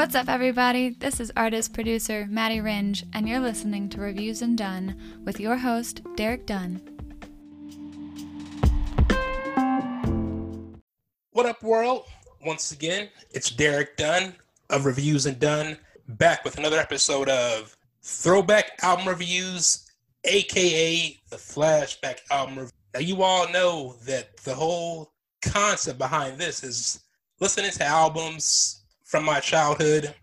What's 0.00 0.14
up, 0.14 0.30
everybody? 0.30 0.88
This 0.88 1.20
is 1.20 1.30
artist 1.36 1.74
producer 1.74 2.26
Maddie 2.30 2.62
Ringe, 2.62 3.04
and 3.12 3.28
you're 3.28 3.38
listening 3.38 3.90
to 3.90 4.00
Reviews 4.00 4.40
and 4.40 4.56
Done 4.56 4.98
with 5.26 5.38
your 5.38 5.58
host, 5.58 6.00
Derek 6.16 6.46
Dunn. 6.46 6.80
What 11.32 11.44
up, 11.44 11.62
world? 11.62 12.06
Once 12.46 12.72
again, 12.72 13.10
it's 13.32 13.50
Derek 13.50 13.98
Dunn 13.98 14.34
of 14.70 14.86
Reviews 14.86 15.26
and 15.26 15.38
Done, 15.38 15.76
back 16.08 16.46
with 16.46 16.56
another 16.56 16.78
episode 16.78 17.28
of 17.28 17.76
Throwback 18.02 18.82
Album 18.82 19.06
Reviews, 19.06 19.86
aka 20.24 21.14
the 21.28 21.36
Flashback 21.36 22.20
Album 22.30 22.54
Review. 22.54 22.72
Now, 22.94 23.00
you 23.00 23.22
all 23.22 23.52
know 23.52 23.96
that 24.06 24.38
the 24.38 24.54
whole 24.54 25.12
concept 25.42 25.98
behind 25.98 26.38
this 26.38 26.64
is 26.64 27.02
listening 27.38 27.72
to 27.72 27.84
albums 27.84 28.79
from 29.10 29.24
my 29.24 29.40
childhood, 29.40 30.14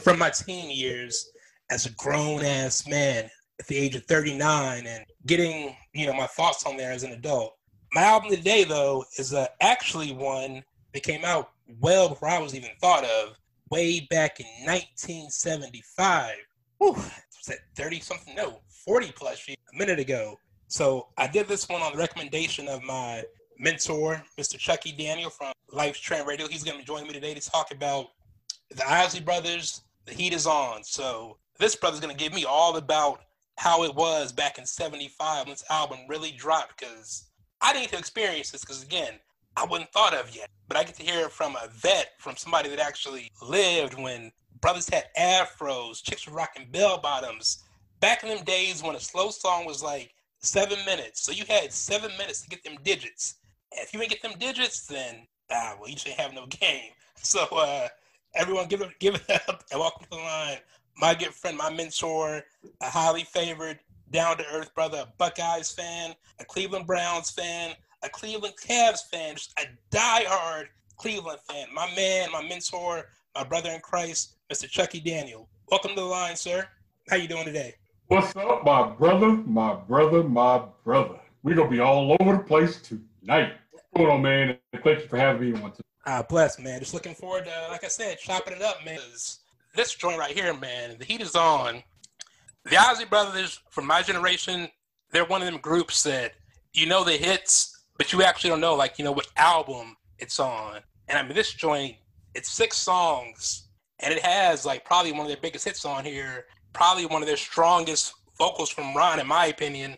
from 0.00 0.18
my 0.18 0.28
teen 0.28 0.70
years 0.70 1.30
as 1.70 1.86
a 1.86 1.90
grown 1.92 2.44
ass 2.44 2.86
man 2.86 3.30
at 3.58 3.66
the 3.68 3.76
age 3.76 3.96
of 3.96 4.04
39 4.04 4.86
and 4.86 5.02
getting, 5.24 5.74
you 5.94 6.06
know, 6.06 6.12
my 6.12 6.26
thoughts 6.26 6.66
on 6.66 6.76
there 6.76 6.92
as 6.92 7.04
an 7.04 7.12
adult. 7.12 7.56
My 7.94 8.02
album 8.02 8.30
today, 8.30 8.64
though, 8.64 9.02
is 9.18 9.32
uh, 9.32 9.46
actually 9.62 10.12
one 10.12 10.62
that 10.92 11.02
came 11.02 11.24
out 11.24 11.52
well 11.80 12.10
before 12.10 12.28
I 12.28 12.38
was 12.38 12.54
even 12.54 12.68
thought 12.82 13.04
of, 13.04 13.38
way 13.70 14.00
back 14.10 14.40
in 14.40 14.46
1975. 14.66 16.34
Whew, 16.78 16.92
was 16.92 17.46
that 17.46 17.60
30 17.76 18.00
something? 18.00 18.34
No, 18.34 18.60
40 18.84 19.12
plus 19.12 19.48
a 19.48 19.56
minute 19.78 19.98
ago. 19.98 20.38
So 20.68 21.08
I 21.16 21.28
did 21.28 21.48
this 21.48 21.66
one 21.66 21.80
on 21.80 21.92
the 21.92 21.98
recommendation 21.98 22.68
of 22.68 22.82
my 22.82 23.22
mentor, 23.58 24.22
Mr. 24.38 24.58
Chucky 24.58 24.92
Daniel 24.92 25.30
from 25.30 25.54
Life's 25.72 26.00
Trend 26.00 26.26
Radio. 26.26 26.46
He's 26.46 26.62
going 26.62 26.76
to 26.76 26.82
be 26.82 26.86
joining 26.86 27.06
me 27.06 27.14
today 27.14 27.32
to 27.32 27.40
talk 27.40 27.72
about 27.72 28.08
the 28.74 28.88
Isley 28.88 29.20
Brothers, 29.20 29.82
the 30.06 30.14
heat 30.14 30.32
is 30.32 30.46
on. 30.46 30.84
So 30.84 31.38
this 31.58 31.76
brother's 31.76 32.00
gonna 32.00 32.14
give 32.14 32.34
me 32.34 32.44
all 32.44 32.76
about 32.76 33.22
how 33.56 33.84
it 33.84 33.94
was 33.94 34.32
back 34.32 34.58
in 34.58 34.66
'75 34.66 35.46
when 35.46 35.52
this 35.52 35.64
album 35.70 36.00
really 36.08 36.32
dropped. 36.32 36.78
Because 36.78 37.26
I 37.60 37.72
didn't 37.72 37.84
get 37.84 37.92
to 37.92 37.98
experience 37.98 38.50
this. 38.50 38.62
Because 38.62 38.82
again, 38.82 39.18
I 39.56 39.64
wasn't 39.64 39.92
thought 39.92 40.14
of 40.14 40.34
yet. 40.34 40.50
But 40.68 40.76
I 40.76 40.84
get 40.84 40.96
to 40.96 41.02
hear 41.02 41.26
it 41.26 41.32
from 41.32 41.56
a 41.56 41.68
vet, 41.68 42.12
from 42.18 42.36
somebody 42.36 42.68
that 42.70 42.80
actually 42.80 43.30
lived 43.42 43.94
when 43.94 44.32
brothers 44.60 44.88
had 44.88 45.04
afros, 45.18 46.02
chicks 46.02 46.26
were 46.26 46.34
rocking 46.34 46.66
bell 46.70 46.98
bottoms. 46.98 47.64
Back 48.00 48.22
in 48.22 48.28
them 48.30 48.44
days 48.44 48.82
when 48.82 48.96
a 48.96 49.00
slow 49.00 49.30
song 49.30 49.64
was 49.64 49.82
like 49.82 50.14
seven 50.40 50.78
minutes, 50.84 51.22
so 51.22 51.32
you 51.32 51.44
had 51.48 51.72
seven 51.72 52.10
minutes 52.18 52.42
to 52.42 52.48
get 52.48 52.64
them 52.64 52.76
digits. 52.82 53.36
And 53.72 53.80
if 53.86 53.92
you 53.92 54.00
didn't 54.00 54.12
get 54.12 54.22
them 54.22 54.38
digits, 54.38 54.86
then 54.86 55.26
ah, 55.50 55.76
well, 55.78 55.88
you 55.88 55.96
should 55.96 56.12
have 56.12 56.32
no 56.34 56.46
game. 56.60 56.90
So 57.16 57.44
uh, 57.52 57.88
Everyone, 58.36 58.66
give 58.66 58.80
it, 58.80 58.90
give 58.98 59.14
it 59.14 59.48
up 59.48 59.64
and 59.70 59.80
welcome 59.80 60.04
to 60.04 60.10
the 60.10 60.16
line. 60.16 60.58
My 60.96 61.14
good 61.14 61.34
friend, 61.34 61.56
my 61.56 61.72
mentor, 61.72 62.42
a 62.80 62.88
highly 62.88 63.24
favored, 63.24 63.78
down 64.10 64.36
to 64.38 64.44
earth 64.52 64.74
brother, 64.74 65.04
a 65.06 65.12
Buckeyes 65.18 65.70
fan, 65.72 66.14
a 66.40 66.44
Cleveland 66.44 66.86
Browns 66.86 67.30
fan, 67.30 67.74
a 68.02 68.08
Cleveland 68.08 68.54
Cavs 68.64 69.08
fan, 69.10 69.34
just 69.34 69.52
a 69.58 69.66
die-hard 69.90 70.68
Cleveland 70.96 71.40
fan. 71.48 71.66
My 71.72 71.92
man, 71.96 72.30
my 72.32 72.42
mentor, 72.46 73.06
my 73.34 73.44
brother 73.44 73.70
in 73.70 73.80
Christ, 73.80 74.36
Mr. 74.52 74.68
Chucky 74.68 75.00
Daniel. 75.00 75.48
Welcome 75.70 75.90
to 75.90 76.00
the 76.00 76.06
line, 76.06 76.36
sir. 76.36 76.66
How 77.08 77.16
you 77.16 77.28
doing 77.28 77.44
today? 77.44 77.74
What's 78.06 78.34
up, 78.36 78.64
my 78.64 78.88
brother, 78.90 79.30
my 79.30 79.74
brother, 79.74 80.22
my 80.22 80.62
brother? 80.84 81.18
We're 81.42 81.56
gonna 81.56 81.70
be 81.70 81.80
all 81.80 82.16
over 82.20 82.36
the 82.36 82.42
place 82.42 82.80
tonight. 82.80 83.54
What's 83.70 83.86
going 83.96 84.10
on, 84.10 84.22
man? 84.22 84.58
Thank 84.72 85.02
you 85.02 85.08
for 85.08 85.16
having 85.16 85.52
me 85.52 85.62
on 85.62 85.72
today. 85.72 85.93
Ah, 86.06 86.22
bless, 86.22 86.58
man. 86.58 86.80
Just 86.80 86.92
looking 86.92 87.14
forward 87.14 87.46
to, 87.46 87.68
like 87.70 87.82
I 87.82 87.88
said, 87.88 88.18
chopping 88.18 88.54
it 88.54 88.62
up, 88.62 88.84
man. 88.84 88.98
This 89.74 89.94
joint 89.94 90.18
right 90.18 90.30
here, 90.30 90.52
man, 90.52 90.96
the 90.98 91.04
heat 91.04 91.22
is 91.22 91.34
on. 91.34 91.82
The 92.64 92.76
Isley 92.76 93.06
Brothers, 93.06 93.60
from 93.70 93.86
my 93.86 94.02
generation, 94.02 94.68
they're 95.10 95.24
one 95.24 95.40
of 95.40 95.46
them 95.46 95.60
groups 95.60 96.02
that 96.02 96.32
you 96.74 96.86
know 96.86 97.04
the 97.04 97.12
hits, 97.12 97.84
but 97.96 98.12
you 98.12 98.22
actually 98.22 98.50
don't 98.50 98.60
know, 98.60 98.74
like, 98.74 98.98
you 98.98 99.04
know, 99.04 99.12
what 99.12 99.28
album 99.36 99.96
it's 100.18 100.38
on. 100.38 100.80
And 101.08 101.18
I 101.18 101.22
mean, 101.22 101.34
this 101.34 101.52
joint, 101.52 101.96
it's 102.34 102.50
six 102.50 102.76
songs, 102.76 103.68
and 104.00 104.12
it 104.12 104.22
has, 104.22 104.66
like, 104.66 104.84
probably 104.84 105.12
one 105.12 105.22
of 105.22 105.28
their 105.28 105.36
biggest 105.40 105.64
hits 105.64 105.84
on 105.84 106.04
here, 106.04 106.46
probably 106.72 107.06
one 107.06 107.22
of 107.22 107.28
their 107.28 107.36
strongest 107.36 108.12
vocals 108.38 108.68
from 108.68 108.94
Ron, 108.94 109.20
in 109.20 109.26
my 109.26 109.46
opinion, 109.46 109.96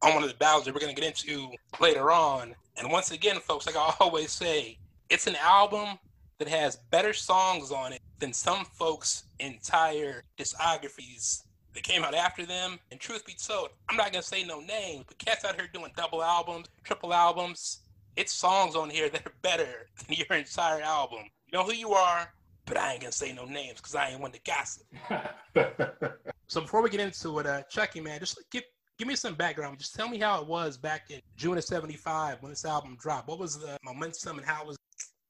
on 0.00 0.14
one 0.14 0.22
of 0.22 0.28
the 0.28 0.36
ballads 0.36 0.66
that 0.66 0.74
we're 0.74 0.80
going 0.80 0.94
to 0.94 1.00
get 1.00 1.08
into 1.08 1.50
later 1.80 2.10
on. 2.10 2.54
And 2.76 2.90
once 2.90 3.10
again, 3.10 3.38
folks, 3.40 3.66
like 3.66 3.76
I 3.76 3.94
always 4.00 4.30
say, 4.32 4.78
it's 5.12 5.26
an 5.26 5.36
album 5.36 5.98
that 6.38 6.48
has 6.48 6.76
better 6.90 7.12
songs 7.12 7.70
on 7.70 7.92
it 7.92 8.00
than 8.18 8.32
some 8.32 8.64
folks' 8.64 9.24
entire 9.40 10.24
discographies 10.38 11.42
that 11.74 11.82
came 11.82 12.02
out 12.02 12.14
after 12.14 12.46
them. 12.46 12.78
And 12.90 12.98
truth 12.98 13.26
be 13.26 13.34
told, 13.34 13.68
I'm 13.90 13.96
not 13.98 14.10
gonna 14.10 14.22
say 14.22 14.42
no 14.42 14.60
names, 14.60 15.04
but 15.06 15.18
cats 15.18 15.44
out 15.44 15.54
here 15.54 15.68
doing 15.72 15.92
double 15.98 16.22
albums, 16.22 16.68
triple 16.82 17.12
albums. 17.12 17.80
It's 18.16 18.32
songs 18.32 18.74
on 18.74 18.88
here 18.88 19.10
that 19.10 19.26
are 19.26 19.34
better 19.42 19.86
than 20.06 20.16
your 20.16 20.38
entire 20.38 20.80
album. 20.80 21.24
You 21.46 21.58
know 21.58 21.64
who 21.64 21.74
you 21.74 21.92
are, 21.92 22.32
but 22.64 22.78
I 22.78 22.92
ain't 22.92 23.02
gonna 23.02 23.12
say 23.12 23.34
no 23.34 23.44
names 23.44 23.76
because 23.76 23.94
I 23.94 24.08
ain't 24.08 24.20
one 24.20 24.32
to 24.32 24.40
gossip. 24.46 24.86
so 26.46 26.62
before 26.62 26.80
we 26.80 26.88
get 26.88 27.00
into 27.00 27.38
it, 27.38 27.46
uh, 27.46 27.62
Chucky, 27.64 28.00
man, 28.00 28.18
just 28.18 28.40
give 28.50 28.62
give 29.02 29.08
me 29.08 29.16
some 29.16 29.34
background. 29.34 29.76
Just 29.80 29.96
tell 29.96 30.08
me 30.08 30.16
how 30.16 30.40
it 30.40 30.46
was 30.46 30.76
back 30.76 31.10
in 31.10 31.18
June 31.36 31.58
of 31.58 31.64
'75 31.64 32.40
when 32.40 32.52
this 32.52 32.64
album 32.64 32.96
dropped. 33.00 33.26
What 33.26 33.40
was 33.40 33.58
the 33.58 33.76
momentum 33.84 34.38
and 34.38 34.46
how 34.46 34.64
was 34.64 34.76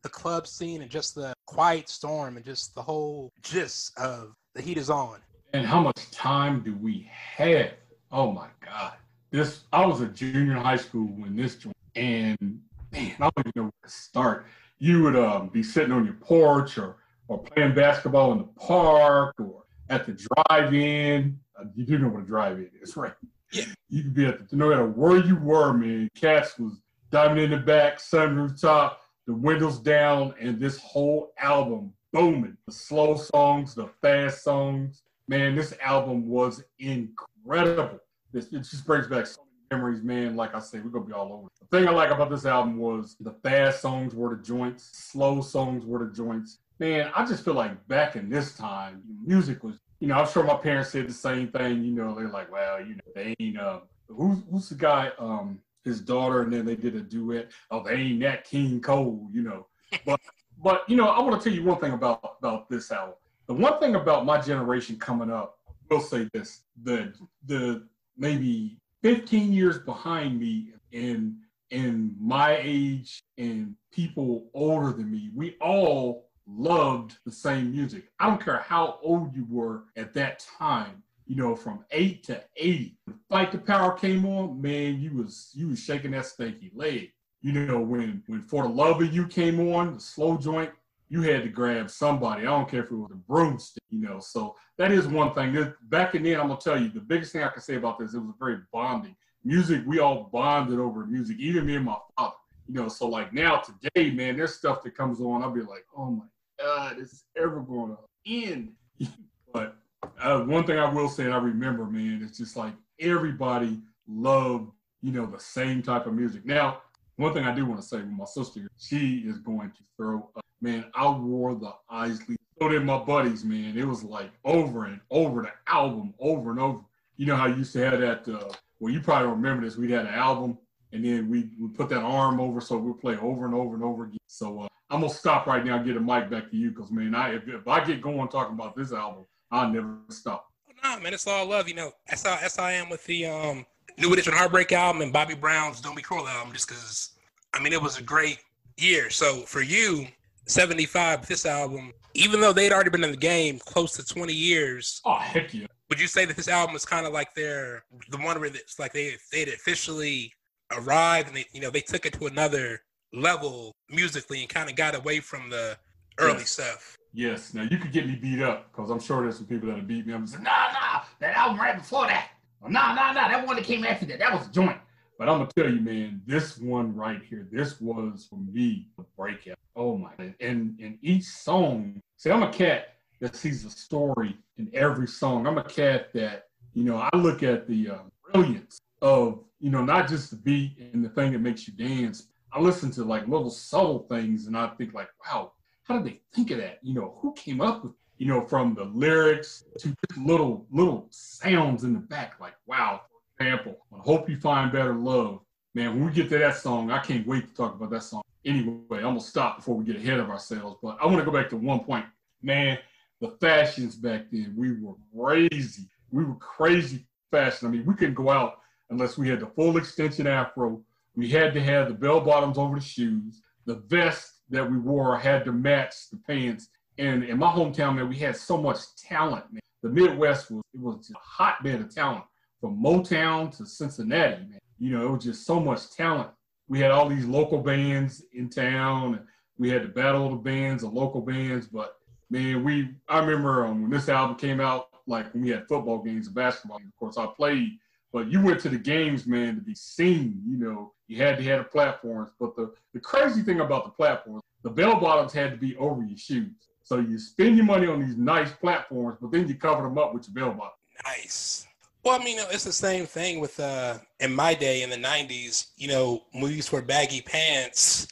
the 0.02 0.10
club 0.10 0.46
scene 0.46 0.82
and 0.82 0.90
just 0.90 1.14
the 1.14 1.32
quiet 1.46 1.88
storm 1.88 2.36
and 2.36 2.44
just 2.44 2.74
the 2.74 2.82
whole 2.82 3.30
gist 3.40 3.96
of 3.98 4.34
the 4.54 4.60
heat 4.60 4.76
is 4.76 4.90
on. 4.90 5.20
And 5.54 5.66
how 5.66 5.80
much 5.80 6.10
time 6.10 6.60
do 6.60 6.74
we 6.74 7.08
have? 7.10 7.72
Oh 8.10 8.30
my 8.30 8.48
God. 8.62 8.92
This 9.30 9.62
I 9.72 9.86
was 9.86 10.02
a 10.02 10.08
junior 10.08 10.52
in 10.52 10.58
high 10.58 10.76
school 10.76 11.06
when 11.06 11.34
this 11.34 11.56
joined, 11.56 11.74
and 11.96 12.60
man, 12.92 13.14
I 13.20 13.30
don't 13.30 13.32
even 13.38 13.52
know 13.56 13.62
where 13.62 13.72
to 13.84 13.90
start. 13.90 14.44
You 14.80 15.02
would 15.04 15.16
um, 15.16 15.48
be 15.48 15.62
sitting 15.62 15.92
on 15.92 16.04
your 16.04 16.14
porch 16.14 16.76
or 16.76 16.96
or 17.28 17.38
playing 17.38 17.74
basketball 17.74 18.32
in 18.32 18.38
the 18.38 18.44
park 18.44 19.34
or 19.38 19.62
at 19.88 20.04
the 20.04 20.12
drive-in. 20.12 21.40
Uh, 21.58 21.64
you 21.74 21.86
do 21.86 21.98
know 21.98 22.08
what 22.08 22.24
a 22.24 22.26
drive-in 22.26 22.68
is, 22.82 22.98
right? 22.98 23.14
Yeah. 23.52 23.64
You 23.90 24.02
could 24.04 24.14
be 24.14 24.26
at 24.26 24.48
the, 24.48 24.56
no 24.56 24.70
matter 24.70 24.86
where 24.86 25.18
you 25.18 25.36
were, 25.36 25.72
man. 25.74 26.08
Cats 26.14 26.58
was 26.58 26.80
diving 27.10 27.44
in 27.44 27.50
the 27.50 27.58
back, 27.58 27.98
sunroof 27.98 28.58
top, 28.60 29.02
the 29.26 29.34
windows 29.34 29.78
down, 29.78 30.34
and 30.40 30.58
this 30.58 30.78
whole 30.78 31.32
album 31.38 31.92
booming. 32.12 32.56
The 32.66 32.72
slow 32.72 33.16
songs, 33.16 33.74
the 33.74 33.88
fast 34.00 34.42
songs. 34.42 35.02
Man, 35.28 35.54
this 35.54 35.74
album 35.82 36.26
was 36.26 36.64
incredible. 36.78 38.00
This, 38.32 38.46
it 38.46 38.60
just 38.60 38.86
brings 38.86 39.06
back 39.06 39.26
so 39.26 39.42
many 39.44 39.82
memories, 39.82 40.02
man. 40.02 40.36
Like 40.36 40.54
I 40.54 40.58
said, 40.58 40.84
we're 40.84 40.90
gonna 40.90 41.04
be 41.04 41.12
all 41.12 41.32
over. 41.32 41.48
The 41.60 41.78
thing 41.78 41.86
I 41.86 41.92
like 41.92 42.10
about 42.10 42.30
this 42.30 42.46
album 42.46 42.78
was 42.78 43.16
the 43.20 43.32
fast 43.42 43.82
songs 43.82 44.14
were 44.14 44.34
the 44.34 44.42
joints, 44.42 44.90
slow 44.92 45.42
songs 45.42 45.84
were 45.84 46.04
the 46.04 46.12
joints. 46.12 46.58
Man, 46.78 47.10
I 47.14 47.24
just 47.26 47.44
feel 47.44 47.54
like 47.54 47.86
back 47.88 48.16
in 48.16 48.28
this 48.30 48.56
time, 48.56 49.02
music 49.24 49.62
was. 49.62 49.76
You 50.02 50.08
know, 50.08 50.16
I'm 50.16 50.26
sure 50.26 50.42
my 50.42 50.56
parents 50.56 50.90
said 50.90 51.08
the 51.08 51.12
same 51.12 51.46
thing. 51.46 51.84
You 51.84 51.92
know, 51.92 52.12
they're 52.12 52.26
like, 52.26 52.50
well, 52.50 52.80
you 52.80 52.96
know, 52.96 53.02
they 53.14 53.36
ain't. 53.38 53.56
Uh, 53.56 53.78
who's 54.08 54.38
who's 54.50 54.68
the 54.68 54.74
guy? 54.74 55.12
Um, 55.16 55.60
his 55.84 56.00
daughter, 56.00 56.42
and 56.42 56.52
then 56.52 56.66
they 56.66 56.74
did 56.74 56.96
a 56.96 57.00
duet. 57.00 57.52
Oh, 57.70 57.84
they 57.84 57.92
ain't 57.92 58.18
Nat 58.18 58.42
King 58.42 58.80
Cole, 58.80 59.28
you 59.32 59.42
know. 59.42 59.68
But 60.04 60.18
but 60.60 60.82
you 60.90 60.96
know, 60.96 61.06
I 61.06 61.20
want 61.20 61.40
to 61.40 61.48
tell 61.48 61.56
you 61.56 61.62
one 61.62 61.78
thing 61.78 61.92
about 61.92 62.38
about 62.40 62.68
this 62.68 62.90
album. 62.90 63.14
The 63.46 63.54
one 63.54 63.78
thing 63.78 63.94
about 63.94 64.26
my 64.26 64.40
generation 64.40 64.98
coming 64.98 65.30
up, 65.30 65.60
we 65.88 65.96
will 65.96 66.02
say 66.02 66.28
this: 66.34 66.62
the 66.82 67.12
the 67.46 67.86
maybe 68.16 68.78
15 69.04 69.52
years 69.52 69.78
behind 69.78 70.36
me 70.36 70.72
in 70.90 71.36
in 71.70 72.16
my 72.18 72.58
age 72.60 73.22
and 73.38 73.76
people 73.92 74.50
older 74.52 74.90
than 74.90 75.12
me, 75.12 75.30
we 75.32 75.56
all 75.60 76.26
loved 76.56 77.16
the 77.24 77.32
same 77.32 77.72
music. 77.72 78.04
I 78.20 78.28
don't 78.28 78.42
care 78.42 78.58
how 78.58 78.98
old 79.02 79.34
you 79.34 79.46
were 79.48 79.84
at 79.96 80.14
that 80.14 80.44
time 80.58 81.02
you 81.26 81.36
know, 81.36 81.56
from 81.56 81.84
eight 81.92 82.24
to 82.24 82.42
eighty. 82.56 82.96
Fight 83.28 83.52
the 83.52 83.58
Power 83.58 83.92
came 83.92 84.26
on, 84.26 84.60
man, 84.60 85.00
you 85.00 85.16
was 85.16 85.50
you 85.54 85.68
was 85.68 85.80
shaking 85.82 86.10
that 86.10 86.24
stanky 86.24 86.70
leg. 86.74 87.10
You 87.40 87.52
know, 87.52 87.80
when 87.80 88.22
when 88.26 88.42
For 88.42 88.64
the 88.64 88.68
Love 88.68 89.00
of 89.00 89.12
You 89.14 89.26
came 89.26 89.72
on, 89.72 89.94
the 89.94 90.00
slow 90.00 90.36
joint, 90.36 90.70
you 91.08 91.22
had 91.22 91.42
to 91.44 91.48
grab 91.48 91.90
somebody. 91.90 92.42
I 92.42 92.50
don't 92.50 92.68
care 92.68 92.82
if 92.82 92.90
it 92.90 92.96
was 92.96 93.10
a 93.12 93.16
broomstick, 93.16 93.82
you 93.88 94.00
know. 94.00 94.20
So 94.20 94.56
that 94.78 94.92
is 94.92 95.06
one 95.06 95.32
thing. 95.32 95.72
Back 95.84 96.14
in 96.14 96.22
then, 96.22 96.40
I'm 96.40 96.48
gonna 96.48 96.60
tell 96.60 96.80
you, 96.80 96.88
the 96.88 97.00
biggest 97.00 97.32
thing 97.32 97.42
I 97.42 97.48
can 97.48 97.62
say 97.62 97.76
about 97.76 97.98
this, 97.98 98.14
it 98.14 98.18
was 98.18 98.34
very 98.38 98.58
bonding. 98.72 99.16
Music, 99.44 99.82
we 99.86 99.98
all 99.98 100.28
bonded 100.32 100.78
over 100.78 101.06
music, 101.06 101.38
even 101.38 101.66
me 101.66 101.76
and 101.76 101.84
my 101.84 101.96
father. 102.16 102.36
You 102.68 102.74
know, 102.74 102.88
so 102.88 103.08
like 103.08 103.32
now 103.32 103.60
today, 103.60 104.10
man, 104.10 104.36
there's 104.36 104.54
stuff 104.54 104.82
that 104.82 104.96
comes 104.96 105.20
on. 105.20 105.42
I'll 105.42 105.50
be 105.50 105.62
like, 105.62 105.84
oh 105.96 106.10
my 106.10 106.24
God, 106.62 106.96
this 106.98 107.12
is 107.12 107.24
ever 107.36 107.60
going 107.60 107.96
to 107.96 107.98
end? 108.26 108.72
but 109.52 109.76
uh, 110.20 110.40
one 110.40 110.64
thing 110.64 110.78
I 110.78 110.92
will 110.92 111.08
say, 111.08 111.24
and 111.24 111.34
I 111.34 111.38
remember, 111.38 111.84
man, 111.84 112.22
it's 112.22 112.38
just 112.38 112.56
like 112.56 112.74
everybody 113.00 113.80
loved, 114.06 114.70
you 115.02 115.12
know, 115.12 115.26
the 115.26 115.40
same 115.40 115.82
type 115.82 116.06
of 116.06 116.14
music. 116.14 116.44
Now, 116.46 116.82
one 117.16 117.34
thing 117.34 117.44
I 117.44 117.54
do 117.54 117.66
want 117.66 117.80
to 117.80 117.86
say 117.86 117.98
with 117.98 118.06
my 118.06 118.24
sister, 118.24 118.68
she 118.78 119.18
is 119.26 119.38
going 119.38 119.70
to 119.70 119.78
throw 119.96 120.28
up. 120.36 120.44
Man, 120.60 120.84
I 120.94 121.08
wore 121.10 121.54
the 121.54 121.72
Isley 121.90 122.36
So 122.60 122.68
did 122.68 122.84
my 122.84 122.98
buddies, 122.98 123.44
man. 123.44 123.76
It 123.76 123.86
was 123.86 124.04
like 124.04 124.30
over 124.44 124.84
and 124.84 125.00
over 125.10 125.42
the 125.42 125.52
album, 125.66 126.14
over 126.20 126.52
and 126.52 126.60
over. 126.60 126.80
You 127.16 127.26
know 127.26 127.36
how 127.36 127.46
you 127.46 127.56
used 127.56 127.72
to 127.72 127.84
have 127.84 128.00
that. 128.00 128.28
Uh, 128.28 128.52
well, 128.78 128.92
you 128.92 129.00
probably 129.00 129.28
remember 129.28 129.64
this. 129.64 129.76
We 129.76 129.90
had 129.90 130.06
an 130.06 130.14
album, 130.14 130.58
and 130.92 131.04
then 131.04 131.28
we 131.28 131.50
we 131.58 131.68
put 131.68 131.88
that 131.88 132.02
arm 132.02 132.40
over, 132.40 132.60
so 132.60 132.76
we 132.76 132.92
play 132.92 133.16
over 133.16 133.46
and 133.46 133.54
over 133.54 133.74
and 133.74 133.82
over 133.82 134.04
again. 134.04 134.18
So 134.26 134.60
uh, 134.60 134.68
I'm 134.90 135.00
gonna 135.00 135.12
stop 135.12 135.46
right 135.46 135.64
now 135.64 135.76
and 135.76 135.86
get 135.86 135.96
a 135.96 136.00
mic 136.00 136.30
back 136.30 136.50
to 136.50 136.56
you, 136.56 136.70
because 136.70 136.90
man, 136.90 137.14
I 137.14 137.34
if, 137.34 137.48
if 137.48 137.66
I 137.66 137.84
get 137.84 138.02
going 138.02 138.28
talking 138.28 138.54
about 138.54 138.76
this 138.76 138.92
album, 138.92 139.24
I'll 139.50 139.70
never 139.70 139.96
stop. 140.10 140.48
Nah, 140.82 140.98
man, 140.98 141.14
it's 141.14 141.26
all 141.26 141.46
love. 141.46 141.68
You 141.68 141.74
know, 141.74 141.92
that's 142.08 142.26
how 142.26 142.36
that's 142.40 142.56
how 142.56 142.64
I 142.64 142.72
am 142.72 142.90
with 142.90 143.04
the 143.06 143.26
um 143.26 143.66
New 143.98 144.12
Edition 144.12 144.32
Heartbreak 144.32 144.72
album 144.72 145.02
and 145.02 145.12
Bobby 145.12 145.34
Brown's 145.34 145.80
Don't 145.80 145.96
Be 145.96 146.02
Cruel 146.02 146.28
album, 146.28 146.52
just 146.52 146.68
because 146.68 147.12
I 147.54 147.62
mean 147.62 147.72
it 147.72 147.80
was 147.80 147.98
a 147.98 148.02
great 148.02 148.38
year. 148.76 149.10
So 149.10 149.42
for 149.42 149.62
you, 149.62 150.06
75, 150.46 151.26
this 151.26 151.46
album, 151.46 151.92
even 152.14 152.40
though 152.40 152.52
they'd 152.52 152.72
already 152.72 152.90
been 152.90 153.04
in 153.04 153.12
the 153.12 153.16
game 153.16 153.58
close 153.60 153.92
to 153.96 154.04
20 154.04 154.32
years. 154.32 155.00
Oh 155.04 155.16
heck 155.16 155.54
yeah! 155.54 155.66
Would 155.88 156.00
you 156.00 156.06
say 156.06 156.24
that 156.24 156.36
this 156.36 156.48
album 156.48 156.76
is 156.76 156.84
kind 156.84 157.06
of 157.06 157.12
like 157.12 157.34
their 157.34 157.84
the 158.10 158.18
one 158.18 158.38
where 158.40 158.50
it's 158.50 158.78
like 158.78 158.92
they 158.92 159.14
they'd 159.30 159.48
officially 159.48 160.32
arrived 160.76 161.28
and 161.28 161.36
they 161.36 161.46
you 161.52 161.60
know 161.60 161.70
they 161.70 161.80
took 161.80 162.06
it 162.06 162.12
to 162.14 162.26
another 162.26 162.82
level 163.12 163.72
musically 163.90 164.40
and 164.40 164.48
kind 164.48 164.70
of 164.70 164.76
got 164.76 164.94
away 164.94 165.20
from 165.20 165.50
the 165.50 165.76
early 166.18 166.38
Yes. 166.38 166.50
stuff. 166.50 166.96
Yes. 167.12 167.54
Now 167.54 167.62
you 167.62 167.76
could 167.78 167.92
get 167.92 168.06
me 168.06 168.14
beat 168.14 168.40
up 168.40 168.72
because 168.72 168.90
I'm 168.90 169.00
sure 169.00 169.22
there's 169.22 169.36
some 169.36 169.46
people 169.46 169.68
that'll 169.68 169.84
beat 169.84 170.06
me. 170.06 170.14
I'm 170.14 170.26
just 170.26 170.38
nah, 170.38 170.72
nah, 170.72 171.02
that 171.20 171.36
album 171.36 171.58
right 171.60 171.76
before 171.76 172.06
that. 172.06 172.28
Nah, 172.62 172.94
nah, 172.94 173.12
nah, 173.12 173.28
that 173.28 173.46
one 173.46 173.56
that 173.56 173.64
came 173.64 173.84
after 173.84 174.06
that. 174.06 174.18
That 174.18 174.32
was 174.32 174.46
a 174.48 174.52
joint. 174.52 174.78
But 175.18 175.28
I'm 175.28 175.38
gonna 175.38 175.50
tell 175.54 175.72
you, 175.72 175.80
man, 175.80 176.22
this 176.26 176.58
one 176.58 176.96
right 176.96 177.20
here, 177.22 177.46
this 177.50 177.80
was 177.80 178.26
for 178.28 178.36
me 178.36 178.88
the 178.96 179.04
breakout. 179.16 179.58
Oh 179.76 179.96
my! 179.96 180.10
And 180.40 180.78
in 180.80 180.98
each 181.02 181.24
song, 181.24 182.00
see, 182.16 182.30
I'm 182.30 182.42
a 182.42 182.52
cat 182.52 182.94
that 183.20 183.36
sees 183.36 183.64
a 183.64 183.70
story 183.70 184.36
in 184.56 184.70
every 184.72 185.06
song. 185.06 185.46
I'm 185.46 185.58
a 185.58 185.64
cat 185.64 186.12
that 186.14 186.46
you 186.74 186.84
know 186.84 186.96
I 187.12 187.16
look 187.16 187.42
at 187.42 187.68
the 187.68 187.90
uh, 187.90 187.98
brilliance 188.32 188.78
of 189.00 189.44
you 189.62 189.70
know 189.70 189.84
not 189.84 190.08
just 190.08 190.30
the 190.30 190.36
beat 190.36 190.76
and 190.92 191.02
the 191.02 191.08
thing 191.08 191.32
that 191.32 191.38
makes 191.38 191.66
you 191.66 191.72
dance. 191.72 192.26
I 192.52 192.60
listen 192.60 192.90
to 192.92 193.04
like 193.04 193.28
little 193.28 193.48
subtle 193.48 194.00
things, 194.10 194.46
and 194.46 194.56
I 194.56 194.68
think 194.76 194.92
like, 194.92 195.08
wow, 195.24 195.52
how 195.84 195.96
did 195.96 196.04
they 196.04 196.20
think 196.34 196.50
of 196.50 196.58
that? 196.58 196.80
You 196.82 196.94
know, 196.94 197.16
who 197.22 197.32
came 197.32 197.60
up 197.62 197.84
with 197.84 197.92
you 198.18 198.26
know 198.26 198.42
from 198.42 198.74
the 198.74 198.84
lyrics 198.84 199.64
to 199.78 199.94
little 200.18 200.66
little 200.70 201.06
sounds 201.10 201.84
in 201.84 201.94
the 201.94 202.00
back, 202.00 202.34
like 202.40 202.54
wow. 202.66 203.02
For 203.38 203.44
example, 203.44 203.78
I 203.94 204.02
hope 204.02 204.28
you 204.28 204.38
find 204.38 204.70
better 204.70 204.94
love. 204.94 205.40
Man, 205.74 205.94
when 205.94 206.06
we 206.06 206.12
get 206.12 206.28
to 206.28 206.38
that 206.38 206.56
song, 206.56 206.90
I 206.90 206.98
can't 206.98 207.26
wait 207.26 207.48
to 207.48 207.54
talk 207.54 207.74
about 207.74 207.90
that 207.90 208.02
song. 208.02 208.22
Anyway, 208.44 208.82
I'm 208.90 209.02
gonna 209.02 209.20
stop 209.20 209.58
before 209.58 209.76
we 209.76 209.84
get 209.84 209.96
ahead 209.96 210.20
of 210.20 210.28
ourselves. 210.28 210.76
But 210.82 210.98
I 211.00 211.06
want 211.06 211.18
to 211.18 211.24
go 211.24 211.30
back 211.30 211.48
to 211.50 211.56
one 211.56 211.80
point. 211.80 212.04
Man, 212.42 212.78
the 213.20 213.28
fashions 213.40 213.94
back 213.94 214.26
then, 214.32 214.54
we 214.56 214.72
were 214.72 214.94
crazy. 215.16 215.84
We 216.10 216.24
were 216.24 216.34
crazy 216.34 217.06
fashion. 217.30 217.68
I 217.68 217.70
mean, 217.70 217.86
we 217.86 217.94
couldn't 217.94 218.14
go 218.14 218.28
out 218.28 218.58
unless 218.92 219.18
we 219.18 219.28
had 219.28 219.40
the 219.40 219.46
full 219.46 219.76
extension 219.78 220.26
afro. 220.26 220.80
We 221.16 221.28
had 221.28 221.52
to 221.54 221.62
have 221.62 221.88
the 221.88 221.94
bell 221.94 222.20
bottoms 222.20 222.58
over 222.58 222.76
the 222.76 222.84
shoes. 222.84 223.42
The 223.64 223.76
vest 223.76 224.40
that 224.50 224.70
we 224.70 224.78
wore 224.78 225.18
had 225.18 225.44
to 225.46 225.52
match 225.52 226.10
the 226.10 226.18
pants. 226.18 226.68
And 226.98 227.24
in 227.24 227.38
my 227.38 227.50
hometown, 227.50 227.96
man, 227.96 228.08
we 228.08 228.16
had 228.16 228.36
so 228.36 228.56
much 228.56 228.78
talent, 228.96 229.50
man. 229.52 229.60
The 229.82 229.88
Midwest 229.88 230.50
was 230.50 230.62
it 230.74 230.80
was 230.80 231.10
a 231.10 231.18
hotbed 231.18 231.80
of 231.80 231.92
talent 231.92 232.24
from 232.60 232.80
Motown 232.80 233.54
to 233.56 233.66
Cincinnati, 233.66 234.44
man. 234.44 234.60
You 234.78 234.90
know, 234.90 235.06
it 235.06 235.10
was 235.10 235.24
just 235.24 235.46
so 235.46 235.58
much 235.58 235.90
talent. 235.90 236.30
We 236.68 236.78
had 236.78 236.90
all 236.90 237.08
these 237.08 237.24
local 237.24 237.58
bands 237.58 238.22
in 238.32 238.48
town. 238.48 239.26
We 239.58 239.70
had 239.70 239.82
the 239.82 239.88
battle 239.88 240.30
the 240.30 240.36
bands, 240.36 240.82
the 240.82 240.88
local 240.88 241.20
bands. 241.20 241.66
But 241.66 241.96
man, 242.30 242.62
we 242.62 242.90
I 243.08 243.18
remember 243.18 243.66
um, 243.66 243.82
when 243.82 243.90
this 243.90 244.08
album 244.08 244.36
came 244.36 244.60
out, 244.60 244.88
like 245.06 245.32
when 245.34 245.42
we 245.42 245.50
had 245.50 245.66
football 245.66 246.02
games 246.02 246.26
and 246.26 246.36
basketball. 246.36 246.78
Games. 246.78 246.92
Of 246.94 246.98
course, 246.98 247.18
I 247.18 247.26
played, 247.34 247.78
but 248.12 248.30
you 248.30 248.40
went 248.42 248.60
to 248.60 248.68
the 248.68 248.78
games, 248.78 249.26
man, 249.26 249.54
to 249.56 249.60
be 249.60 249.74
seen. 249.74 250.42
You 250.46 250.58
know, 250.58 250.92
you 251.08 251.16
had 251.22 251.38
to 251.38 251.44
have 251.44 251.58
the 251.60 251.64
platforms. 251.64 252.30
But 252.38 252.54
the 252.56 252.72
the 252.92 253.00
crazy 253.00 253.42
thing 253.42 253.60
about 253.60 253.84
the 253.84 253.90
platforms, 253.90 254.42
the 254.62 254.70
bell 254.70 255.00
bottoms 255.00 255.32
had 255.32 255.50
to 255.50 255.56
be 255.56 255.76
over 255.76 256.02
your 256.02 256.18
shoes. 256.18 256.52
So 256.84 256.98
you 256.98 257.18
spend 257.18 257.56
your 257.56 257.64
money 257.64 257.86
on 257.86 258.00
these 258.04 258.16
nice 258.16 258.52
platforms, 258.52 259.18
but 259.20 259.30
then 259.30 259.48
you 259.48 259.54
cover 259.54 259.82
them 259.82 259.98
up 259.98 260.12
with 260.12 260.28
your 260.28 260.34
bell 260.34 260.54
bottoms. 260.54 260.76
Nice. 261.06 261.66
Well, 262.04 262.20
I 262.20 262.24
mean, 262.24 262.38
it's 262.50 262.64
the 262.64 262.72
same 262.72 263.06
thing 263.06 263.40
with 263.40 263.58
uh 263.60 263.98
in 264.20 264.34
my 264.34 264.54
day 264.54 264.82
in 264.82 264.90
the 264.90 264.96
'90s. 264.96 265.68
You 265.76 265.88
know, 265.88 266.24
when 266.32 266.44
we 266.44 266.54
used 266.54 266.68
to 266.68 266.76
wear 266.76 266.82
baggy 266.82 267.20
pants, 267.22 268.08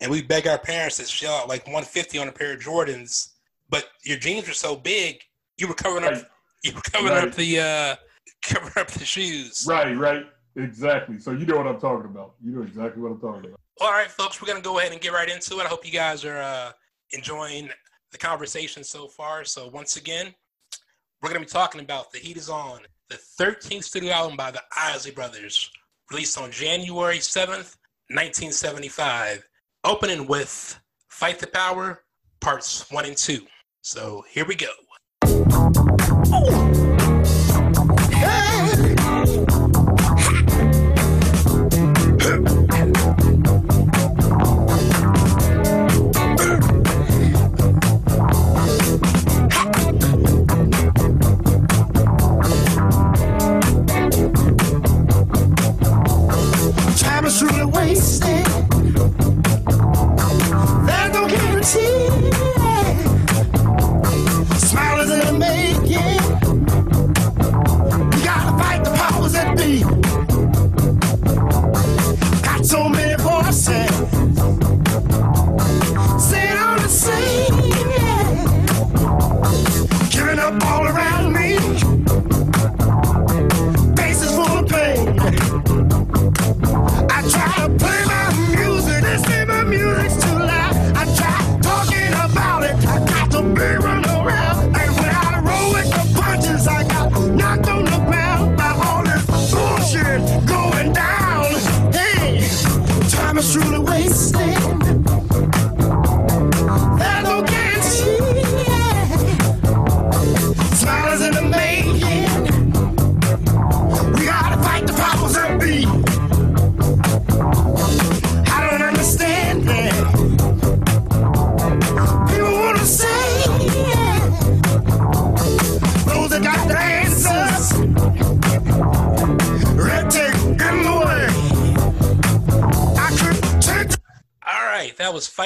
and 0.00 0.10
we 0.10 0.22
beg 0.22 0.46
our 0.48 0.58
parents 0.58 0.96
to 0.96 1.04
shell 1.04 1.34
out 1.34 1.48
like 1.48 1.64
150 1.66 2.18
on 2.18 2.28
a 2.28 2.32
pair 2.32 2.54
of 2.54 2.60
Jordans, 2.60 3.32
but 3.70 3.88
your 4.02 4.18
jeans 4.18 4.48
were 4.48 4.54
so 4.54 4.74
big, 4.74 5.20
you 5.56 5.68
were 5.68 5.74
covering 5.74 6.04
Right. 6.04 6.14
up, 6.22 6.30
you 6.62 6.72
were 6.74 6.80
covering 6.80 7.12
Right. 7.14 7.28
up 7.28 7.34
the 7.34 7.60
uh 7.60 7.96
covering 8.42 8.72
up 8.76 8.90
the 8.90 9.04
shoes. 9.04 9.64
Right, 9.68 9.96
right, 9.96 10.26
exactly. 10.56 11.18
So 11.18 11.32
you 11.32 11.46
know 11.46 11.56
what 11.56 11.66
I'm 11.66 11.80
talking 11.80 12.10
about. 12.10 12.34
You 12.42 12.52
know 12.52 12.62
exactly 12.62 13.02
what 13.02 13.12
I'm 13.12 13.20
talking 13.20 13.46
about. 13.46 13.60
All 13.80 13.90
right, 13.90 14.10
folks, 14.10 14.40
we're 14.40 14.48
gonna 14.48 14.60
go 14.60 14.78
ahead 14.78 14.92
and 14.92 15.00
get 15.00 15.12
right 15.12 15.28
into 15.28 15.58
it. 15.58 15.64
I 15.64 15.68
hope 15.68 15.84
you 15.84 15.92
guys 15.92 16.24
are 16.24 16.38
uh, 16.38 16.72
enjoying 17.10 17.70
the 18.12 18.18
conversation 18.18 18.84
so 18.84 19.08
far. 19.08 19.44
So 19.44 19.68
once 19.68 19.96
again, 19.96 20.32
we're 21.20 21.28
gonna 21.28 21.40
be 21.40 21.46
talking 21.46 21.80
about 21.80 22.12
"The 22.12 22.18
Heat 22.18 22.36
Is 22.36 22.48
On," 22.48 22.80
the 23.08 23.18
13th 23.40 23.84
studio 23.84 24.12
album 24.12 24.36
by 24.36 24.50
the 24.50 24.62
Isley 24.76 25.10
Brothers, 25.10 25.70
released 26.10 26.38
on 26.38 26.50
January 26.52 27.18
7th, 27.18 27.76
1975, 28.10 29.44
opening 29.82 30.26
with 30.26 30.80
"Fight 31.08 31.40
the 31.40 31.48
Power" 31.48 32.04
parts 32.40 32.90
one 32.90 33.06
and 33.06 33.16
two. 33.16 33.46
So 33.82 34.24
here 34.30 34.44
we 34.44 34.54
go. 34.54 34.68
Time 36.34 36.73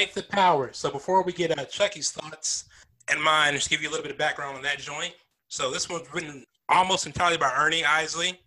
Fight 0.08 0.26
the 0.26 0.34
Power. 0.34 0.70
So 0.72 0.90
before 0.90 1.22
we 1.22 1.32
get 1.32 1.58
uh, 1.58 1.64
Chucky's 1.64 2.10
thoughts 2.10 2.64
and 3.10 3.22
mine, 3.22 3.54
just 3.54 3.68
give 3.68 3.82
you 3.82 3.88
a 3.88 3.90
little 3.90 4.02
bit 4.02 4.12
of 4.12 4.18
background 4.18 4.56
on 4.56 4.62
that 4.62 4.78
joint. 4.78 5.14
So 5.48 5.70
this 5.70 5.88
one's 5.88 6.12
written 6.14 6.44
almost 6.68 7.06
entirely 7.06 7.36
by 7.36 7.52
Ernie 7.56 7.84
Isley. 7.84 8.38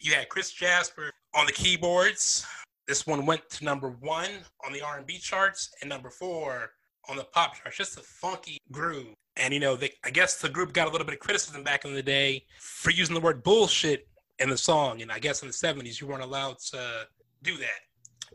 You 0.00 0.12
had 0.12 0.28
Chris 0.28 0.50
Jasper 0.50 1.10
on 1.34 1.46
the 1.46 1.52
keyboards. 1.52 2.46
This 2.86 3.06
one 3.06 3.24
went 3.24 3.48
to 3.50 3.64
number 3.64 3.96
one 4.00 4.28
on 4.64 4.72
the 4.72 4.82
R&B 4.82 5.18
charts 5.18 5.70
and 5.80 5.88
number 5.88 6.10
four 6.10 6.72
on 7.08 7.16
the 7.16 7.24
pop 7.24 7.54
charts. 7.54 7.78
Just 7.78 7.98
a 7.98 8.02
funky 8.02 8.58
groove. 8.70 9.14
And 9.36 9.54
you 9.54 9.60
know, 9.60 9.74
they, 9.74 9.92
I 10.04 10.10
guess 10.10 10.38
the 10.38 10.48
group 10.48 10.72
got 10.72 10.86
a 10.88 10.90
little 10.90 11.06
bit 11.06 11.14
of 11.14 11.20
criticism 11.20 11.62
back 11.62 11.84
in 11.84 11.94
the 11.94 12.02
day 12.02 12.44
for 12.58 12.90
using 12.90 13.14
the 13.14 13.20
word 13.20 13.42
bullshit 13.42 14.06
in 14.38 14.50
the 14.50 14.58
song. 14.58 15.00
And 15.00 15.10
I 15.10 15.18
guess 15.18 15.42
in 15.42 15.48
the 15.48 15.54
70s, 15.54 16.00
you 16.00 16.06
weren't 16.06 16.22
allowed 16.22 16.58
to 16.72 17.06
do 17.42 17.56
that. 17.56 17.85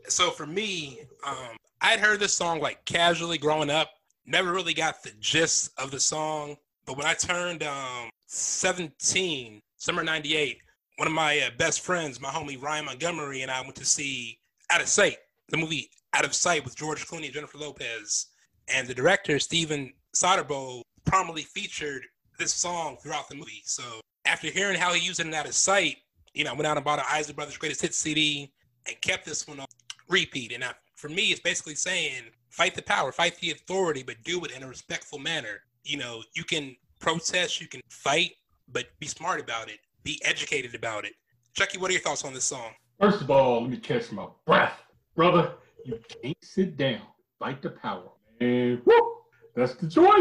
So 0.08 0.30
for 0.30 0.46
me, 0.46 1.00
um, 1.26 1.56
I'd 1.80 2.00
heard 2.00 2.20
this 2.20 2.36
song 2.36 2.60
like 2.60 2.84
casually 2.84 3.38
growing 3.38 3.70
up, 3.70 3.90
never 4.26 4.52
really 4.52 4.74
got 4.74 5.02
the 5.02 5.12
gist 5.20 5.70
of 5.78 5.90
the 5.90 6.00
song. 6.00 6.56
But 6.86 6.96
when 6.96 7.06
I 7.06 7.14
turned 7.14 7.62
um, 7.62 8.10
17, 8.26 9.60
summer 9.76 10.02
98, 10.02 10.58
one 10.96 11.08
of 11.08 11.14
my 11.14 11.40
uh, 11.40 11.50
best 11.56 11.80
friends, 11.80 12.20
my 12.20 12.28
homie 12.28 12.60
Ryan 12.60 12.86
Montgomery, 12.86 13.42
and 13.42 13.50
I 13.50 13.60
went 13.62 13.76
to 13.76 13.84
see 13.84 14.38
Out 14.70 14.80
of 14.80 14.88
Sight, 14.88 15.16
the 15.48 15.56
movie 15.56 15.90
Out 16.14 16.24
of 16.24 16.34
Sight 16.34 16.64
with 16.64 16.76
George 16.76 17.06
Clooney 17.06 17.26
and 17.26 17.34
Jennifer 17.34 17.58
Lopez. 17.58 18.26
And 18.68 18.86
the 18.86 18.94
director, 18.94 19.38
Steven 19.38 19.92
Soderbergh, 20.14 20.82
prominently 21.04 21.42
featured 21.42 22.02
this 22.38 22.54
song 22.54 22.96
throughout 23.02 23.28
the 23.28 23.34
movie. 23.34 23.62
So 23.64 23.82
after 24.24 24.48
hearing 24.48 24.78
how 24.78 24.92
he 24.92 25.04
used 25.04 25.20
it 25.20 25.26
in 25.26 25.34
Out 25.34 25.46
of 25.46 25.54
Sight, 25.54 25.96
you 26.34 26.44
know, 26.44 26.50
I 26.50 26.54
went 26.54 26.66
out 26.66 26.76
and 26.76 26.84
bought 26.84 26.98
an 26.98 27.06
Isley 27.08 27.34
Brothers 27.34 27.56
Greatest 27.56 27.82
Hits 27.82 27.98
CD 27.98 28.52
and 28.86 29.00
kept 29.00 29.24
this 29.24 29.46
one 29.46 29.60
on 29.60 29.66
repeat. 30.12 30.52
And 30.52 30.62
I, 30.62 30.72
for 30.94 31.08
me, 31.08 31.32
it's 31.32 31.40
basically 31.40 31.74
saying 31.74 32.22
fight 32.50 32.74
the 32.74 32.82
power, 32.82 33.10
fight 33.10 33.36
the 33.40 33.50
authority, 33.50 34.02
but 34.02 34.16
do 34.24 34.44
it 34.44 34.52
in 34.52 34.62
a 34.62 34.68
respectful 34.68 35.18
manner. 35.18 35.62
You 35.82 35.96
know, 35.96 36.22
you 36.34 36.44
can 36.44 36.76
protest, 37.00 37.60
you 37.60 37.66
can 37.66 37.80
fight, 37.88 38.32
but 38.68 38.86
be 39.00 39.06
smart 39.06 39.40
about 39.40 39.68
it, 39.68 39.78
be 40.04 40.20
educated 40.24 40.74
about 40.74 41.04
it. 41.04 41.14
Chucky, 41.54 41.78
what 41.78 41.90
are 41.90 41.94
your 41.94 42.02
thoughts 42.02 42.24
on 42.24 42.32
this 42.32 42.44
song? 42.44 42.70
First 43.00 43.22
of 43.22 43.30
all, 43.30 43.62
let 43.62 43.70
me 43.70 43.78
catch 43.78 44.12
my 44.12 44.26
breath. 44.46 44.78
Brother, 45.16 45.54
you 45.84 45.98
can't 46.22 46.36
sit 46.42 46.76
down. 46.76 47.02
Fight 47.38 47.60
the 47.60 47.70
power. 47.70 48.10
And 48.40 48.80
whoo, 48.84 49.16
that's 49.56 49.74
the 49.74 49.86
joy. 49.86 50.20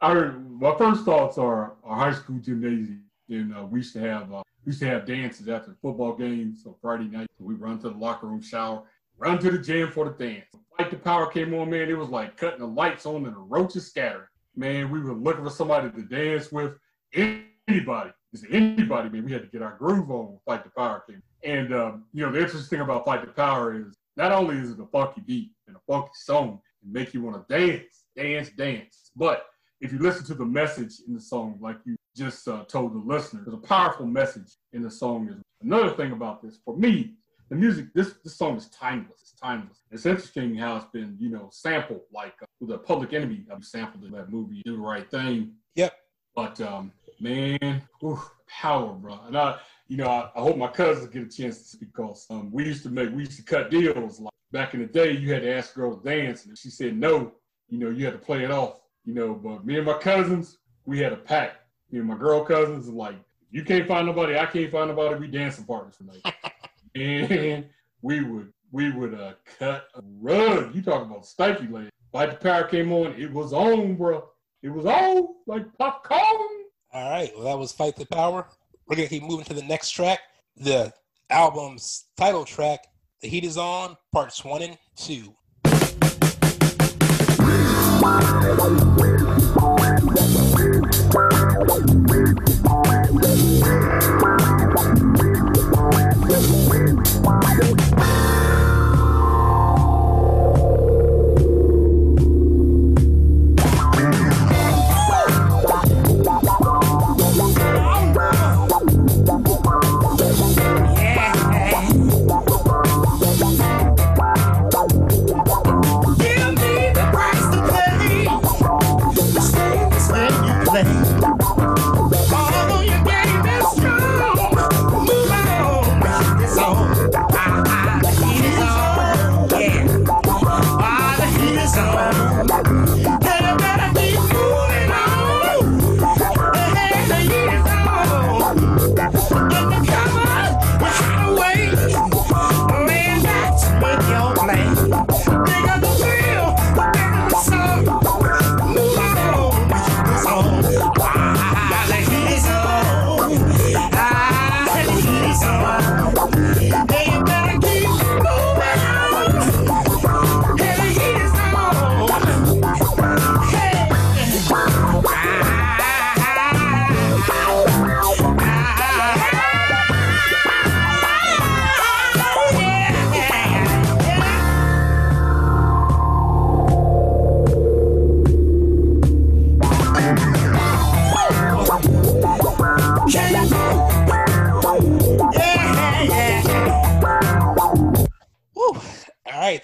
I 0.00 0.14
my 0.14 0.76
first 0.76 1.04
thoughts 1.04 1.38
are 1.38 1.74
our 1.82 1.96
high 1.96 2.12
school 2.12 2.38
gymnasium. 2.38 3.04
And 3.30 3.54
uh, 3.54 3.64
we 3.64 3.80
used 3.80 3.92
to 3.94 4.00
have 4.00 4.32
uh, 4.32 4.42
we 4.64 4.70
used 4.70 4.80
to 4.80 4.86
have 4.86 5.06
dances 5.06 5.48
after 5.48 5.74
football 5.82 6.14
games 6.14 6.64
on 6.66 6.74
Friday 6.80 7.04
night. 7.04 7.26
We 7.38 7.54
run 7.54 7.78
to 7.80 7.90
the 7.90 7.96
locker 7.96 8.26
room, 8.26 8.42
shower, 8.42 8.82
run 9.18 9.38
to 9.40 9.50
the 9.50 9.58
gym 9.58 9.90
for 9.90 10.04
the 10.06 10.24
dance. 10.24 10.46
Fight 10.76 10.90
the 10.90 10.96
power 10.96 11.26
came 11.26 11.52
on, 11.54 11.70
man. 11.70 11.88
It 11.88 11.98
was 11.98 12.08
like 12.08 12.36
cutting 12.36 12.60
the 12.60 12.66
lights 12.66 13.04
on 13.04 13.26
and 13.26 13.34
the 13.34 13.40
roaches 13.40 13.88
scattering. 13.88 14.26
Man, 14.56 14.90
we 14.90 15.00
were 15.00 15.12
looking 15.12 15.44
for 15.44 15.50
somebody 15.50 15.90
to 15.90 16.02
dance 16.02 16.50
with. 16.50 16.74
Anybody, 17.14 18.10
just 18.32 18.46
anybody, 18.50 19.08
man. 19.08 19.24
We 19.24 19.32
had 19.32 19.42
to 19.42 19.48
get 19.48 19.62
our 19.62 19.76
groove 19.76 20.10
on. 20.10 20.38
Fight 20.46 20.64
the 20.64 20.70
power 20.70 21.04
came. 21.08 21.22
And 21.44 21.74
um, 21.74 22.04
you 22.12 22.24
know, 22.24 22.32
the 22.32 22.40
interesting 22.40 22.78
thing 22.78 22.80
about 22.80 23.04
Fight 23.04 23.22
the 23.22 23.32
Power 23.32 23.74
is 23.74 23.96
not 24.16 24.32
only 24.32 24.56
is 24.56 24.70
it 24.70 24.80
a 24.80 24.86
funky 24.86 25.20
beat 25.20 25.52
and 25.66 25.76
a 25.76 25.80
funky 25.86 26.10
song 26.14 26.60
and 26.82 26.92
make 26.92 27.14
you 27.14 27.22
want 27.22 27.48
to 27.48 27.58
dance, 27.58 28.04
dance, 28.16 28.50
dance, 28.50 29.10
but 29.14 29.46
if 29.80 29.92
you 29.92 29.98
listen 29.98 30.24
to 30.26 30.34
the 30.34 30.44
message 30.44 30.94
in 31.06 31.14
the 31.14 31.20
song, 31.20 31.56
like 31.60 31.76
you 31.84 31.96
just 32.16 32.48
uh, 32.48 32.64
told 32.64 32.94
the 32.94 32.98
listener, 32.98 33.42
there's 33.44 33.54
a 33.54 33.66
powerful 33.66 34.06
message 34.06 34.56
in 34.72 34.82
the 34.82 34.90
song. 34.90 35.28
Is 35.28 35.36
another 35.62 35.90
thing 35.90 36.12
about 36.12 36.42
this 36.42 36.58
for 36.64 36.76
me. 36.76 37.14
The 37.50 37.56
music, 37.56 37.86
this 37.94 38.14
this 38.22 38.36
song 38.36 38.56
is 38.56 38.66
timeless. 38.66 39.20
It's 39.22 39.32
timeless. 39.40 39.82
It's 39.90 40.04
interesting 40.04 40.54
how 40.54 40.76
it's 40.76 40.86
been, 40.86 41.16
you 41.18 41.30
know, 41.30 41.48
sampled 41.50 42.02
like 42.12 42.34
uh, 42.42 42.46
with 42.60 42.70
a 42.72 42.78
Public 42.78 43.14
Enemy. 43.14 43.46
I 43.50 43.58
sampled 43.60 44.04
in 44.04 44.12
that 44.12 44.30
movie, 44.30 44.62
Do 44.64 44.76
the 44.76 44.82
Right 44.82 45.10
Thing. 45.10 45.52
Yep. 45.74 45.94
But 46.36 46.60
um, 46.60 46.92
man, 47.20 47.82
ooh, 48.04 48.20
power, 48.48 48.92
bro. 48.92 49.20
And 49.26 49.36
I, 49.36 49.58
you 49.88 49.96
know, 49.96 50.08
I, 50.08 50.30
I, 50.36 50.40
hope 50.42 50.58
my 50.58 50.68
cousins 50.68 51.08
get 51.08 51.22
a 51.22 51.28
chance 51.28 51.58
to 51.58 51.64
speak 51.64 51.92
because 51.94 52.26
um, 52.28 52.50
we 52.52 52.66
used 52.66 52.82
to 52.82 52.90
make, 52.90 53.10
we 53.10 53.20
used 53.20 53.38
to 53.38 53.42
cut 53.42 53.70
deals. 53.70 54.20
Like 54.20 54.32
back 54.52 54.74
in 54.74 54.80
the 54.80 54.86
day, 54.86 55.12
you 55.12 55.32
had 55.32 55.42
to 55.42 55.54
ask 55.54 55.74
a 55.74 55.78
girl 55.78 55.96
to 55.96 56.04
dance, 56.04 56.44
and 56.44 56.52
if 56.52 56.58
she 56.58 56.68
said 56.68 56.96
no, 56.96 57.32
you 57.68 57.78
know, 57.78 57.88
you 57.88 58.04
had 58.04 58.12
to 58.12 58.18
play 58.18 58.44
it 58.44 58.50
off. 58.50 58.80
You 59.04 59.14
know, 59.14 59.32
but 59.32 59.64
me 59.64 59.76
and 59.76 59.86
my 59.86 59.96
cousins, 59.96 60.58
we 60.84 60.98
had 60.98 61.14
a 61.14 61.16
pact. 61.16 61.56
Me 61.90 61.98
and 61.98 62.08
my 62.08 62.16
girl 62.16 62.44
cousins, 62.44 62.88
like, 62.88 63.16
you 63.50 63.64
can't 63.64 63.88
find 63.88 64.06
nobody, 64.06 64.36
I 64.36 64.44
can't 64.44 64.70
find 64.70 64.90
nobody. 64.90 65.18
We 65.18 65.28
dancing 65.28 65.64
partners 65.64 65.96
tonight. 65.96 66.20
and 66.94 67.66
we 68.02 68.22
would 68.22 68.52
we 68.70 68.90
would 68.90 69.14
uh, 69.14 69.32
cut 69.58 69.88
a 69.94 70.02
rug. 70.20 70.74
You 70.74 70.82
talk 70.82 71.02
about 71.02 71.22
stanky 71.22 71.70
leg. 71.70 71.88
Fight 72.12 72.30
the 72.30 72.36
power 72.36 72.64
came 72.64 72.92
on, 72.92 73.14
it 73.18 73.32
was 73.32 73.52
on, 73.52 73.96
bro. 73.96 74.28
It 74.62 74.70
was 74.70 74.86
on 74.86 75.28
like 75.46 75.66
popcorn. 75.78 76.20
All 76.92 77.10
right, 77.10 77.30
well 77.34 77.44
that 77.44 77.58
was 77.58 77.72
Fight 77.72 77.96
the 77.96 78.06
Power. 78.06 78.46
We're 78.86 78.96
gonna 78.96 79.08
keep 79.08 79.22
moving 79.22 79.44
to 79.46 79.54
the 79.54 79.62
next 79.62 79.90
track, 79.90 80.20
the 80.56 80.92
album's 81.30 82.06
title 82.16 82.44
track, 82.44 82.86
"The 83.20 83.28
Heat 83.28 83.44
Is 83.44 83.58
On," 83.58 83.96
parts 84.12 84.44
one 84.44 84.62
and 84.62 84.78
two. 84.96 85.34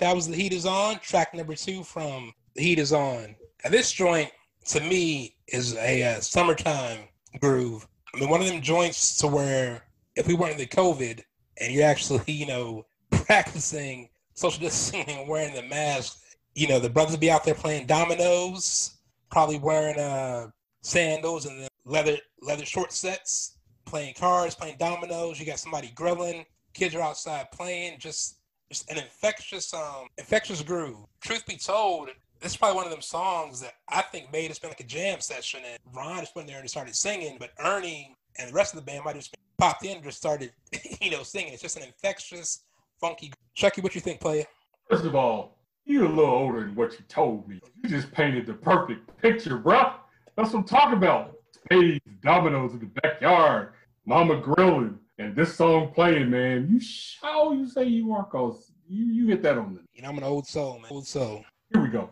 That 0.04 0.14
was 0.14 0.28
The 0.28 0.36
Heat 0.36 0.52
Is 0.52 0.66
On, 0.66 0.98
track 0.98 1.32
number 1.32 1.54
two 1.54 1.82
from 1.82 2.34
The 2.56 2.62
Heat 2.62 2.78
Is 2.78 2.92
On. 2.92 3.34
This 3.70 3.90
joint, 3.90 4.30
to 4.66 4.80
me, 4.80 5.34
is 5.48 5.76
a 5.76 6.02
uh, 6.02 6.20
summertime 6.20 7.08
groove. 7.40 7.88
I 8.14 8.20
mean, 8.20 8.28
one 8.28 8.42
of 8.42 8.46
them 8.46 8.60
joints 8.60 9.16
to 9.18 9.26
where 9.26 9.82
if 10.14 10.28
we 10.28 10.34
weren't 10.34 10.52
in 10.52 10.58
the 10.58 10.66
COVID 10.66 11.22
and 11.58 11.72
you're 11.72 11.86
actually, 11.86 12.22
you 12.30 12.44
know, 12.44 12.84
practicing 13.12 14.10
social 14.34 14.60
distancing 14.60 15.08
and 15.08 15.26
wearing 15.26 15.54
the 15.54 15.62
mask, 15.62 16.18
you 16.54 16.68
know, 16.68 16.78
the 16.78 16.90
brothers 16.90 17.16
be 17.16 17.30
out 17.30 17.44
there 17.44 17.54
playing 17.54 17.86
dominoes, 17.86 18.98
probably 19.30 19.58
wearing 19.58 19.98
uh, 19.98 20.48
sandals 20.82 21.46
and 21.46 21.66
leather 21.86 22.18
leather 22.42 22.66
short 22.66 22.92
sets, 22.92 23.56
playing 23.86 24.12
cards, 24.18 24.54
playing 24.54 24.76
dominoes. 24.78 25.40
You 25.40 25.46
got 25.46 25.60
somebody 25.60 25.92
grilling. 25.94 26.44
Kids 26.74 26.94
are 26.94 27.00
outside 27.00 27.50
playing, 27.52 27.98
just 27.98 28.36
just 28.74 28.90
an 28.90 28.98
infectious, 28.98 29.72
um, 29.72 30.08
infectious 30.18 30.60
groove. 30.60 30.96
Truth 31.20 31.46
be 31.46 31.56
told, 31.56 32.08
this 32.40 32.52
is 32.52 32.56
probably 32.56 32.74
one 32.74 32.84
of 32.84 32.90
them 32.90 33.00
songs 33.00 33.60
that 33.60 33.74
I 33.88 34.02
think 34.02 34.32
made 34.32 34.50
us 34.50 34.58
been 34.58 34.70
like 34.70 34.80
a 34.80 34.84
jam 34.84 35.20
session. 35.20 35.60
And 35.64 35.78
Ron 35.94 36.18
just 36.20 36.34
went 36.34 36.48
there 36.48 36.58
and 36.58 36.68
started 36.68 36.96
singing, 36.96 37.36
but 37.38 37.50
Ernie 37.62 38.16
and 38.36 38.50
the 38.50 38.52
rest 38.52 38.74
of 38.74 38.80
the 38.80 38.84
band 38.84 39.04
might 39.04 39.14
have 39.14 39.22
just 39.22 39.36
popped 39.58 39.84
in 39.84 39.92
and 39.96 40.02
just 40.04 40.18
started, 40.18 40.50
you 41.00 41.12
know, 41.12 41.22
singing. 41.22 41.52
It's 41.52 41.62
just 41.62 41.76
an 41.76 41.84
infectious, 41.84 42.64
funky. 43.00 43.32
Chucky, 43.54 43.80
what 43.80 43.94
you 43.94 44.00
think, 44.00 44.20
player? 44.20 44.44
First 44.90 45.04
of 45.04 45.14
all, 45.14 45.56
You're 45.84 46.06
a 46.06 46.08
little 46.08 46.34
older 46.34 46.60
than 46.60 46.74
what 46.74 46.92
you 46.94 47.04
told 47.08 47.48
me. 47.48 47.60
You 47.82 47.88
just 47.88 48.10
painted 48.10 48.46
the 48.46 48.54
perfect 48.54 49.08
picture, 49.22 49.56
bro. 49.56 49.92
That's 50.36 50.52
what 50.52 50.60
I'm 50.60 50.64
talking 50.64 50.98
about. 50.98 51.36
Spades, 51.52 52.00
dominoes 52.22 52.72
in 52.72 52.80
the 52.80 52.86
backyard, 52.86 53.74
mama 54.04 54.36
grilling, 54.36 54.98
and 55.18 55.34
this 55.36 55.54
song 55.54 55.92
playing, 55.92 56.30
man. 56.30 56.68
You 56.70 56.80
how 57.22 57.52
you 57.52 57.68
say 57.68 57.84
you 57.84 58.12
are, 58.12 58.24
cause 58.24 58.72
you 58.88 59.06
you 59.06 59.26
hit 59.28 59.42
that 59.42 59.58
on 59.58 59.74
the. 59.74 59.80
You 59.94 60.02
know, 60.02 60.08
I'm 60.08 60.18
an 60.18 60.24
old 60.24 60.46
soul, 60.46 60.78
man. 60.78 60.90
Old 60.90 61.06
soul. 61.06 61.44
Here 61.72 61.82
we 61.82 61.88
go. 61.88 62.10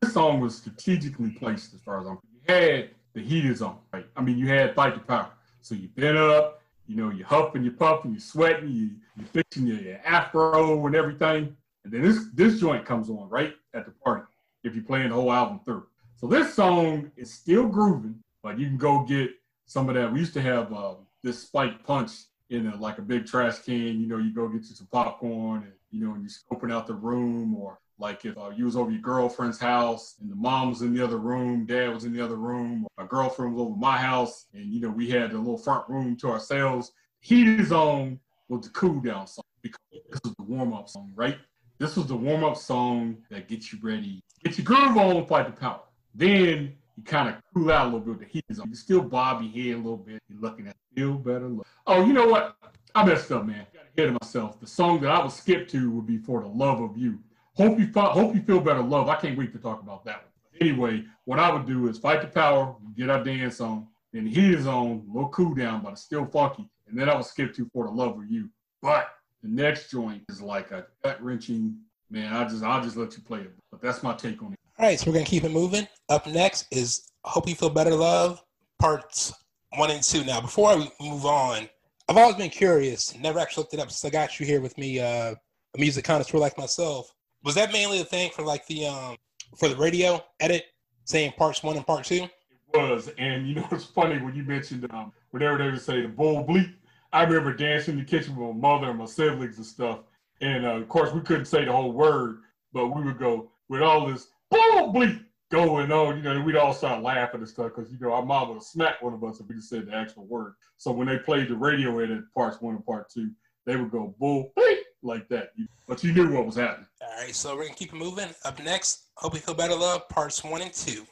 This 0.00 0.12
song 0.12 0.40
was 0.40 0.56
strategically 0.56 1.30
placed 1.30 1.74
as 1.74 1.80
far 1.82 2.00
as 2.00 2.06
I'm. 2.06 2.18
You 2.32 2.54
had 2.54 2.90
the 3.14 3.22
heat 3.22 3.44
is 3.46 3.62
on, 3.62 3.78
right? 3.92 4.06
I 4.16 4.22
mean, 4.22 4.38
you 4.38 4.48
had 4.48 4.74
fight 4.74 4.94
the 4.94 5.00
power. 5.00 5.30
So 5.60 5.74
you 5.74 5.88
been 5.88 6.16
up, 6.16 6.62
you 6.86 6.96
know, 6.96 7.10
you're 7.10 7.26
huffing, 7.26 7.64
you're 7.64 7.72
puffing, 7.72 8.12
you're 8.12 8.20
sweating, 8.20 8.70
you 8.70 8.90
you're 9.16 9.26
fixing 9.26 9.66
your, 9.66 9.78
your 9.78 10.00
afro 10.04 10.86
and 10.86 10.94
everything. 10.94 11.56
And 11.84 11.92
then 11.92 12.02
this 12.02 12.26
this 12.34 12.60
joint 12.60 12.84
comes 12.84 13.08
on 13.08 13.28
right 13.28 13.54
at 13.74 13.86
the 13.86 13.92
party 14.04 14.24
if 14.64 14.74
you're 14.74 14.84
playing 14.84 15.10
the 15.10 15.14
whole 15.14 15.32
album 15.32 15.60
through. 15.64 15.86
So 16.16 16.26
this 16.26 16.54
song 16.54 17.10
is 17.16 17.32
still 17.32 17.66
grooving, 17.66 18.16
but 18.42 18.58
you 18.58 18.66
can 18.66 18.78
go 18.78 19.04
get 19.04 19.30
some 19.66 19.88
of 19.88 19.94
that. 19.94 20.12
We 20.12 20.20
used 20.20 20.34
to 20.34 20.42
have 20.42 20.72
uh, 20.72 20.94
this 21.22 21.42
spike 21.42 21.84
punch 21.84 22.12
in 22.50 22.68
a, 22.68 22.76
like 22.76 22.98
a 22.98 23.02
big 23.02 23.26
trash 23.26 23.58
can. 23.58 24.00
You 24.00 24.06
know, 24.06 24.18
you 24.18 24.32
go 24.32 24.48
get 24.48 24.62
you 24.62 24.74
some 24.74 24.88
popcorn 24.90 25.64
and 25.64 25.72
you 25.90 26.04
know, 26.04 26.14
and 26.14 26.22
you 26.22 26.28
scoping 26.28 26.72
out 26.72 26.86
the 26.86 26.94
room, 26.94 27.54
or 27.54 27.78
like 27.98 28.24
if 28.24 28.36
uh, 28.36 28.50
you 28.50 28.64
was 28.64 28.76
over 28.76 28.90
your 28.90 29.00
girlfriend's 29.00 29.58
house 29.58 30.16
and 30.20 30.30
the 30.30 30.36
mom 30.36 30.70
was 30.70 30.82
in 30.82 30.94
the 30.94 31.02
other 31.02 31.18
room, 31.18 31.66
dad 31.66 31.92
was 31.92 32.04
in 32.04 32.12
the 32.12 32.22
other 32.22 32.36
room, 32.36 32.86
my 32.98 33.06
girlfriend 33.06 33.54
was 33.54 33.62
over 33.62 33.76
my 33.76 33.96
house, 33.96 34.46
and 34.54 34.72
you 34.72 34.80
know 34.80 34.90
we 34.90 35.10
had 35.10 35.32
a 35.32 35.38
little 35.38 35.58
front 35.58 35.88
room 35.88 36.16
to 36.16 36.28
ourselves. 36.28 36.92
Heat 37.20 37.48
is 37.48 37.72
on 37.72 38.20
was 38.48 38.66
the 38.66 38.70
cool 38.70 39.00
down 39.00 39.26
song 39.26 39.44
because 39.62 39.80
this 39.92 40.20
was 40.22 40.34
the 40.36 40.44
warm 40.44 40.72
up 40.72 40.88
song, 40.88 41.12
right? 41.14 41.38
This 41.78 41.96
was 41.96 42.06
the 42.06 42.16
warm 42.16 42.44
up 42.44 42.56
song 42.56 43.18
that 43.30 43.48
gets 43.48 43.72
you 43.72 43.78
ready, 43.82 44.22
get 44.44 44.56
your 44.56 44.64
groove 44.64 44.96
on, 44.96 45.26
fight 45.26 45.46
the 45.46 45.52
power. 45.52 45.80
Then 46.14 46.74
you 46.96 47.02
kind 47.04 47.28
of 47.28 47.36
cool 47.54 47.70
out 47.70 47.86
a 47.86 47.96
little 47.96 48.00
bit. 48.14 48.20
The 48.20 48.24
heat 48.26 48.44
is 48.48 48.58
on. 48.58 48.68
You 48.68 48.74
still 48.74 49.02
bob 49.02 49.42
your 49.42 49.52
head 49.52 49.74
a 49.74 49.76
little 49.76 49.96
bit. 49.96 50.22
You're 50.28 50.40
looking 50.40 50.66
at 50.66 50.76
feel 50.94 51.14
better. 51.14 51.48
Look. 51.48 51.66
Oh, 51.86 52.04
you 52.04 52.12
know 52.12 52.26
what? 52.26 52.56
I 52.94 53.04
messed 53.04 53.30
up, 53.30 53.46
man. 53.46 53.66
Got 53.72 53.84
ahead 53.96 54.14
of 54.14 54.20
myself. 54.22 54.58
The 54.60 54.66
song 54.66 55.00
that 55.00 55.10
I 55.10 55.22
would 55.22 55.32
skip 55.32 55.68
to 55.68 55.90
would 55.90 56.06
be 56.06 56.18
for 56.18 56.40
the 56.40 56.48
love 56.48 56.80
of 56.80 56.96
you. 56.96 57.18
Hope 57.54 57.78
you 57.78 57.90
hope 57.94 58.34
you 58.34 58.42
feel 58.42 58.60
better, 58.60 58.82
love. 58.82 59.08
I 59.08 59.16
can't 59.16 59.38
wait 59.38 59.52
to 59.52 59.58
talk 59.58 59.82
about 59.82 60.04
that 60.04 60.22
one. 60.22 60.32
Anyway, 60.60 61.04
what 61.24 61.38
I 61.38 61.52
would 61.52 61.66
do 61.66 61.88
is 61.88 61.98
fight 61.98 62.22
the 62.22 62.28
power, 62.28 62.74
get 62.96 63.10
our 63.10 63.22
dance 63.22 63.60
on, 63.60 63.86
then 64.12 64.24
the 64.24 64.30
heat 64.30 64.54
is 64.54 64.66
on, 64.66 65.04
a 65.08 65.12
little 65.12 65.28
cool 65.30 65.54
down, 65.54 65.82
but 65.82 65.92
it's 65.92 66.02
still 66.02 66.24
funky. 66.24 66.68
And 66.88 66.98
then 66.98 67.08
I 67.08 67.14
would 67.14 67.26
skip 67.26 67.54
to 67.54 67.68
for 67.72 67.84
the 67.84 67.90
love 67.90 68.18
of 68.18 68.30
you. 68.30 68.48
But 68.80 69.08
the 69.42 69.48
next 69.48 69.90
joint 69.90 70.22
is 70.28 70.40
like 70.40 70.70
a 70.70 70.86
gut 71.02 71.22
wrenching. 71.22 71.78
Man, 72.10 72.32
I 72.32 72.44
just 72.44 72.62
I'll 72.62 72.82
just 72.82 72.96
let 72.96 73.16
you 73.16 73.22
play 73.22 73.40
it. 73.40 73.52
But 73.70 73.82
that's 73.82 74.02
my 74.02 74.14
take 74.14 74.42
on 74.42 74.52
it. 74.52 74.58
All 74.78 74.84
right, 74.84 75.00
so 75.00 75.06
we're 75.06 75.14
gonna 75.14 75.24
keep 75.24 75.44
it 75.44 75.50
moving. 75.50 75.88
Up 76.10 76.26
next 76.26 76.66
is 76.70 77.10
"Hope 77.24 77.48
You 77.48 77.54
Feel 77.54 77.70
Better, 77.70 77.94
Love" 77.94 78.44
parts 78.78 79.32
one 79.74 79.90
and 79.90 80.02
two. 80.02 80.22
Now, 80.22 80.42
before 80.42 80.68
I 80.68 80.76
move 81.00 81.24
on, 81.24 81.66
I've 82.10 82.18
always 82.18 82.36
been 82.36 82.50
curious. 82.50 83.16
Never 83.16 83.38
actually 83.38 83.62
looked 83.62 83.72
it 83.72 83.80
up 83.80 83.90
since 83.90 84.04
I 84.04 84.10
got 84.10 84.38
you 84.38 84.44
here 84.44 84.60
with 84.60 84.76
me, 84.76 85.00
uh, 85.00 85.34
a 85.34 85.78
music 85.78 86.04
connoisseur 86.04 86.36
like 86.36 86.58
myself. 86.58 87.10
Was 87.42 87.54
that 87.54 87.72
mainly 87.72 88.00
the 88.00 88.04
thing 88.04 88.30
for 88.32 88.42
like 88.42 88.66
the 88.66 88.86
um 88.86 89.16
for 89.56 89.70
the 89.70 89.76
radio 89.76 90.22
edit, 90.40 90.64
saying 91.04 91.32
parts 91.38 91.62
one 91.62 91.76
and 91.76 91.86
part 91.86 92.04
two? 92.04 92.24
It 92.24 92.30
was, 92.74 93.08
and 93.16 93.48
you 93.48 93.54
know 93.54 93.66
it's 93.72 93.86
funny 93.86 94.22
when 94.22 94.34
you 94.34 94.42
mentioned 94.42 94.86
um 94.92 95.10
whenever 95.30 95.56
they 95.56 95.70
would 95.70 95.80
say 95.80 96.02
the 96.02 96.08
bull 96.08 96.44
bleep. 96.44 96.74
I 97.14 97.22
remember 97.22 97.54
dancing 97.54 97.94
in 97.94 98.00
the 98.00 98.04
kitchen 98.04 98.36
with 98.36 98.54
my 98.54 98.74
mother 98.76 98.90
and 98.90 98.98
my 98.98 99.06
siblings 99.06 99.56
and 99.56 99.64
stuff, 99.64 100.00
and 100.42 100.66
uh, 100.66 100.76
of 100.76 100.86
course 100.90 101.14
we 101.14 101.22
couldn't 101.22 101.46
say 101.46 101.64
the 101.64 101.72
whole 101.72 101.92
word, 101.92 102.42
but 102.74 102.88
we 102.88 103.02
would 103.02 103.18
go 103.18 103.50
with 103.70 103.80
all 103.80 104.06
this 104.06 104.28
bull 104.50 104.92
bleep 104.92 105.24
going 105.50 105.92
on, 105.92 106.16
you 106.16 106.22
know, 106.22 106.40
we'd 106.40 106.56
all 106.56 106.72
start 106.74 107.02
laughing 107.02 107.40
and 107.40 107.48
stuff 107.48 107.72
because, 107.74 107.92
you 107.92 107.98
know, 108.00 108.12
our 108.12 108.24
mom 108.24 108.48
would 108.50 108.62
smack 108.62 109.00
one 109.00 109.14
of 109.14 109.22
us 109.22 109.40
if 109.40 109.46
we 109.46 109.54
just 109.54 109.68
said 109.68 109.86
the 109.86 109.94
actual 109.94 110.26
word. 110.26 110.54
So 110.76 110.90
when 110.92 111.06
they 111.06 111.18
played 111.18 111.48
the 111.48 111.56
radio 111.56 111.98
edit 112.00 112.24
parts 112.34 112.60
one 112.60 112.74
and 112.74 112.84
part 112.84 113.10
two, 113.10 113.30
they 113.64 113.76
would 113.76 113.90
go 113.90 114.14
bull 114.18 114.52
bleep 114.58 114.78
like 115.02 115.28
that. 115.28 115.50
But 115.86 116.02
you 116.02 116.12
knew 116.12 116.32
what 116.32 116.46
was 116.46 116.56
happening. 116.56 116.88
All 117.00 117.22
right, 117.22 117.34
so 117.34 117.50
we're 117.54 117.62
going 117.62 117.74
to 117.74 117.78
keep 117.78 117.92
it 117.92 117.96
moving. 117.96 118.28
Up 118.44 118.62
next, 118.62 119.08
Hope 119.16 119.34
You 119.34 119.40
Feel 119.40 119.54
Better 119.54 119.74
Love, 119.74 120.08
parts 120.08 120.42
one 120.44 120.62
and 120.62 120.72
two. 120.72 121.06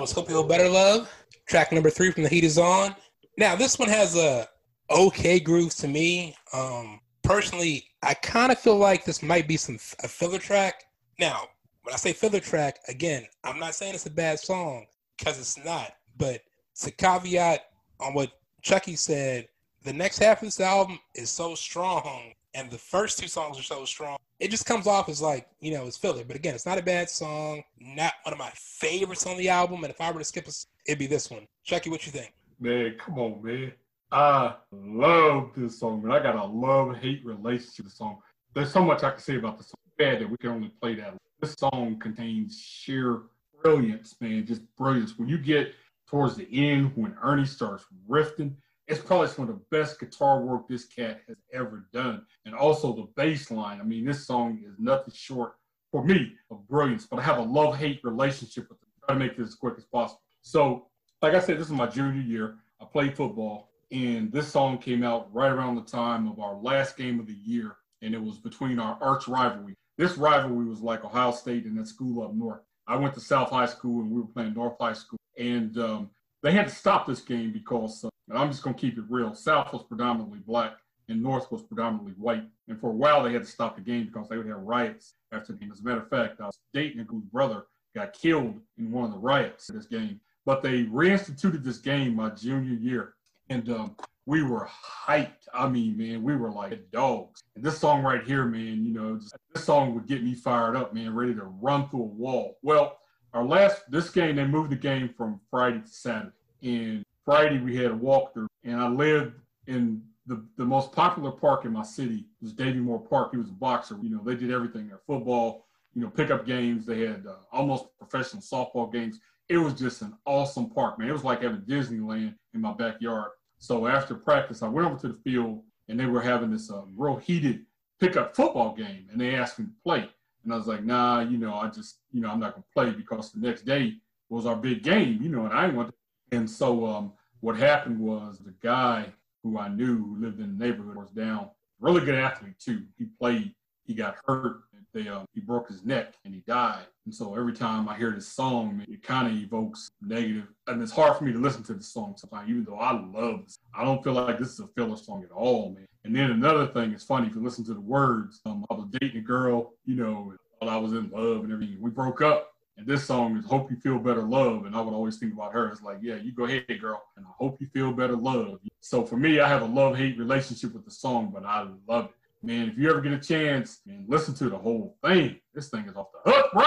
was 0.03 0.11
Hope 0.11 0.27
You 0.27 0.35
Feel 0.35 0.43
Better 0.43 0.67
Love, 0.67 1.09
track 1.45 1.71
number 1.71 1.89
three 1.89 2.11
from 2.11 2.23
The 2.23 2.29
Heat 2.29 2.43
Is 2.43 2.57
On. 2.57 2.93
Now, 3.37 3.55
this 3.55 3.79
one 3.79 3.87
has 3.87 4.17
a 4.17 4.49
okay 4.89 5.39
groove 5.39 5.73
to 5.75 5.87
me. 5.87 6.35
Um, 6.51 6.99
personally, 7.21 7.85
I 8.01 8.13
kind 8.13 8.51
of 8.51 8.59
feel 8.59 8.75
like 8.75 9.05
this 9.05 9.23
might 9.23 9.47
be 9.47 9.55
some 9.55 9.75
a 10.03 10.09
filler 10.09 10.39
track. 10.39 10.83
Now, 11.19 11.47
when 11.83 11.93
I 11.93 11.95
say 11.95 12.11
filler 12.11 12.41
track, 12.41 12.79
again, 12.89 13.25
I'm 13.45 13.59
not 13.59 13.75
saying 13.75 13.95
it's 13.95 14.05
a 14.05 14.11
bad 14.11 14.39
song 14.39 14.87
because 15.17 15.39
it's 15.39 15.63
not. 15.63 15.93
But 16.17 16.41
to 16.81 16.91
caveat 16.91 17.61
on 18.01 18.13
what 18.13 18.33
Chucky 18.61 18.97
said, 18.97 19.47
the 19.83 19.93
next 19.93 20.19
half 20.19 20.41
of 20.41 20.47
this 20.47 20.59
album 20.59 20.99
is 21.15 21.29
so 21.29 21.55
strong, 21.55 22.33
and 22.53 22.69
the 22.69 22.77
first 22.77 23.19
two 23.19 23.27
songs 23.27 23.59
are 23.59 23.63
so 23.63 23.85
strong. 23.85 24.17
It 24.39 24.51
just 24.51 24.65
comes 24.65 24.87
off 24.87 25.09
as 25.09 25.21
like 25.21 25.47
you 25.59 25.73
know 25.73 25.85
it's 25.85 25.97
filler. 25.97 26.23
But 26.23 26.35
again, 26.35 26.55
it's 26.55 26.65
not 26.65 26.77
a 26.77 26.83
bad 26.83 27.09
song. 27.09 27.63
Not 27.79 28.13
one 28.23 28.33
of 28.33 28.39
my 28.39 28.51
favorites 28.55 29.25
on 29.25 29.37
the 29.37 29.49
album. 29.49 29.83
And 29.83 29.91
if 29.91 29.99
I 29.99 30.11
were 30.11 30.19
to 30.19 30.25
skip, 30.25 30.47
a, 30.47 30.51
it'd 30.85 30.99
be 30.99 31.07
this 31.07 31.29
one. 31.29 31.47
Chucky, 31.63 31.89
what 31.89 32.05
you 32.05 32.11
think? 32.11 32.33
Man, 32.59 32.95
come 32.99 33.19
on, 33.19 33.43
man. 33.43 33.73
I 34.11 34.55
love 34.71 35.51
this 35.55 35.79
song, 35.79 36.03
man. 36.03 36.11
I 36.11 36.21
got 36.21 36.35
a 36.35 36.45
love 36.45 36.95
hate 36.97 37.25
relationship 37.25 37.85
with 37.85 37.93
the 37.93 37.97
song. 37.97 38.19
There's 38.53 38.71
so 38.71 38.83
much 38.83 39.03
I 39.03 39.11
can 39.11 39.19
say 39.19 39.37
about 39.37 39.57
the 39.57 39.63
song. 39.63 39.79
Bad 39.97 40.21
that 40.21 40.29
we 40.29 40.37
can 40.37 40.51
only 40.51 40.71
play 40.81 40.95
that. 40.95 41.15
This 41.39 41.53
song 41.53 41.99
contains 41.99 42.59
sheer 42.59 43.23
brilliance, 43.63 44.15
man. 44.21 44.45
Just 44.45 44.61
brilliance. 44.75 45.17
When 45.17 45.27
you 45.27 45.37
get 45.37 45.73
towards 46.07 46.35
the 46.35 46.47
end, 46.51 46.91
when 46.95 47.15
Ernie 47.21 47.45
starts 47.45 47.85
riffing, 48.07 48.53
it's 48.87 48.99
probably 48.99 49.27
some 49.27 49.47
of 49.47 49.55
the 49.55 49.61
best 49.77 49.99
guitar 49.99 50.41
work 50.41 50.67
this 50.67 50.85
cat 50.85 51.21
has 51.27 51.37
ever 51.53 51.87
done. 51.93 52.25
And 52.45 52.53
also 52.53 52.93
the 52.93 53.07
bass 53.15 53.49
line. 53.49 53.79
I 53.79 53.83
mean, 53.83 54.05
this 54.05 54.27
song 54.27 54.61
is 54.65 54.75
nothing 54.77 55.13
short 55.15 55.53
for 55.91 56.03
me, 56.03 56.33
of 56.49 56.67
brilliance, 56.67 57.05
but 57.05 57.19
I 57.19 57.21
have 57.21 57.37
a 57.37 57.43
love 57.43 57.77
hate 57.77 58.01
relationship 58.03 58.67
with 58.67 58.79
them. 58.79 58.89
Try 59.05 59.13
to 59.13 59.19
make 59.19 59.37
this 59.37 59.49
as 59.49 59.55
quick 59.55 59.75
as 59.77 59.85
possible. 59.85 60.21
So, 60.41 60.87
like 61.21 61.35
I 61.35 61.39
said, 61.39 61.59
this 61.59 61.67
is 61.67 61.73
my 61.73 61.85
junior 61.85 62.21
year. 62.21 62.55
I 62.81 62.85
played 62.85 63.15
football, 63.15 63.69
and 63.91 64.31
this 64.31 64.47
song 64.47 64.79
came 64.79 65.03
out 65.03 65.31
right 65.33 65.51
around 65.51 65.75
the 65.75 65.83
time 65.83 66.27
of 66.27 66.39
our 66.39 66.55
last 66.55 66.97
game 66.97 67.19
of 67.19 67.27
the 67.27 67.37
year, 67.45 67.77
and 68.01 68.15
it 68.15 68.21
was 68.21 68.39
between 68.39 68.79
our 68.79 68.97
arch 69.01 69.27
rivalry. 69.27 69.75
This 69.97 70.17
rivalry 70.17 70.65
was 70.65 70.81
like 70.81 71.05
Ohio 71.05 71.31
State 71.31 71.65
and 71.65 71.77
that 71.77 71.87
school 71.87 72.23
up 72.23 72.33
north. 72.33 72.61
I 72.87 72.95
went 72.95 73.13
to 73.13 73.21
South 73.21 73.51
High 73.51 73.67
School, 73.67 74.01
and 74.01 74.09
we 74.09 74.19
were 74.19 74.27
playing 74.27 74.55
North 74.55 74.75
High 74.81 74.93
School, 74.93 75.19
and 75.37 75.77
um, 75.77 76.09
they 76.43 76.51
had 76.51 76.67
to 76.67 76.75
stop 76.75 77.07
this 77.07 77.21
game 77.21 77.51
because, 77.51 78.03
uh, 78.03 78.09
and 78.29 78.37
I'm 78.37 78.51
just 78.51 78.63
going 78.63 78.75
to 78.75 78.79
keep 78.79 78.97
it 78.97 79.05
real, 79.09 79.33
South 79.33 79.73
was 79.73 79.83
predominantly 79.83 80.39
black 80.39 80.73
and 81.09 81.21
North 81.21 81.51
was 81.51 81.63
predominantly 81.63 82.13
white. 82.17 82.43
And 82.67 82.79
for 82.79 82.89
a 82.89 82.93
while, 82.93 83.23
they 83.23 83.33
had 83.33 83.43
to 83.43 83.49
stop 83.49 83.75
the 83.75 83.81
game 83.81 84.05
because 84.05 84.29
they 84.29 84.37
would 84.37 84.47
have 84.47 84.61
riots 84.61 85.15
after 85.31 85.53
the 85.53 85.59
game. 85.59 85.71
As 85.71 85.79
a 85.79 85.83
matter 85.83 86.01
of 86.01 86.09
fact, 86.09 86.39
I 86.39 86.45
was 86.45 86.59
dating 86.73 87.01
a 87.01 87.03
whose 87.03 87.25
brother 87.25 87.63
got 87.95 88.13
killed 88.13 88.59
in 88.77 88.91
one 88.91 89.05
of 89.05 89.11
the 89.11 89.17
riots 89.17 89.67
this 89.67 89.85
game. 89.85 90.19
But 90.45 90.61
they 90.61 90.83
reinstituted 90.83 91.63
this 91.63 91.77
game 91.77 92.15
my 92.15 92.29
junior 92.29 92.75
year. 92.75 93.13
And 93.49 93.69
um, 93.69 93.95
we 94.25 94.43
were 94.43 94.67
hyped. 95.05 95.47
I 95.53 95.67
mean, 95.67 95.97
man, 95.97 96.23
we 96.23 96.35
were 96.35 96.51
like 96.51 96.89
dogs. 96.91 97.43
And 97.55 97.63
this 97.63 97.77
song 97.77 98.01
right 98.03 98.23
here, 98.23 98.45
man, 98.45 98.85
you 98.85 98.93
know, 98.93 99.17
just, 99.17 99.35
this 99.53 99.63
song 99.63 99.93
would 99.93 100.07
get 100.07 100.23
me 100.23 100.33
fired 100.33 100.75
up, 100.75 100.93
man, 100.93 101.13
ready 101.13 101.35
to 101.35 101.43
run 101.43 101.89
through 101.89 102.03
a 102.03 102.05
wall. 102.05 102.57
Well, 102.61 102.97
our 103.33 103.43
last, 103.43 103.89
this 103.89 104.09
game, 104.09 104.35
they 104.35 104.45
moved 104.45 104.71
the 104.71 104.75
game 104.75 105.09
from 105.17 105.39
Friday 105.49 105.81
to 105.81 105.87
Saturday. 105.87 106.31
And 106.61 107.03
Friday, 107.25 107.59
we 107.59 107.75
had 107.75 107.91
a 107.91 107.95
walkthrough. 107.95 108.47
And 108.63 108.79
I 108.79 108.87
lived 108.87 109.33
in 109.67 110.03
the, 110.25 110.45
the 110.57 110.65
most 110.65 110.91
popular 110.91 111.31
park 111.31 111.65
in 111.65 111.73
my 111.73 111.83
city 111.83 112.25
was 112.41 112.53
Davey 112.53 112.79
Moore 112.79 112.99
Park. 112.99 113.31
He 113.31 113.37
was 113.37 113.49
a 113.49 113.53
boxer. 113.53 113.97
You 114.01 114.09
know, 114.09 114.21
they 114.23 114.35
did 114.35 114.51
everything 114.51 114.87
there 114.87 115.01
football, 115.05 115.65
you 115.93 116.01
know, 116.01 116.09
pickup 116.09 116.45
games. 116.45 116.85
They 116.85 117.01
had 117.01 117.25
uh, 117.27 117.35
almost 117.51 117.85
professional 117.97 118.41
softball 118.41 118.91
games. 118.91 119.19
It 119.49 119.57
was 119.57 119.73
just 119.73 120.01
an 120.01 120.13
awesome 120.25 120.69
park, 120.69 120.97
man. 120.97 121.09
It 121.09 121.13
was 121.13 121.25
like 121.25 121.41
having 121.41 121.61
Disneyland 121.61 122.35
in 122.53 122.61
my 122.61 122.73
backyard. 122.73 123.31
So 123.57 123.87
after 123.87 124.15
practice, 124.15 124.61
I 124.61 124.67
went 124.67 124.87
over 124.87 124.99
to 124.99 125.07
the 125.09 125.19
field 125.23 125.63
and 125.89 125.99
they 125.99 126.05
were 126.05 126.21
having 126.21 126.51
this 126.51 126.71
uh, 126.71 126.83
real 126.95 127.17
heated 127.17 127.65
pickup 127.99 128.35
football 128.35 128.73
game. 128.73 129.07
And 129.11 129.19
they 129.19 129.35
asked 129.35 129.59
me 129.59 129.65
to 129.65 129.71
play. 129.83 130.09
And 130.43 130.53
I 130.53 130.57
was 130.57 130.67
like, 130.67 130.83
nah, 130.83 131.21
you 131.21 131.37
know, 131.37 131.53
I 131.53 131.69
just, 131.69 131.99
you 132.11 132.21
know, 132.21 132.29
I'm 132.29 132.39
not 132.39 132.55
to 132.63 132.73
play 132.73 132.91
because 132.91 133.31
the 133.31 133.39
next 133.39 133.65
day 133.65 133.95
was 134.29 134.45
our 134.45 134.55
big 134.55 134.83
game, 134.83 135.21
you 135.21 135.29
know, 135.29 135.45
and 135.45 135.53
I 135.53 135.67
to. 135.67 135.93
And 136.31 136.49
so 136.49 136.85
um, 136.85 137.13
what 137.41 137.55
happened 137.55 137.99
was 137.99 138.39
the 138.39 138.53
guy 138.61 139.13
who 139.43 139.57
I 139.57 139.69
knew 139.69 139.97
who 139.97 140.17
lived 140.19 140.39
in 140.39 140.57
the 140.57 140.65
neighborhood 140.65 140.95
was 140.95 141.11
down. 141.11 141.49
Really 141.79 142.03
good 142.03 142.15
athlete 142.15 142.59
too. 142.59 142.83
He 142.97 143.05
played. 143.19 143.53
He 143.85 143.93
got 143.93 144.15
hurt. 144.25 144.61
They, 144.93 145.07
uh, 145.07 145.23
he 145.33 145.41
broke 145.41 145.69
his 145.69 145.83
neck 145.83 146.13
and 146.23 146.33
he 146.33 146.41
died. 146.41 146.85
And 147.05 147.13
so 147.13 147.35
every 147.35 147.53
time 147.53 147.89
I 147.89 147.97
hear 147.97 148.11
this 148.11 148.27
song, 148.27 148.83
it 148.87 149.03
kind 149.03 149.27
of 149.27 149.33
evokes 149.33 149.89
negative. 150.01 150.47
And 150.67 150.81
it's 150.81 150.91
hard 150.91 151.17
for 151.17 151.25
me 151.25 151.33
to 151.33 151.39
listen 151.39 151.63
to 151.63 151.73
the 151.73 151.83
song 151.83 152.15
sometimes, 152.17 152.49
even 152.49 152.63
though 152.63 152.77
I 152.79 152.93
love 152.93 153.43
this. 153.43 153.59
I 153.75 153.83
don't 153.83 154.01
feel 154.03 154.13
like 154.13 154.39
this 154.39 154.53
is 154.53 154.59
a 154.59 154.67
filler 154.67 154.95
song 154.95 155.23
at 155.23 155.31
all, 155.31 155.71
man. 155.71 155.87
And 156.05 156.15
then 156.15 156.31
another 156.31 156.67
thing 156.67 156.93
is 156.93 157.03
funny 157.03 157.27
if 157.27 157.35
you 157.35 157.43
listen 157.43 157.65
to 157.65 157.73
the 157.73 157.81
words. 157.81 158.41
Um, 158.45 158.65
I 158.69 158.75
was 158.75 158.87
dating 158.99 159.17
a 159.17 159.21
girl, 159.21 159.73
you 159.85 159.95
know, 159.95 160.33
thought 160.59 160.69
I 160.69 160.77
was 160.77 160.93
in 160.93 161.09
love 161.09 161.43
and 161.43 161.51
everything. 161.51 161.77
We 161.79 161.89
broke 161.89 162.21
up. 162.21 162.49
And 162.77 162.87
this 162.87 163.03
song 163.03 163.37
is 163.37 163.45
Hope 163.45 163.69
You 163.69 163.77
Feel 163.77 163.99
Better 163.99 164.23
Love. 164.23 164.65
And 164.65 164.75
I 164.75 164.81
would 164.81 164.93
always 164.93 165.17
think 165.17 165.33
about 165.33 165.53
her. 165.53 165.67
It's 165.67 165.83
like, 165.83 165.97
yeah, 166.01 166.15
you 166.15 166.31
go 166.31 166.45
ahead, 166.45 166.65
girl. 166.81 167.03
And 167.17 167.25
I 167.25 167.29
hope 167.37 167.61
you 167.61 167.67
feel 167.67 167.93
better 167.93 168.15
love. 168.15 168.59
So 168.79 169.05
for 169.05 169.17
me, 169.17 169.39
I 169.39 169.47
have 169.47 169.61
a 169.61 169.65
love 169.65 169.95
hate 169.95 170.17
relationship 170.17 170.73
with 170.73 170.85
the 170.85 170.91
song, 170.91 171.31
but 171.33 171.45
I 171.45 171.67
love 171.87 172.05
it. 172.05 172.11
Man, 172.45 172.69
if 172.69 172.77
you 172.77 172.89
ever 172.89 172.99
get 172.99 173.13
a 173.13 173.19
chance, 173.19 173.81
man, 173.85 174.05
listen 174.07 174.33
to 174.35 174.49
the 174.49 174.57
whole 174.57 174.97
thing. 175.03 175.39
This 175.53 175.69
thing 175.69 175.85
is 175.85 175.95
off 175.95 176.07
the 176.25 176.31
hook, 176.31 176.51
bro. 176.51 176.65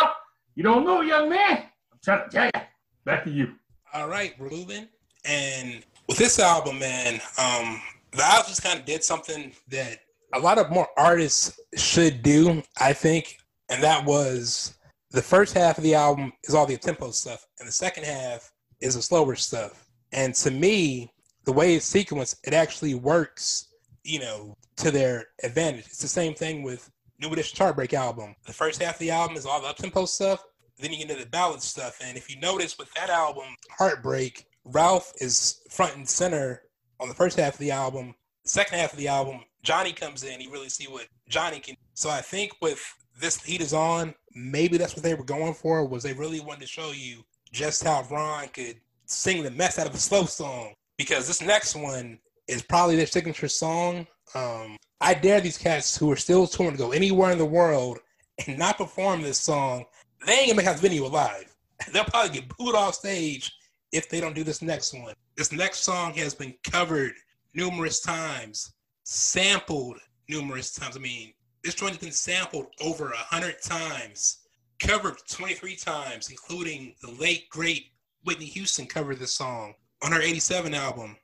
You 0.56 0.62
don't 0.62 0.86
know, 0.86 1.02
young 1.02 1.28
man. 1.28 1.64
I'm 1.92 1.98
trying 2.02 2.30
to 2.30 2.34
tell 2.34 2.46
you. 2.46 2.62
Back 3.04 3.24
to 3.24 3.30
you. 3.30 3.52
All 3.92 4.08
right, 4.08 4.34
Ruben. 4.38 4.88
And 5.26 5.84
with 6.08 6.16
this 6.16 6.38
album, 6.38 6.78
man, 6.78 7.20
um, 7.38 7.82
the 8.12 8.24
album 8.24 8.46
just 8.48 8.62
kind 8.62 8.78
of 8.78 8.86
did 8.86 9.04
something 9.04 9.52
that 9.68 9.98
a 10.32 10.40
lot 10.40 10.56
of 10.56 10.70
more 10.70 10.88
artists 10.96 11.60
should 11.76 12.22
do, 12.22 12.62
I 12.80 12.94
think. 12.94 13.36
And 13.68 13.82
that 13.82 14.06
was 14.06 14.78
the 15.10 15.20
first 15.20 15.52
half 15.52 15.76
of 15.76 15.84
the 15.84 15.94
album 15.94 16.32
is 16.44 16.54
all 16.54 16.64
the 16.64 16.78
tempo 16.78 17.10
stuff, 17.10 17.44
and 17.58 17.68
the 17.68 17.72
second 17.72 18.04
half 18.04 18.50
is 18.80 18.94
the 18.94 19.02
slower 19.02 19.34
stuff. 19.34 19.86
And 20.12 20.34
to 20.36 20.50
me, 20.50 21.12
the 21.44 21.52
way 21.52 21.74
it's 21.74 21.92
sequenced, 21.92 22.36
it 22.44 22.54
actually 22.54 22.94
works, 22.94 23.68
you 24.04 24.20
know, 24.20 24.56
to 24.76 24.90
their 24.90 25.26
advantage. 25.42 25.84
It's 25.86 26.00
the 26.00 26.08
same 26.08 26.32
thing 26.32 26.62
with 26.62 26.90
New 27.20 27.32
Edition 27.32 27.56
Heartbreak 27.58 27.94
album. 27.94 28.34
The 28.44 28.52
first 28.52 28.82
half 28.82 28.94
of 28.94 29.00
the 29.00 29.10
album 29.10 29.36
is 29.36 29.46
all 29.46 29.60
the 29.60 29.68
up 29.68 29.76
tempo 29.76 30.04
stuff. 30.06 30.44
Then 30.78 30.92
you 30.92 30.98
get 30.98 31.10
into 31.10 31.24
the 31.24 31.30
ballad 31.30 31.62
stuff. 31.62 31.98
And 32.04 32.16
if 32.16 32.30
you 32.30 32.38
notice 32.40 32.78
with 32.78 32.92
that 32.94 33.08
album, 33.08 33.44
Heartbreak, 33.70 34.46
Ralph 34.64 35.12
is 35.20 35.62
front 35.70 35.96
and 35.96 36.08
center 36.08 36.62
on 37.00 37.08
the 37.08 37.14
first 37.14 37.38
half 37.38 37.54
of 37.54 37.58
the 37.60 37.70
album. 37.70 38.14
The 38.44 38.50
second 38.50 38.78
half 38.78 38.92
of 38.92 38.98
the 38.98 39.08
album, 39.08 39.40
Johnny 39.62 39.92
comes 39.92 40.24
in. 40.24 40.40
You 40.40 40.50
really 40.50 40.68
see 40.68 40.86
what 40.86 41.06
Johnny 41.28 41.60
can. 41.60 41.74
do. 41.74 41.80
So 41.94 42.10
I 42.10 42.20
think 42.20 42.52
with 42.60 42.82
this 43.18 43.42
heat 43.42 43.60
is 43.60 43.72
on, 43.72 44.14
maybe 44.34 44.76
that's 44.76 44.94
what 44.94 45.02
they 45.02 45.14
were 45.14 45.24
going 45.24 45.54
for. 45.54 45.86
Was 45.86 46.02
they 46.02 46.12
really 46.12 46.40
wanted 46.40 46.60
to 46.60 46.66
show 46.66 46.92
you 46.92 47.24
just 47.52 47.82
how 47.82 48.06
Ron 48.10 48.48
could 48.48 48.76
sing 49.06 49.42
the 49.42 49.50
mess 49.50 49.78
out 49.78 49.86
of 49.86 49.94
a 49.94 49.98
slow 49.98 50.24
song? 50.24 50.74
Because 50.98 51.26
this 51.26 51.40
next 51.40 51.74
one 51.74 52.18
is 52.48 52.62
probably 52.62 52.96
their 52.96 53.06
signature 53.06 53.48
song. 53.48 54.06
Um, 54.34 54.76
I 55.00 55.14
dare 55.14 55.40
these 55.40 55.58
cats 55.58 55.96
who 55.96 56.10
are 56.10 56.16
still 56.16 56.46
touring 56.46 56.72
to 56.72 56.78
go 56.78 56.92
anywhere 56.92 57.30
in 57.30 57.38
the 57.38 57.44
world 57.44 57.98
and 58.46 58.58
not 58.58 58.78
perform 58.78 59.22
this 59.22 59.38
song. 59.38 59.84
They 60.26 60.32
ain't 60.32 60.48
gonna 60.48 60.56
make 60.56 60.66
out 60.66 60.76
the 60.76 60.82
video 60.82 61.06
alive. 61.06 61.54
They'll 61.92 62.04
probably 62.04 62.40
get 62.40 62.48
booed 62.56 62.74
off 62.74 62.94
stage 62.94 63.52
if 63.92 64.08
they 64.08 64.20
don't 64.20 64.34
do 64.34 64.44
this 64.44 64.62
next 64.62 64.94
one. 64.94 65.14
This 65.36 65.52
next 65.52 65.80
song 65.80 66.14
has 66.14 66.34
been 66.34 66.54
covered 66.64 67.12
numerous 67.54 68.00
times, 68.00 68.72
sampled 69.04 69.98
numerous 70.28 70.74
times. 70.74 70.96
I 70.96 71.00
mean, 71.00 71.32
this 71.62 71.74
joint 71.74 71.92
has 71.92 72.02
been 72.02 72.12
sampled 72.12 72.66
over 72.80 73.10
a 73.10 73.16
hundred 73.16 73.60
times, 73.62 74.46
covered 74.78 75.16
23 75.28 75.76
times, 75.76 76.30
including 76.30 76.94
the 77.02 77.10
late 77.12 77.48
great 77.50 77.90
Whitney 78.24 78.46
Houston 78.46 78.86
covered 78.86 79.18
this 79.18 79.32
song 79.32 79.74
on 80.02 80.12
her 80.12 80.20
87 80.20 80.74
album. 80.74 81.16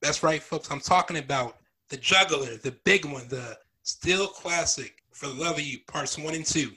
That's 0.00 0.22
right, 0.22 0.42
folks. 0.42 0.70
I'm 0.70 0.80
talking 0.80 1.18
about 1.18 1.56
the 1.90 1.96
juggler, 1.96 2.56
the 2.56 2.76
big 2.84 3.04
one, 3.04 3.28
the 3.28 3.58
still 3.82 4.28
classic 4.28 5.02
for 5.12 5.26
the 5.26 5.34
love 5.34 5.56
of 5.56 5.62
you, 5.62 5.78
parts 5.86 6.16
one 6.16 6.34
and 6.34 6.46
two. 6.46 6.70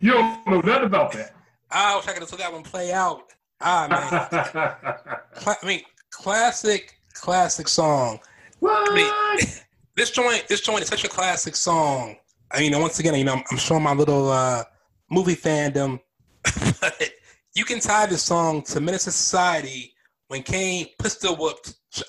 You 0.00 0.12
don't 0.12 0.46
know 0.46 0.60
nothing 0.60 0.86
about 0.86 1.12
that. 1.12 1.34
I 1.70 1.96
wish 1.96 2.08
I 2.08 2.12
could 2.12 2.22
have 2.22 2.32
let 2.32 2.40
that 2.40 2.52
one 2.52 2.62
play 2.62 2.92
out. 2.92 3.32
Ah, 3.60 3.86
man. 3.88 5.14
Cla- 5.34 5.56
I 5.62 5.66
mean, 5.66 5.82
classic, 6.10 6.96
classic 7.14 7.68
song. 7.68 8.20
what? 8.58 9.40
This 9.96 10.10
joint, 10.12 10.46
this 10.48 10.62
joint 10.62 10.82
is 10.82 10.88
such 10.88 11.04
a 11.04 11.08
classic 11.08 11.54
song. 11.54 12.16
I 12.52 12.60
mean, 12.60 12.78
once 12.80 13.00
again, 13.00 13.14
you 13.16 13.24
know, 13.24 13.34
I'm, 13.34 13.42
I'm 13.50 13.58
showing 13.58 13.82
my 13.82 13.92
little 13.92 14.30
uh, 14.30 14.64
movie 15.10 15.34
fandom, 15.34 16.00
but 16.80 17.10
you 17.54 17.64
can 17.66 17.80
tie 17.80 18.06
this 18.06 18.22
song 18.22 18.62
to 18.62 18.80
Menace 18.80 19.02
Society 19.02 19.92
when 20.28 20.42
Caine 20.42 20.86
pistol 21.02 21.36
whooped 21.36 21.74
Ch- 21.92 22.02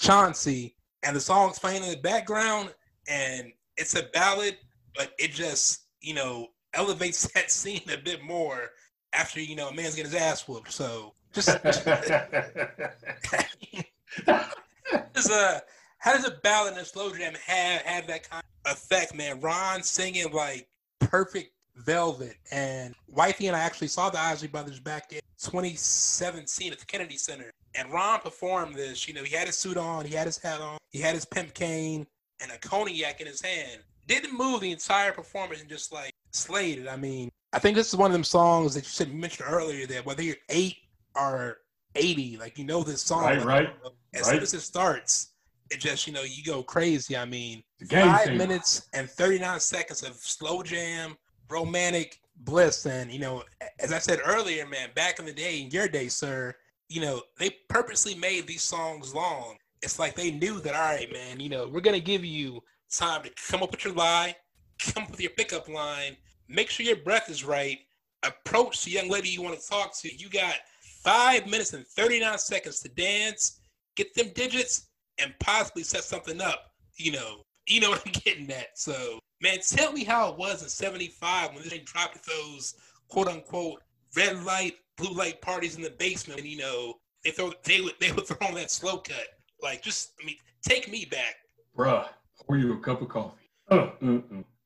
Chauncey, 0.00 0.74
and 1.04 1.14
the 1.14 1.20
song's 1.20 1.60
playing 1.60 1.84
in 1.84 1.90
the 1.90 1.98
background, 1.98 2.74
and 3.06 3.52
it's 3.76 3.94
a 3.94 4.04
ballad, 4.14 4.56
but 4.96 5.12
it 5.18 5.30
just, 5.30 5.82
you 6.00 6.14
know, 6.14 6.48
elevates 6.74 7.26
that 7.34 7.50
scene 7.50 7.82
a 7.92 7.96
bit 7.96 8.22
more 8.22 8.70
after 9.12 9.40
you 9.40 9.56
know 9.56 9.68
a 9.68 9.74
man's 9.74 9.94
getting 9.94 10.10
his 10.10 10.20
ass 10.20 10.46
whooped. 10.46 10.72
So 10.72 11.14
just, 11.32 11.48
does 11.62 11.86
a 15.30 15.34
uh, 15.34 15.60
how 15.98 16.14
does 16.14 16.26
a 16.26 16.32
ballad 16.42 16.74
and 16.74 16.82
a 16.82 16.84
slow 16.84 17.12
jam 17.12 17.34
have 17.46 17.82
have 17.82 18.06
that 18.06 18.28
kind 18.28 18.44
of 18.64 18.72
effect, 18.72 19.14
man? 19.14 19.40
Ron 19.40 19.82
singing 19.82 20.32
like 20.32 20.68
perfect 21.00 21.52
velvet, 21.76 22.36
and 22.50 22.94
Wifey 23.08 23.48
and 23.48 23.56
I 23.56 23.60
actually 23.60 23.88
saw 23.88 24.10
the 24.10 24.18
Isley 24.18 24.48
Brothers 24.48 24.80
back 24.80 25.12
in 25.12 25.20
2017 25.38 26.72
at 26.72 26.78
the 26.78 26.86
Kennedy 26.86 27.16
Center, 27.16 27.52
and 27.74 27.92
Ron 27.92 28.20
performed 28.20 28.74
this. 28.74 29.08
You 29.08 29.14
know, 29.14 29.24
he 29.24 29.34
had 29.34 29.46
his 29.46 29.58
suit 29.58 29.76
on, 29.76 30.04
he 30.04 30.14
had 30.14 30.26
his 30.26 30.38
hat 30.38 30.60
on, 30.60 30.78
he 30.90 31.00
had 31.00 31.14
his 31.14 31.24
pimp 31.24 31.54
cane, 31.54 32.06
and 32.40 32.52
a 32.52 32.58
cognac 32.58 33.20
in 33.20 33.26
his 33.26 33.40
hand. 33.40 33.80
Didn't 34.06 34.36
move 34.36 34.60
the 34.60 34.72
entire 34.72 35.12
performance 35.12 35.60
and 35.60 35.68
just 35.68 35.92
like 35.92 36.12
slayed 36.30 36.78
it. 36.78 36.88
I 36.88 36.96
mean, 36.96 37.30
I 37.52 37.58
think 37.58 37.76
this 37.76 37.88
is 37.88 37.96
one 37.96 38.10
of 38.10 38.12
them 38.12 38.24
songs 38.24 38.74
that 38.74 38.84
you 38.84 38.90
said 38.90 39.08
you 39.08 39.14
mentioned 39.14 39.48
earlier 39.50 39.86
that 39.86 40.04
whether 40.04 40.22
you're 40.22 40.36
eight 40.48 40.76
or 41.14 41.58
80, 41.94 42.36
like 42.38 42.58
you 42.58 42.64
know 42.64 42.82
this 42.82 43.02
song. 43.02 43.24
Right, 43.24 43.38
like, 43.38 43.46
right, 43.46 43.68
As 44.14 44.26
soon 44.26 44.40
as 44.40 44.54
it 44.54 44.60
starts, 44.60 45.32
it 45.70 45.80
just 45.80 46.06
you 46.06 46.12
know 46.12 46.22
you 46.22 46.44
go 46.44 46.62
crazy. 46.62 47.16
I 47.16 47.24
mean, 47.24 47.62
five 47.90 48.34
minutes 48.34 48.88
and 48.92 49.08
39 49.08 49.60
seconds 49.60 50.02
of 50.02 50.16
slow 50.16 50.62
jam, 50.62 51.16
romantic 51.50 52.20
bliss, 52.36 52.86
and 52.86 53.10
you 53.10 53.18
know, 53.18 53.44
as 53.80 53.92
I 53.92 53.98
said 53.98 54.20
earlier, 54.24 54.66
man, 54.66 54.90
back 54.94 55.18
in 55.18 55.24
the 55.24 55.32
day, 55.32 55.60
in 55.60 55.70
your 55.70 55.88
day, 55.88 56.08
sir, 56.08 56.54
you 56.88 57.00
know, 57.00 57.22
they 57.38 57.50
purposely 57.68 58.14
made 58.14 58.46
these 58.46 58.62
songs 58.62 59.14
long. 59.14 59.56
It's 59.82 59.98
like 59.98 60.14
they 60.14 60.30
knew 60.30 60.60
that, 60.60 60.74
all 60.74 60.80
right, 60.80 61.12
man, 61.12 61.40
you 61.40 61.48
know, 61.48 61.68
we're 61.68 61.80
gonna 61.80 62.00
give 62.00 62.24
you 62.24 62.62
time 62.90 63.22
to 63.22 63.30
come 63.50 63.62
up 63.62 63.70
with 63.70 63.84
your 63.84 63.94
lie, 63.94 64.34
come 64.78 65.06
with 65.10 65.20
your 65.20 65.30
pickup 65.30 65.68
line, 65.68 66.16
make 66.48 66.70
sure 66.70 66.86
your 66.86 66.96
breath 66.96 67.30
is 67.30 67.44
right, 67.44 67.78
approach 68.22 68.84
the 68.84 68.90
young 68.90 69.08
lady 69.08 69.28
you 69.28 69.42
want 69.42 69.58
to 69.58 69.68
talk 69.68 69.96
to. 69.98 70.14
You 70.14 70.28
got 70.28 70.54
five 71.02 71.46
minutes 71.46 71.72
and 71.72 71.86
39 71.86 72.38
seconds 72.38 72.80
to 72.80 72.88
dance, 72.90 73.60
get 73.96 74.14
them 74.14 74.30
digits, 74.34 74.88
and 75.20 75.34
possibly 75.40 75.82
set 75.82 76.04
something 76.04 76.40
up. 76.40 76.72
You 76.96 77.12
know, 77.12 77.42
you 77.66 77.80
know 77.80 77.90
what 77.90 78.02
I'm 78.06 78.12
getting 78.12 78.50
at. 78.50 78.78
So, 78.78 79.18
man, 79.40 79.58
tell 79.66 79.92
me 79.92 80.04
how 80.04 80.30
it 80.30 80.38
was 80.38 80.62
in 80.62 80.68
75 80.68 81.50
when 81.50 81.62
this 81.62 81.72
thing 81.72 81.82
dropped 81.84 82.26
those 82.26 82.74
quote 83.08 83.28
unquote 83.28 83.82
red 84.16 84.42
light, 84.44 84.74
blue 84.96 85.14
light 85.14 85.40
parties 85.40 85.76
in 85.76 85.82
the 85.82 85.90
basement, 85.90 86.40
and 86.40 86.48
you 86.48 86.58
know, 86.58 86.94
they 87.24 87.30
throw 87.30 87.52
they 87.64 87.80
would 87.80 87.94
they 88.00 88.12
would 88.12 88.26
throw 88.26 88.46
on 88.46 88.54
that 88.54 88.70
slow 88.70 88.98
cut. 88.98 89.26
Like 89.62 89.82
just 89.82 90.12
I 90.20 90.26
mean, 90.26 90.36
take 90.62 90.90
me 90.90 91.04
back. 91.04 91.36
Bruh, 91.76 92.08
pour 92.46 92.56
you 92.56 92.74
a 92.74 92.80
cup 92.80 93.02
of 93.02 93.08
coffee. 93.08 93.50
Uh, 93.70 93.90
uh. 94.02 94.18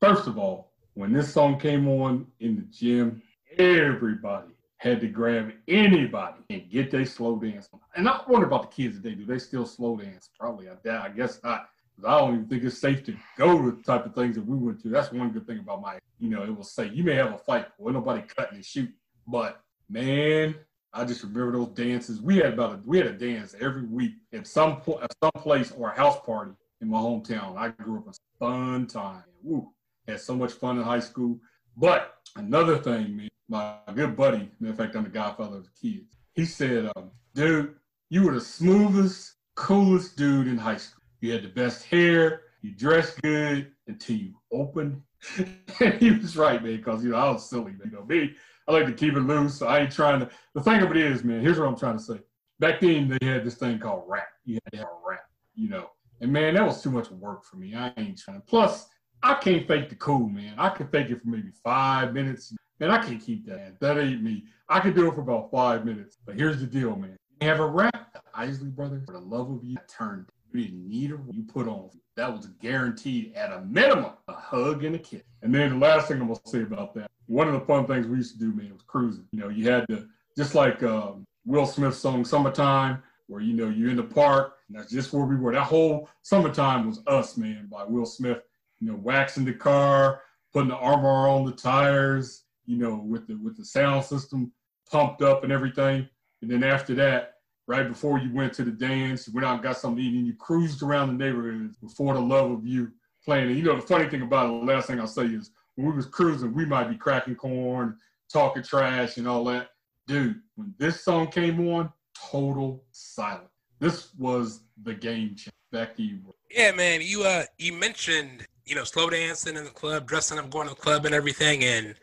First 0.03 0.27
of 0.27 0.37
all, 0.37 0.73
when 0.95 1.13
this 1.13 1.33
song 1.33 1.57
came 1.57 1.87
on 1.87 2.27
in 2.41 2.57
the 2.57 2.63
gym, 2.63 3.21
everybody 3.57 4.49
had 4.75 4.99
to 4.99 5.07
grab 5.07 5.53
anybody 5.69 6.39
and 6.49 6.69
get 6.69 6.91
their 6.91 7.05
slow 7.05 7.37
dance. 7.37 7.69
And 7.95 8.09
I 8.09 8.19
wonder 8.27 8.45
about 8.45 8.63
the 8.63 8.75
kids 8.75 8.97
today. 8.97 9.15
Do 9.15 9.25
they 9.25 9.39
still 9.39 9.65
slow 9.65 9.95
dance? 9.95 10.29
Probably. 10.37 10.67
I. 10.67 11.05
I 11.05 11.07
guess 11.07 11.39
not. 11.41 11.69
I 12.05 12.17
don't 12.17 12.33
even 12.33 12.47
think 12.47 12.65
it's 12.65 12.77
safe 12.77 13.05
to 13.05 13.15
go 13.37 13.57
to 13.61 13.71
the 13.71 13.81
type 13.81 14.05
of 14.05 14.13
things 14.13 14.35
that 14.35 14.45
we 14.45 14.57
went 14.57 14.81
to. 14.81 14.89
That's 14.89 15.13
one 15.13 15.29
good 15.29 15.47
thing 15.47 15.59
about 15.59 15.81
my, 15.81 15.99
you 16.19 16.29
know, 16.29 16.43
it 16.43 16.53
will 16.53 16.65
say 16.65 16.89
you 16.89 17.05
may 17.05 17.15
have 17.15 17.31
a 17.31 17.37
fight, 17.37 17.67
but 17.79 17.93
nobody 17.93 18.23
cutting 18.23 18.55
and 18.55 18.65
shooting. 18.65 18.95
But 19.25 19.61
man, 19.89 20.53
I 20.91 21.05
just 21.05 21.23
remember 21.23 21.53
those 21.53 21.69
dances. 21.69 22.21
We 22.21 22.39
had 22.39 22.55
about 22.55 22.73
a 22.73 22.79
we 22.85 22.97
had 22.97 23.07
a 23.07 23.13
dance 23.13 23.55
every 23.57 23.83
week 23.83 24.15
at 24.33 24.47
some 24.47 24.81
point, 24.81 25.01
at 25.03 25.15
some 25.23 25.41
place 25.41 25.71
or 25.71 25.91
a 25.91 25.95
house 25.95 26.19
party 26.25 26.51
in 26.81 26.89
my 26.89 26.97
hometown. 26.97 27.55
I 27.55 27.69
grew 27.69 27.99
up 27.99 28.09
a 28.09 28.13
fun 28.37 28.85
time. 28.87 29.23
Woo, 29.41 29.71
had 30.07 30.19
so 30.19 30.35
much 30.35 30.53
fun 30.53 30.77
in 30.77 30.83
high 30.83 30.99
school. 30.99 31.39
But 31.77 32.15
another 32.35 32.77
thing, 32.77 33.15
man, 33.15 33.29
my 33.49 33.75
good 33.93 34.15
buddy, 34.15 34.49
in 34.61 34.73
fact, 34.73 34.95
I'm 34.95 35.03
the 35.03 35.09
godfather 35.09 35.57
of 35.57 35.63
the 35.65 35.89
kids. 35.89 36.17
He 36.33 36.45
said, 36.45 36.91
um, 36.95 37.11
"Dude, 37.35 37.75
you 38.09 38.23
were 38.23 38.33
the 38.33 38.41
smoothest, 38.41 39.35
coolest 39.55 40.17
dude 40.17 40.47
in 40.47 40.57
high 40.57 40.77
school. 40.77 41.03
You 41.21 41.33
had 41.33 41.43
the 41.43 41.49
best 41.49 41.85
hair. 41.85 42.41
You 42.61 42.71
dressed 42.71 43.21
good 43.21 43.71
until 43.87 44.15
you 44.15 44.33
opened." 44.51 45.01
and 45.79 45.93
he 45.95 46.11
was 46.11 46.35
right, 46.35 46.61
man, 46.63 46.77
because 46.77 47.03
you 47.03 47.11
know 47.11 47.17
I 47.17 47.31
was 47.31 47.49
silly, 47.49 47.71
man. 47.71 47.81
You 47.85 47.91
know 47.91 48.05
me. 48.05 48.35
I 48.67 48.71
like 48.71 48.85
to 48.85 48.93
keep 48.93 49.13
it 49.13 49.19
loose. 49.19 49.55
So 49.55 49.67
I 49.67 49.79
ain't 49.79 49.91
trying 49.91 50.21
to. 50.21 50.29
The 50.53 50.61
thing 50.61 50.81
of 50.81 50.91
it 50.91 50.97
is, 50.97 51.23
man, 51.23 51.41
here's 51.41 51.59
what 51.59 51.67
I'm 51.67 51.77
trying 51.77 51.97
to 51.97 52.03
say. 52.03 52.19
Back 52.59 52.79
then, 52.81 53.17
they 53.19 53.25
had 53.25 53.43
this 53.43 53.55
thing 53.55 53.79
called 53.79 54.03
rap. 54.07 54.27
You 54.45 54.59
had 54.63 54.73
to 54.73 54.77
have 54.79 54.87
a 54.87 55.09
rap, 55.09 55.23
you 55.55 55.69
know. 55.69 55.89
And 56.21 56.31
man, 56.31 56.53
that 56.53 56.65
was 56.65 56.81
too 56.81 56.91
much 56.91 57.11
work 57.11 57.43
for 57.43 57.57
me. 57.57 57.75
I 57.75 57.91
ain't 57.97 58.17
trying. 58.17 58.41
Plus, 58.47 58.87
I 59.23 59.35
can't 59.35 59.65
fake 59.65 59.89
the 59.89 59.95
cool, 59.95 60.27
man. 60.27 60.55
I 60.57 60.69
can 60.69 60.87
fake 60.89 61.09
it 61.09 61.21
for 61.21 61.29
maybe 61.29 61.51
five 61.63 62.13
minutes. 62.13 62.53
Man, 62.79 62.91
I 62.91 63.01
can't 63.01 63.23
keep 63.23 63.45
that. 63.47 63.79
That 63.79 63.97
ain't 63.97 64.21
me. 64.21 64.43
I 64.67 64.81
can 64.81 64.93
do 64.93 65.07
it 65.07 65.15
for 65.15 65.21
about 65.21 65.49
five 65.49 65.85
minutes. 65.85 66.17
But 66.25 66.35
here's 66.35 66.59
the 66.59 66.67
deal, 66.67 66.97
man. 66.97 67.15
You 67.39 67.47
have 67.47 67.61
a 67.61 67.65
rap, 67.65 68.13
the 68.13 68.21
Isley 68.33 68.67
Brothers, 68.67 69.03
for 69.05 69.13
the 69.13 69.19
love 69.19 69.49
of 69.49 69.63
you, 69.63 69.77
turned. 69.87 70.25
You 70.51 70.63
didn't 70.63 70.89
need 70.89 71.11
a 71.11 71.19
you 71.31 71.43
put 71.43 71.69
on. 71.69 71.89
That 72.17 72.35
was 72.35 72.47
guaranteed 72.61 73.33
at 73.33 73.53
a 73.53 73.61
minimum, 73.61 74.11
a 74.27 74.33
hug 74.33 74.83
and 74.83 74.95
a 74.95 74.99
kiss. 74.99 75.23
And 75.41 75.55
then 75.55 75.71
the 75.71 75.77
last 75.77 76.09
thing 76.09 76.19
I'm 76.19 76.27
gonna 76.27 76.39
say 76.45 76.61
about 76.61 76.93
that, 76.95 77.09
one 77.27 77.47
of 77.47 77.53
the 77.53 77.61
fun 77.61 77.87
things 77.87 78.05
we 78.05 78.17
used 78.17 78.33
to 78.33 78.39
do, 78.39 78.53
man, 78.53 78.73
was 78.73 78.83
cruising. 78.83 79.25
You 79.31 79.39
know, 79.39 79.49
you 79.49 79.69
had 79.69 79.87
to 79.87 80.07
just 80.37 80.53
like 80.53 80.83
um, 80.83 81.25
Will 81.45 81.65
Smith's 81.65 81.97
song 81.97 82.25
"Summertime," 82.25 83.01
where 83.27 83.41
you 83.41 83.53
know 83.53 83.69
you're 83.69 83.89
in 83.89 83.95
the 83.95 84.03
park, 84.03 84.57
and 84.67 84.77
that's 84.77 84.91
just 84.91 85.13
where 85.13 85.25
we 85.25 85.37
were. 85.37 85.53
That 85.53 85.63
whole 85.63 86.09
"Summertime" 86.23 86.87
was 86.87 87.01
us, 87.07 87.37
man, 87.37 87.67
by 87.71 87.85
Will 87.85 88.05
Smith. 88.05 88.39
You 88.83 88.91
know, 88.91 88.99
waxing 89.01 89.45
the 89.45 89.53
car, 89.53 90.21
putting 90.51 90.69
the 90.69 90.75
armor 90.75 91.29
on 91.29 91.45
the 91.45 91.53
tires. 91.53 92.43
You 92.65 92.77
know, 92.77 92.95
with 92.95 93.27
the 93.27 93.35
with 93.35 93.55
the 93.55 93.63
sound 93.63 94.03
system 94.03 94.51
pumped 94.91 95.21
up 95.21 95.43
and 95.43 95.53
everything. 95.53 96.07
And 96.41 96.51
then 96.51 96.63
after 96.63 96.93
that, 96.95 97.35
right 97.65 97.87
before 97.87 98.19
you 98.19 98.33
went 98.33 98.51
to 98.53 98.65
the 98.65 98.71
dance, 98.71 99.27
you 99.27 99.33
went 99.33 99.45
out 99.45 99.53
and 99.53 99.63
got 99.63 99.77
something 99.77 100.03
to 100.03 100.03
eat, 100.03 100.17
and 100.17 100.27
you 100.27 100.33
cruised 100.33 100.83
around 100.83 101.07
the 101.07 101.25
neighborhood 101.25 101.73
before 101.81 102.13
the 102.13 102.19
love 102.19 102.51
of 102.51 102.65
you 102.65 102.91
playing. 103.23 103.47
And 103.47 103.57
you 103.57 103.63
know, 103.63 103.77
the 103.77 103.81
funny 103.81 104.09
thing 104.09 104.21
about 104.21 104.47
it, 104.47 104.59
the 104.59 104.73
last 104.73 104.87
thing 104.87 104.99
I'll 104.99 105.07
say 105.07 105.25
is 105.27 105.51
when 105.75 105.87
we 105.87 105.95
was 105.95 106.05
cruising, 106.05 106.53
we 106.53 106.65
might 106.65 106.89
be 106.89 106.97
cracking 106.97 107.35
corn, 107.35 107.97
talking 108.31 108.63
trash 108.63 109.15
and 109.15 109.27
all 109.29 109.45
that. 109.45 109.69
Dude, 110.07 110.41
when 110.55 110.73
this 110.77 111.05
song 111.05 111.27
came 111.27 111.69
on, 111.69 111.89
total 112.13 112.83
silence. 112.91 113.47
This 113.79 114.13
was 114.15 114.65
the 114.83 114.93
game 114.93 115.29
changer. 115.29 115.51
Back 115.71 115.95
to 115.95 116.03
you. 116.03 116.19
Yeah, 116.51 116.71
man. 116.71 116.99
You 117.01 117.23
uh, 117.23 117.45
you 117.57 117.73
mentioned 117.73 118.45
you 118.65 118.75
know 118.75 118.83
slow 118.83 119.09
dancing 119.09 119.55
in 119.57 119.63
the 119.63 119.69
club, 119.69 120.07
dressing 120.07 120.39
up, 120.39 120.49
going 120.49 120.67
to 120.67 120.73
the 120.75 120.79
club, 120.79 121.05
and 121.05 121.13
everything. 121.15 121.63
And 121.63 121.95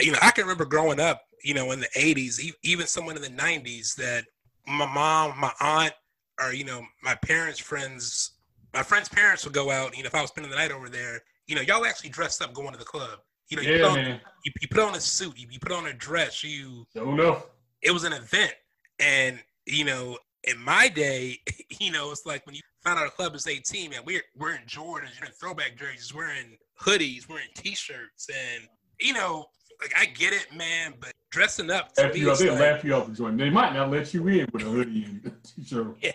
you 0.00 0.12
know, 0.12 0.18
I 0.22 0.30
can 0.30 0.44
remember 0.44 0.64
growing 0.64 1.00
up, 1.00 1.22
you 1.44 1.54
know, 1.54 1.72
in 1.72 1.80
the 1.80 1.88
'80s, 1.96 2.40
e- 2.40 2.52
even 2.62 2.86
someone 2.86 3.16
in 3.16 3.22
the 3.22 3.28
'90s, 3.28 3.94
that 3.96 4.24
my 4.66 4.86
mom, 4.86 5.38
my 5.38 5.52
aunt, 5.60 5.92
or 6.40 6.52
you 6.52 6.64
know, 6.64 6.82
my 7.02 7.14
parents' 7.16 7.58
friends, 7.58 8.32
my 8.74 8.82
friends' 8.82 9.08
parents 9.08 9.44
would 9.44 9.54
go 9.54 9.70
out. 9.70 9.96
You 9.96 10.02
know, 10.02 10.08
if 10.08 10.14
I 10.14 10.20
was 10.20 10.30
spending 10.30 10.50
the 10.50 10.56
night 10.56 10.72
over 10.72 10.88
there, 10.88 11.20
you 11.46 11.54
know, 11.54 11.62
y'all 11.62 11.84
actually 11.84 12.10
dressed 12.10 12.42
up 12.42 12.52
going 12.54 12.72
to 12.72 12.78
the 12.78 12.84
club. 12.84 13.18
You 13.48 13.56
know, 13.56 13.62
you, 13.62 13.70
Yeah, 13.72 13.88
put, 13.88 13.90
on, 13.98 14.20
you, 14.44 14.52
you 14.60 14.68
put 14.68 14.80
on 14.80 14.94
a 14.94 15.00
suit, 15.00 15.36
you, 15.36 15.48
you 15.50 15.58
put 15.58 15.72
on 15.72 15.86
a 15.86 15.92
dress, 15.92 16.44
you 16.44 16.86
Sure 16.92 17.12
enough. 17.12 17.46
it 17.82 17.90
was 17.90 18.04
an 18.04 18.12
event. 18.12 18.54
And, 19.00 19.40
you 19.66 19.84
know, 19.84 20.16
in 20.44 20.62
my 20.62 20.88
day, 20.88 21.38
you 21.80 21.92
know, 21.92 22.10
it's 22.10 22.26
like 22.26 22.44
when 22.46 22.54
you 22.54 22.62
found 22.82 22.98
out 22.98 23.06
a 23.06 23.10
club 23.10 23.34
is 23.34 23.46
18, 23.46 23.90
man, 23.90 24.00
we're 24.04 24.22
we're 24.36 24.54
in 24.54 24.62
Jordans, 24.66 25.18
you're 25.18 25.26
in 25.26 25.32
throwback 25.40 25.76
jerseys, 25.76 26.14
we're 26.14 26.30
in 26.30 26.56
hoodies, 26.80 27.28
we're 27.28 27.40
in 27.40 27.48
t-shirts, 27.54 28.28
and 28.28 28.66
you 28.98 29.12
know, 29.12 29.46
like 29.80 29.92
I 29.96 30.06
get 30.06 30.32
it, 30.32 30.48
man, 30.54 30.94
but 31.00 31.12
dressing 31.30 31.70
up 31.70 31.92
to 31.94 32.08
me 32.12 32.20
you 32.20 32.34
they'll 32.36 32.52
like, 32.52 32.60
laugh 32.60 32.84
you 32.84 32.94
off 32.94 33.08
the 33.08 33.14
joint. 33.14 33.38
They 33.38 33.50
might 33.50 33.72
not 33.72 33.90
let 33.90 34.12
you 34.12 34.26
in 34.28 34.46
with 34.52 34.62
a 34.62 34.66
hoodie 34.66 35.04
and 35.04 35.32
t-shirt. 35.56 35.96
yeah. 36.00 36.12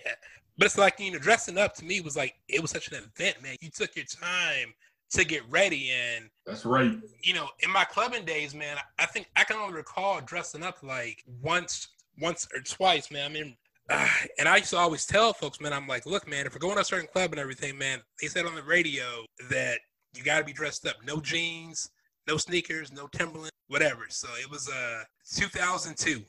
But 0.57 0.67
it's 0.67 0.77
like, 0.77 0.99
you 0.99 1.11
know, 1.11 1.19
dressing 1.19 1.57
up 1.57 1.73
to 1.75 1.85
me 1.85 1.99
was 2.01 2.15
like 2.15 2.35
it 2.47 2.61
was 2.61 2.71
such 2.71 2.89
an 2.91 2.95
event, 2.95 3.41
man. 3.41 3.55
You 3.61 3.69
took 3.69 3.95
your 3.95 4.05
time 4.05 4.73
to 5.11 5.23
get 5.25 5.41
ready 5.49 5.91
and 5.91 6.29
That's 6.45 6.65
right. 6.65 6.91
you 7.21 7.33
know, 7.33 7.47
in 7.59 7.71
my 7.71 7.83
clubbing 7.83 8.25
days, 8.25 8.55
man, 8.55 8.77
I 8.97 9.05
think 9.05 9.29
I 9.35 9.43
can 9.43 9.57
only 9.57 9.75
recall 9.75 10.21
dressing 10.21 10.63
up 10.63 10.81
like 10.81 11.23
once, 11.41 11.89
once 12.19 12.47
or 12.53 12.61
twice, 12.61 13.11
man. 13.11 13.29
I 13.29 13.33
mean, 13.33 13.57
and 14.39 14.47
I 14.47 14.57
used 14.57 14.71
to 14.71 14.77
always 14.77 15.05
tell 15.05 15.33
folks, 15.33 15.61
man, 15.61 15.73
I'm 15.73 15.87
like, 15.87 16.05
look, 16.05 16.27
man, 16.27 16.45
if 16.45 16.53
we're 16.53 16.59
going 16.59 16.75
to 16.75 16.81
a 16.81 16.85
certain 16.85 17.07
club 17.07 17.31
and 17.31 17.39
everything, 17.39 17.77
man, 17.77 17.99
they 18.21 18.27
said 18.27 18.45
on 18.45 18.55
the 18.55 18.63
radio 18.63 19.25
that 19.49 19.79
you 20.15 20.23
got 20.23 20.39
to 20.39 20.43
be 20.43 20.53
dressed 20.53 20.87
up, 20.87 20.95
no 21.05 21.19
jeans, 21.19 21.89
no 22.27 22.37
sneakers, 22.37 22.91
no 22.91 23.07
Timberland, 23.07 23.51
whatever. 23.67 24.05
So 24.09 24.27
it 24.39 24.49
was 24.49 24.69
uh 24.69 25.03
2002, 25.35 26.21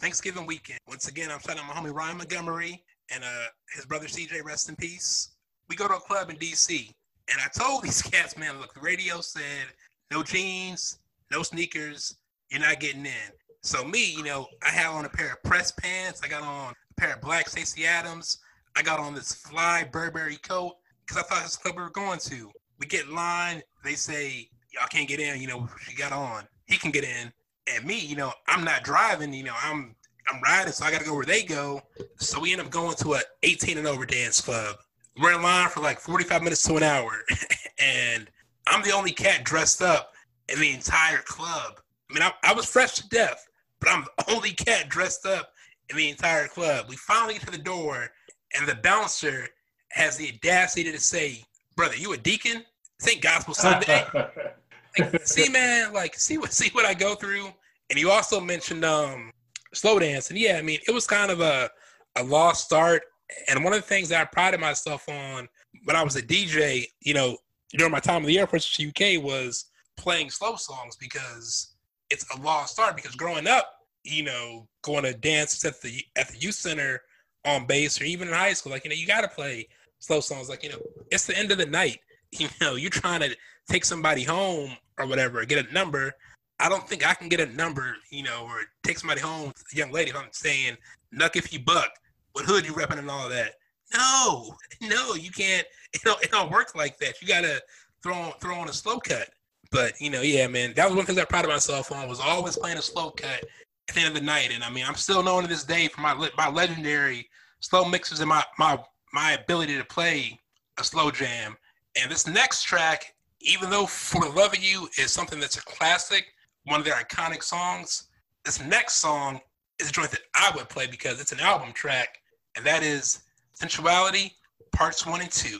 Thanksgiving 0.00 0.46
weekend. 0.46 0.80
Once 0.88 1.08
again, 1.08 1.30
I'm 1.30 1.40
shouting 1.40 1.62
out 1.62 1.74
my 1.74 1.80
homie 1.80 1.94
Ryan 1.94 2.18
Montgomery 2.18 2.82
and 3.12 3.24
uh 3.24 3.46
his 3.74 3.86
brother 3.86 4.06
CJ, 4.06 4.44
rest 4.44 4.68
in 4.68 4.76
peace. 4.76 5.36
We 5.68 5.76
go 5.76 5.88
to 5.88 5.94
a 5.94 6.00
club 6.00 6.28
in 6.28 6.36
DC, 6.36 6.92
and 7.32 7.40
I 7.42 7.48
told 7.48 7.82
these 7.84 8.02
cats, 8.02 8.36
man, 8.36 8.58
look, 8.58 8.74
the 8.74 8.80
radio 8.80 9.20
said 9.20 9.68
no 10.10 10.22
jeans, 10.22 10.98
no 11.30 11.42
sneakers, 11.42 12.18
you're 12.50 12.60
not 12.60 12.80
getting 12.80 13.06
in. 13.06 13.32
So 13.62 13.84
me, 13.84 14.12
you 14.12 14.24
know, 14.24 14.46
I 14.62 14.70
have 14.70 14.94
on 14.94 15.04
a 15.04 15.08
pair 15.08 15.32
of 15.32 15.42
press 15.42 15.70
pants. 15.70 16.20
I 16.24 16.28
got 16.28 16.42
on 16.42 16.74
pair 17.00 17.14
of 17.14 17.20
black 17.22 17.48
Stacey 17.48 17.86
Adams. 17.86 18.38
I 18.76 18.82
got 18.82 19.00
on 19.00 19.14
this 19.14 19.32
fly 19.32 19.88
Burberry 19.90 20.36
coat 20.36 20.74
because 21.00 21.16
I 21.16 21.26
thought 21.26 21.42
this 21.42 21.56
club 21.56 21.76
we 21.76 21.82
were 21.82 21.90
going 21.90 22.18
to. 22.20 22.50
We 22.78 22.86
get 22.86 23.06
in 23.06 23.14
line. 23.14 23.62
They 23.82 23.94
say 23.94 24.50
y'all 24.72 24.86
can't 24.90 25.08
get 25.08 25.18
in. 25.18 25.40
You 25.40 25.48
know, 25.48 25.66
she 25.80 25.96
got 25.96 26.12
on. 26.12 26.44
He 26.66 26.76
can 26.76 26.90
get 26.90 27.04
in. 27.04 27.32
And 27.74 27.84
me, 27.86 27.98
you 27.98 28.16
know, 28.16 28.32
I'm 28.46 28.64
not 28.64 28.84
driving. 28.84 29.32
You 29.32 29.44
know, 29.44 29.54
I'm 29.62 29.96
I'm 30.28 30.42
riding, 30.42 30.72
so 30.72 30.84
I 30.84 30.90
got 30.90 31.00
to 31.00 31.06
go 31.06 31.14
where 31.14 31.24
they 31.24 31.42
go. 31.42 31.80
So 32.18 32.38
we 32.38 32.52
end 32.52 32.60
up 32.60 32.70
going 32.70 32.94
to 32.96 33.14
a 33.14 33.20
18 33.42 33.78
and 33.78 33.86
over 33.86 34.04
dance 34.04 34.42
club. 34.42 34.76
We're 35.20 35.34
in 35.34 35.42
line 35.42 35.70
for 35.70 35.80
like 35.80 35.98
45 35.98 36.42
minutes 36.42 36.62
to 36.64 36.76
an 36.76 36.82
hour, 36.82 37.12
and 37.78 38.30
I'm 38.66 38.82
the 38.82 38.92
only 38.92 39.12
cat 39.12 39.44
dressed 39.44 39.80
up 39.80 40.12
in 40.48 40.60
the 40.60 40.72
entire 40.72 41.22
club. 41.24 41.80
I 42.10 42.14
mean, 42.14 42.22
I, 42.22 42.32
I 42.42 42.52
was 42.52 42.66
fresh 42.66 42.94
to 42.96 43.08
death, 43.08 43.48
but 43.80 43.88
I'm 43.88 44.04
the 44.18 44.34
only 44.34 44.52
cat 44.52 44.90
dressed 44.90 45.24
up 45.24 45.50
in 45.90 45.96
the 45.96 46.08
entire 46.08 46.46
club. 46.48 46.86
We 46.88 46.96
finally 46.96 47.34
get 47.34 47.42
to 47.42 47.50
the 47.50 47.58
door, 47.58 48.08
and 48.56 48.66
the 48.66 48.76
bouncer 48.76 49.48
has 49.90 50.16
the 50.16 50.32
audacity 50.34 50.90
to 50.90 50.98
say, 50.98 51.44
"Brother, 51.76 51.96
you 51.96 52.12
a 52.12 52.16
deacon? 52.16 52.64
This 52.98 53.14
ain't 53.14 53.22
gospel 53.22 53.54
Sunday." 53.54 54.04
like, 54.98 55.26
see, 55.26 55.48
man, 55.48 55.92
like 55.92 56.14
see 56.14 56.38
what 56.38 56.52
see 56.52 56.70
what 56.70 56.86
I 56.86 56.94
go 56.94 57.14
through. 57.14 57.48
And 57.90 57.98
you 57.98 58.10
also 58.10 58.40
mentioned 58.40 58.84
um 58.84 59.32
slow 59.74 59.98
dance, 59.98 60.30
and 60.30 60.38
yeah, 60.38 60.56
I 60.56 60.62
mean, 60.62 60.78
it 60.86 60.92
was 60.92 61.06
kind 61.06 61.30
of 61.30 61.40
a 61.40 61.70
a 62.16 62.22
lost 62.22 62.64
start. 62.64 63.02
And 63.48 63.62
one 63.62 63.72
of 63.72 63.80
the 63.80 63.86
things 63.86 64.08
that 64.08 64.20
I 64.20 64.24
prided 64.24 64.60
myself 64.60 65.08
on 65.08 65.48
when 65.84 65.94
I 65.94 66.02
was 66.02 66.16
a 66.16 66.22
DJ, 66.22 66.86
you 67.00 67.14
know, 67.14 67.36
during 67.72 67.92
my 67.92 68.00
time 68.00 68.22
in 68.22 68.26
the 68.26 68.38
Air 68.38 68.46
Force 68.46 68.78
UK 68.80 69.22
was 69.22 69.66
playing 69.96 70.30
slow 70.30 70.56
songs 70.56 70.96
because 70.96 71.74
it's 72.10 72.26
a 72.34 72.40
lost 72.40 72.72
start. 72.74 72.96
Because 72.96 73.14
growing 73.14 73.46
up, 73.46 73.72
you 74.04 74.22
know, 74.22 74.66
going 74.82 75.04
to 75.04 75.14
dance 75.14 75.64
at 75.64 75.80
the 75.80 76.02
at 76.16 76.28
the 76.28 76.38
youth 76.38 76.54
center 76.54 77.00
on 77.44 77.66
base 77.66 78.00
or 78.00 78.04
even 78.04 78.28
in 78.28 78.34
high 78.34 78.52
school, 78.52 78.72
like 78.72 78.84
you 78.84 78.90
know, 78.90 78.96
you 78.96 79.06
got 79.06 79.22
to 79.22 79.28
play 79.28 79.66
slow 79.98 80.20
songs. 80.20 80.48
Like 80.48 80.62
you 80.62 80.70
know, 80.70 80.80
it's 81.10 81.26
the 81.26 81.36
end 81.36 81.50
of 81.52 81.58
the 81.58 81.66
night. 81.66 82.00
You 82.32 82.46
know, 82.60 82.76
you're 82.76 82.90
trying 82.90 83.18
to 83.22 83.36
take 83.68 83.84
somebody 83.84 84.22
home 84.22 84.70
or 84.98 85.06
whatever, 85.08 85.44
get 85.44 85.68
a 85.68 85.72
number. 85.72 86.12
I 86.60 86.68
don't 86.68 86.88
think 86.88 87.04
I 87.04 87.12
can 87.12 87.28
get 87.28 87.40
a 87.40 87.46
number, 87.46 87.96
you 88.12 88.22
know, 88.22 88.44
or 88.44 88.60
take 88.84 89.00
somebody 89.00 89.20
home, 89.20 89.52
a 89.72 89.76
young 89.76 89.90
lady. 89.90 90.10
If 90.10 90.16
I'm 90.16 90.28
saying 90.30 90.76
nuck 91.12 91.34
if 91.34 91.52
you 91.52 91.58
buck, 91.58 91.90
what 92.34 92.44
hood 92.44 92.64
you 92.64 92.72
repping 92.72 93.00
and 93.00 93.10
all 93.10 93.28
that. 93.28 93.54
No, 93.92 94.54
no, 94.82 95.14
you 95.14 95.32
can't. 95.32 95.66
It 95.92 96.02
don't, 96.04 96.22
it 96.22 96.30
don't 96.30 96.52
work 96.52 96.76
like 96.76 96.98
that. 96.98 97.20
You 97.20 97.26
gotta 97.26 97.60
throw 98.00 98.14
on, 98.14 98.32
throw 98.40 98.54
on 98.54 98.68
a 98.68 98.72
slow 98.72 99.00
cut. 99.00 99.28
But 99.72 100.00
you 100.00 100.08
know, 100.08 100.20
yeah, 100.20 100.46
man, 100.46 100.72
that 100.74 100.86
was 100.86 100.94
one 100.94 101.04
thing 101.04 101.18
I 101.18 101.24
prided 101.24 101.50
myself 101.50 101.90
on 101.90 102.08
was 102.08 102.20
always 102.20 102.56
playing 102.56 102.78
a 102.78 102.82
slow 102.82 103.10
cut 103.10 103.44
at 103.90 103.94
the 103.96 104.00
end 104.00 104.08
of 104.08 104.14
the 104.14 104.26
night. 104.26 104.52
And 104.52 104.62
I 104.64 104.70
mean, 104.70 104.84
I'm 104.86 104.94
still 104.94 105.22
known 105.22 105.42
to 105.42 105.48
this 105.48 105.64
day 105.64 105.88
for 105.88 106.00
my 106.00 106.14
my 106.36 106.48
legendary 106.48 107.28
slow 107.60 107.84
mixes 107.84 108.20
and 108.20 108.28
my 108.28 108.44
my 108.58 108.78
my 109.12 109.32
ability 109.32 109.76
to 109.76 109.84
play 109.84 110.38
a 110.78 110.84
slow 110.84 111.10
jam. 111.10 111.56
And 112.00 112.10
this 112.10 112.26
next 112.26 112.62
track, 112.62 113.14
even 113.40 113.68
though 113.68 113.86
"For 113.86 114.22
the 114.22 114.30
Love 114.30 114.54
of 114.54 114.62
You" 114.62 114.88
is 114.96 115.12
something 115.12 115.40
that's 115.40 115.56
a 115.56 115.62
classic, 115.62 116.32
one 116.64 116.78
of 116.78 116.86
their 116.86 116.94
iconic 116.94 117.42
songs, 117.42 118.04
this 118.44 118.60
next 118.64 118.94
song 118.94 119.40
is 119.80 119.88
a 119.88 119.92
joint 119.92 120.12
that 120.12 120.22
I 120.34 120.52
would 120.54 120.68
play 120.68 120.86
because 120.86 121.20
it's 121.20 121.32
an 121.32 121.40
album 121.40 121.72
track, 121.72 122.20
and 122.56 122.64
that 122.64 122.82
is 122.82 123.20
"Sensuality" 123.60 124.32
Parts 124.72 125.04
One 125.04 125.20
and 125.20 125.30
Two. 125.30 125.58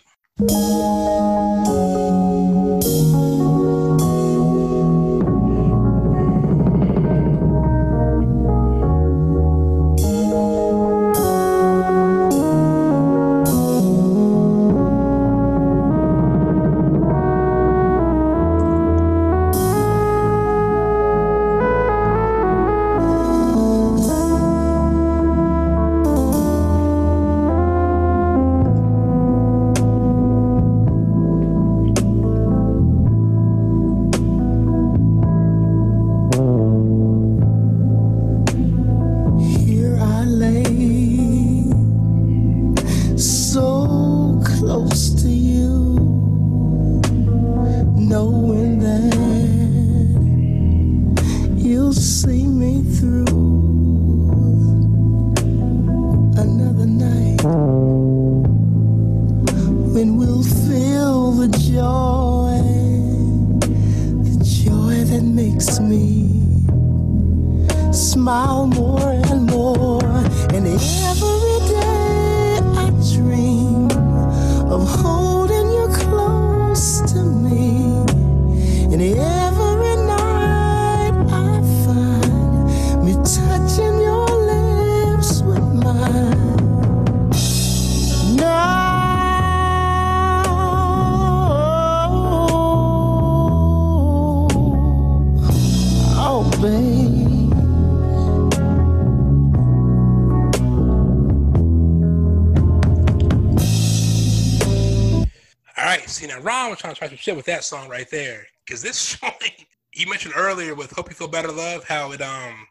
Shit 107.20 107.36
with 107.36 107.44
that 107.46 107.64
song 107.64 107.88
right 107.88 108.10
there. 108.10 108.46
Cause 108.68 108.82
this 108.82 109.16
joint 109.20 109.66
you 109.92 110.08
mentioned 110.08 110.34
earlier 110.36 110.74
with 110.74 110.90
Hope 110.92 111.10
You 111.10 111.14
Feel 111.14 111.28
Better 111.28 111.52
Love, 111.52 111.84
how 111.84 112.12
it 112.12 112.22
um 112.22 112.66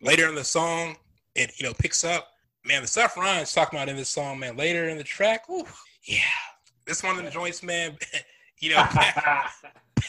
later 0.00 0.28
in 0.28 0.34
the 0.34 0.44
song 0.44 0.96
it 1.34 1.52
you 1.60 1.66
know 1.66 1.74
picks 1.74 2.02
up. 2.04 2.28
Man, 2.64 2.82
the 2.82 2.88
stuff 2.88 3.16
Ron's 3.16 3.52
talking 3.52 3.78
about 3.78 3.88
in 3.88 3.96
this 3.96 4.08
song, 4.08 4.38
man, 4.38 4.56
later 4.56 4.88
in 4.88 4.98
the 4.98 5.04
track, 5.04 5.48
ooh, 5.48 5.64
yeah. 6.04 6.18
This 6.86 7.02
one 7.02 7.18
of 7.18 7.24
the 7.24 7.30
joints, 7.30 7.62
man, 7.62 7.96
you 8.58 8.70
know, 8.70 8.76
back, 8.76 9.14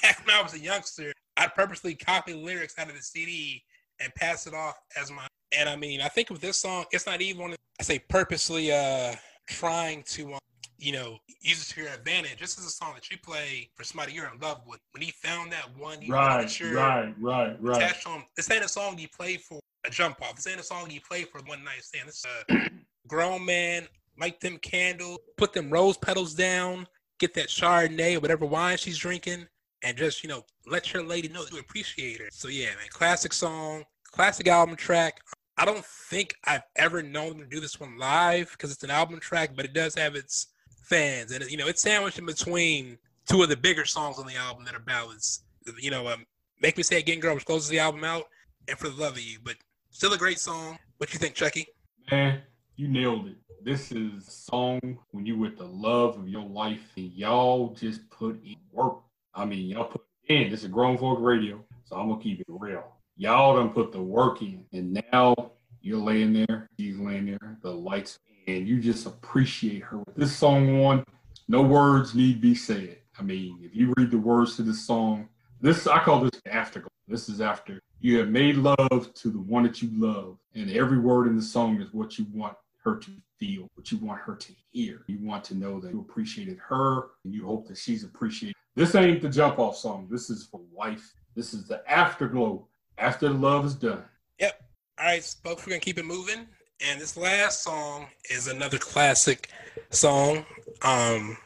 back 0.01 0.25
when 0.25 0.35
I 0.35 0.41
was 0.41 0.53
a 0.53 0.59
youngster, 0.59 1.13
I'd 1.37 1.55
purposely 1.55 1.95
copy 1.95 2.33
lyrics 2.33 2.77
out 2.77 2.89
of 2.89 2.95
the 2.95 3.01
CD 3.01 3.63
and 4.01 4.13
pass 4.15 4.47
it 4.47 4.53
off 4.53 4.75
as 4.99 5.11
my 5.11 5.27
and 5.57 5.67
I 5.67 5.75
mean, 5.75 6.01
I 6.01 6.07
think 6.07 6.29
with 6.29 6.41
this 6.41 6.57
song, 6.57 6.85
it's 6.91 7.05
not 7.05 7.21
even 7.21 7.55
I 7.79 7.83
say 7.83 7.99
purposely 7.99 8.71
uh 8.71 9.15
trying 9.47 10.03
to 10.03 10.33
um, 10.33 10.39
you 10.81 10.91
know, 10.91 11.19
use 11.41 11.61
it 11.61 11.73
to 11.75 11.81
your 11.81 11.91
advantage. 11.91 12.39
This 12.39 12.57
is 12.57 12.65
a 12.65 12.69
song 12.69 12.93
that 12.95 13.09
you 13.11 13.17
play 13.23 13.69
for 13.75 13.83
somebody 13.83 14.13
you're 14.13 14.25
in 14.33 14.39
love 14.39 14.61
with. 14.65 14.79
When 14.93 15.03
he 15.03 15.11
found 15.11 15.51
that 15.51 15.69
one, 15.77 16.01
you 16.01 16.11
Right, 16.11 16.59
you're 16.59 16.73
right, 16.73 17.13
right, 17.19 17.55
right. 17.61 17.77
attached 17.77 18.07
him. 18.07 18.23
This 18.35 18.49
ain't 18.49 18.65
a 18.65 18.67
song 18.67 18.97
you 18.97 19.07
play 19.07 19.37
for 19.37 19.59
a 19.85 19.91
jump 19.91 20.21
off. 20.23 20.35
This 20.35 20.47
ain't 20.47 20.59
a 20.59 20.63
song 20.63 20.89
you 20.89 20.99
play 20.99 21.23
for 21.23 21.39
one 21.45 21.63
night 21.63 21.83
stand. 21.83 22.09
This 22.09 22.25
is 22.25 22.25
a 22.49 22.69
grown 23.07 23.45
man, 23.45 23.87
light 24.19 24.41
them 24.41 24.57
candles, 24.57 25.19
put 25.37 25.53
them 25.53 25.69
rose 25.69 25.97
petals 25.97 26.33
down, 26.33 26.87
get 27.19 27.35
that 27.35 27.49
Chardonnay 27.49 28.15
or 28.17 28.19
whatever 28.19 28.47
wine 28.47 28.77
she's 28.77 28.97
drinking, 28.97 29.45
and 29.83 29.95
just, 29.95 30.23
you 30.23 30.29
know, 30.29 30.43
let 30.65 30.93
your 30.93 31.03
lady 31.03 31.27
know 31.27 31.43
that 31.43 31.53
you 31.53 31.59
appreciate 31.59 32.19
her. 32.19 32.27
So 32.31 32.47
yeah, 32.47 32.67
man, 32.67 32.87
classic 32.89 33.33
song, 33.33 33.83
classic 34.11 34.47
album 34.47 34.75
track. 34.75 35.21
I 35.57 35.65
don't 35.65 35.85
think 35.85 36.33
I've 36.45 36.63
ever 36.75 37.03
known 37.03 37.29
them 37.29 37.39
to 37.41 37.45
do 37.45 37.59
this 37.59 37.79
one 37.79 37.99
live 37.99 38.49
because 38.51 38.71
it's 38.71 38.83
an 38.83 38.89
album 38.89 39.19
track, 39.19 39.51
but 39.55 39.65
it 39.65 39.73
does 39.73 39.93
have 39.93 40.15
its 40.15 40.47
fans, 40.81 41.31
and 41.31 41.49
you 41.49 41.57
know 41.57 41.67
it's 41.67 41.81
sandwiched 41.81 42.19
in 42.19 42.25
between 42.25 42.97
two 43.27 43.41
of 43.43 43.49
the 43.49 43.57
bigger 43.57 43.85
songs 43.85 44.19
on 44.19 44.27
the 44.27 44.35
album 44.35 44.65
that 44.65 44.75
are 44.75 44.79
ballads. 44.79 45.43
You 45.79 45.91
know, 45.91 46.07
um, 46.07 46.25
"Make 46.61 46.77
Me 46.77 46.83
Say 46.83 46.97
Again, 46.97 47.19
Girl," 47.19 47.35
which 47.35 47.45
closes 47.45 47.69
the 47.69 47.79
album 47.79 48.03
out, 48.03 48.25
and 48.67 48.77
"For 48.77 48.89
the 48.89 48.95
Love 49.01 49.13
of 49.13 49.21
You," 49.21 49.39
but 49.43 49.55
still 49.89 50.13
a 50.13 50.17
great 50.17 50.39
song. 50.39 50.79
What 50.97 51.13
you 51.13 51.19
think, 51.19 51.35
Chucky? 51.35 51.67
Man, 52.11 52.41
you 52.75 52.87
nailed 52.87 53.27
it. 53.27 53.37
This 53.63 53.91
is 53.91 54.27
a 54.27 54.31
song 54.31 54.99
when 55.11 55.25
you 55.25 55.37
with 55.37 55.57
the 55.57 55.65
love 55.65 56.17
of 56.17 56.27
your 56.27 56.43
life 56.43 56.93
and 56.97 57.11
y'all 57.11 57.75
just 57.75 58.09
put 58.09 58.43
in 58.43 58.55
work. 58.71 58.97
I 59.35 59.45
mean, 59.45 59.67
y'all 59.67 59.85
put 59.85 60.01
in. 60.27 60.49
This 60.49 60.63
is 60.63 60.69
grown 60.69 60.97
folk 60.97 61.19
radio, 61.21 61.63
so 61.83 61.95
I'm 61.95 62.09
gonna 62.09 62.21
keep 62.21 62.39
it 62.39 62.47
real. 62.49 62.83
Y'all 63.17 63.55
done 63.55 63.69
put 63.69 63.91
the 63.91 64.01
work 64.01 64.41
in, 64.41 64.65
and 64.73 64.99
now 65.11 65.35
you're 65.81 65.99
laying 65.99 66.33
there, 66.33 66.69
she's 66.79 66.97
laying 66.97 67.25
there, 67.27 67.57
the 67.61 67.71
lights, 67.71 68.19
and 68.47 68.67
you 68.67 68.79
just 68.79 69.05
appreciate 69.05 69.83
her. 69.83 69.99
With 69.99 70.15
this 70.15 70.35
song 70.35 70.83
on, 70.83 71.05
no 71.47 71.61
words 71.61 72.15
need 72.15 72.41
be 72.41 72.55
said. 72.55 72.97
I 73.19 73.23
mean, 73.23 73.59
if 73.61 73.75
you 73.75 73.93
read 73.97 74.11
the 74.11 74.17
words 74.17 74.55
to 74.55 74.63
this 74.63 74.85
song, 74.85 75.27
this 75.59 75.85
I 75.87 75.99
call 75.99 76.21
this 76.21 76.41
afterglow. 76.45 76.89
This 77.07 77.29
is 77.29 77.41
after 77.41 77.81
you 77.99 78.17
have 78.19 78.29
made 78.29 78.55
love 78.55 79.13
to 79.13 79.29
the 79.29 79.39
one 79.39 79.63
that 79.63 79.81
you 79.81 79.89
love, 79.93 80.37
and 80.55 80.71
every 80.71 80.97
word 80.97 81.27
in 81.27 81.35
the 81.35 81.41
song 81.41 81.81
is 81.81 81.93
what 81.93 82.17
you 82.17 82.25
want 82.33 82.55
her 82.83 82.95
to 82.95 83.11
feel, 83.37 83.67
what 83.75 83.91
you 83.91 83.97
want 83.99 84.19
her 84.21 84.35
to 84.35 84.53
hear. 84.71 85.03
You 85.07 85.19
want 85.21 85.43
to 85.45 85.55
know 85.55 85.79
that 85.79 85.91
you 85.91 85.99
appreciated 85.99 86.57
her, 86.67 87.09
and 87.23 87.33
you 87.33 87.45
hope 87.45 87.67
that 87.67 87.77
she's 87.77 88.03
appreciated. 88.03 88.55
This 88.75 88.95
ain't 88.95 89.21
the 89.21 89.29
jump 89.29 89.59
off 89.59 89.75
song. 89.75 90.07
This 90.09 90.29
is 90.29 90.45
for 90.45 90.61
life. 90.75 91.13
This 91.35 91.53
is 91.53 91.67
the 91.67 91.83
afterglow 91.89 92.67
after 92.97 93.27
the 93.27 93.35
love 93.35 93.65
is 93.65 93.75
done. 93.75 94.03
Yep. 94.39 94.61
All 94.97 95.05
right, 95.05 95.23
folks, 95.43 95.65
we're 95.65 95.71
gonna 95.71 95.79
keep 95.79 95.97
it 95.99 96.05
moving. 96.05 96.47
And 96.83 96.99
this 96.99 97.15
last 97.15 97.63
song 97.63 98.07
is 98.31 98.47
another 98.47 98.79
classic 98.79 99.49
song. 99.91 100.43
Um, 100.81 101.37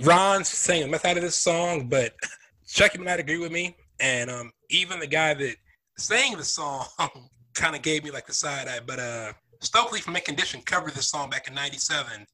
Ron 0.00 0.44
sang 0.44 0.80
the 0.80 0.88
mess 0.88 1.04
out 1.04 1.18
of 1.18 1.22
this 1.22 1.36
song, 1.36 1.88
but 1.88 2.14
Chucky 2.66 2.98
might 2.98 3.20
agree 3.20 3.36
with 3.36 3.52
me. 3.52 3.76
And 4.00 4.30
um, 4.30 4.50
even 4.70 4.98
the 4.98 5.06
guy 5.06 5.34
that 5.34 5.56
sang 5.98 6.38
the 6.38 6.44
song 6.44 6.86
kind 7.54 7.76
of 7.76 7.82
gave 7.82 8.04
me 8.04 8.10
like 8.10 8.26
the 8.26 8.32
side 8.32 8.66
eye. 8.66 8.80
But 8.86 8.98
uh, 8.98 9.32
Stokely 9.60 10.00
from 10.00 10.14
Condition 10.14 10.62
covered 10.62 10.94
this 10.94 11.10
song 11.10 11.28
back 11.28 11.48
in 11.48 11.54
'97. 11.54 12.26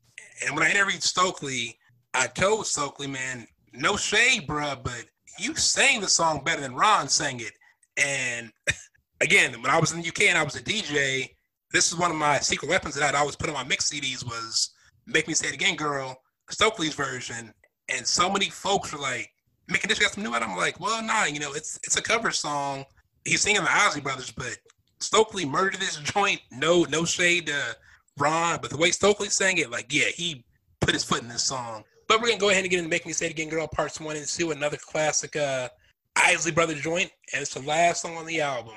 And 0.47 0.55
when 0.55 0.65
I 0.65 0.71
interviewed 0.71 1.03
Stokely, 1.03 1.77
I 2.15 2.29
told 2.29 2.67
Stokely, 2.67 3.09
man, 3.09 3.47
no 3.73 3.97
shade, 3.97 4.47
bruh, 4.47 4.81
but 4.83 5.07
you 5.41 5.57
sang 5.57 6.01
the 6.01 6.09
song 6.09 6.45
better 6.45 6.61
than 6.61 6.75
Ron 6.75 7.09
sang 7.09 7.41
it. 7.41 7.53
And 7.97 8.53
again, 9.21 9.61
when 9.61 9.73
I 9.73 9.81
was 9.81 9.93
in 9.93 10.03
the 10.03 10.09
UK 10.09 10.23
and 10.23 10.39
I 10.39 10.45
was 10.45 10.55
a 10.55 10.63
DJ, 10.63 11.31
this 11.73 11.91
is 11.91 11.99
one 11.99 12.11
of 12.11 12.17
my 12.17 12.39
secret 12.39 12.69
weapons 12.69 12.95
that 12.95 13.03
I'd 13.03 13.19
always 13.19 13.37
put 13.37 13.49
on 13.49 13.55
my 13.55 13.65
mix 13.65 13.91
CDs 13.91 14.25
was 14.25 14.71
"Make 15.07 15.27
Me 15.27 15.35
Say 15.35 15.49
It 15.49 15.55
Again, 15.55 15.77
Girl," 15.77 16.21
Stokely's 16.51 16.95
version. 16.95 17.53
And 17.89 18.07
so 18.07 18.31
many 18.31 18.51
folks 18.51 18.93
were 18.93 18.99
like, 18.99 19.31
"Making 19.69 19.89
this 19.89 19.99
got 19.99 20.13
some 20.13 20.23
new." 20.23 20.35
And 20.35 20.45
I'm 20.45 20.57
like, 20.57 20.79
"Well, 20.81 21.03
nah, 21.03 21.25
you 21.25 21.41
know, 21.41 21.53
it's 21.53 21.79
it's 21.85 21.97
a 21.97 22.03
cover 22.03 22.31
song. 22.31 22.85
He's 23.25 23.41
singing 23.41 23.63
the 23.63 23.73
Isley 23.73 24.01
Brothers, 24.01 24.31
but 24.31 24.59
Stokely 25.01 25.45
murdered 25.45 25.81
this 25.81 25.97
joint. 25.97 26.41
No, 26.51 26.85
no 26.85 27.05
shade 27.05 27.47
to 27.47 27.77
Ron, 28.19 28.59
but 28.61 28.71
the 28.71 28.77
way 28.77 28.91
Stokely 28.91 29.29
sang 29.29 29.59
it, 29.59 29.71
like, 29.71 29.93
yeah, 29.93 30.09
he 30.15 30.45
put 30.81 30.95
his 30.95 31.05
foot 31.05 31.23
in 31.23 31.29
this 31.29 31.43
song. 31.43 31.85
But 32.07 32.21
we're 32.21 32.29
gonna 32.29 32.41
go 32.41 32.51
ahead 32.51 32.65
and 32.65 32.71
get 32.71 32.79
into 32.79 32.91
"Make 32.91 33.07
Me 33.07 33.13
Say 33.13 33.27
It 33.27 33.33
Again, 33.33 33.49
Girl" 33.49 33.67
parts 33.67 33.99
one 33.99 34.17
and 34.17 34.27
two, 34.27 34.51
another 34.51 34.77
classic 34.77 35.37
uh, 35.37 35.71
Isley 36.17 36.53
Brother 36.53 36.75
joint, 36.75 37.11
and 37.33 37.41
it's 37.41 37.55
the 37.55 37.63
last 37.63 38.03
song 38.03 38.17
on 38.17 38.27
the 38.27 38.41
album. 38.41 38.75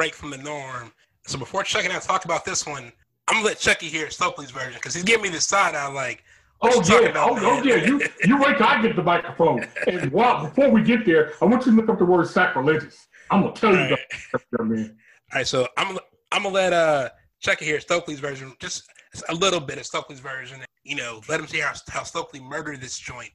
Break 0.00 0.14
from 0.14 0.30
the 0.30 0.38
norm. 0.38 0.90
So 1.26 1.38
before 1.38 1.62
Chucky 1.62 1.84
and 1.84 1.94
I 1.94 1.98
talk 1.98 2.24
about 2.24 2.42
this 2.42 2.66
one, 2.66 2.90
I'm 3.28 3.34
gonna 3.34 3.44
let 3.44 3.58
Chucky 3.58 3.86
hear 3.86 4.08
Stokely's 4.08 4.50
version 4.50 4.72
because 4.72 4.94
he's 4.94 5.04
giving 5.04 5.24
me 5.24 5.28
the 5.28 5.42
side 5.42 5.74
eye 5.74 5.92
like, 5.92 6.24
Oh 6.62 6.82
yeah, 6.88 7.10
about, 7.10 7.32
oh, 7.32 7.38
oh 7.42 7.62
yeah. 7.62 7.84
You 7.84 8.00
you 8.24 8.40
wait 8.40 8.56
till 8.56 8.66
I 8.66 8.80
get 8.80 8.96
the 8.96 9.02
microphone. 9.02 9.66
And 9.86 10.10
while 10.10 10.46
before 10.46 10.70
we 10.70 10.82
get 10.82 11.04
there, 11.04 11.34
I 11.42 11.44
want 11.44 11.66
you 11.66 11.72
to 11.72 11.76
look 11.76 11.90
up 11.90 11.98
the 11.98 12.06
word 12.06 12.26
sacrilegious. 12.28 13.08
I'm 13.30 13.42
gonna 13.42 13.52
tell 13.52 13.74
you 13.74 13.80
All 13.80 13.90
right. 13.90 13.98
that, 14.52 14.64
man. 14.64 14.96
All 15.34 15.38
right, 15.38 15.46
so 15.46 15.68
I'm 15.76 15.98
I'm 16.32 16.44
gonna 16.44 16.54
let 16.54 16.72
uh 16.72 17.10
Chucky 17.40 17.66
hear 17.66 17.78
Stokely's 17.78 18.20
version, 18.20 18.54
just 18.58 18.88
a 19.28 19.34
little 19.34 19.60
bit 19.60 19.76
of 19.76 19.84
Stokely's 19.84 20.20
version. 20.20 20.60
You 20.82 20.96
know, 20.96 21.20
let 21.28 21.40
him 21.40 21.46
see 21.46 21.60
how, 21.60 21.74
how 21.90 22.04
Stokely 22.04 22.40
murdered 22.40 22.80
this 22.80 22.98
joint. 22.98 23.32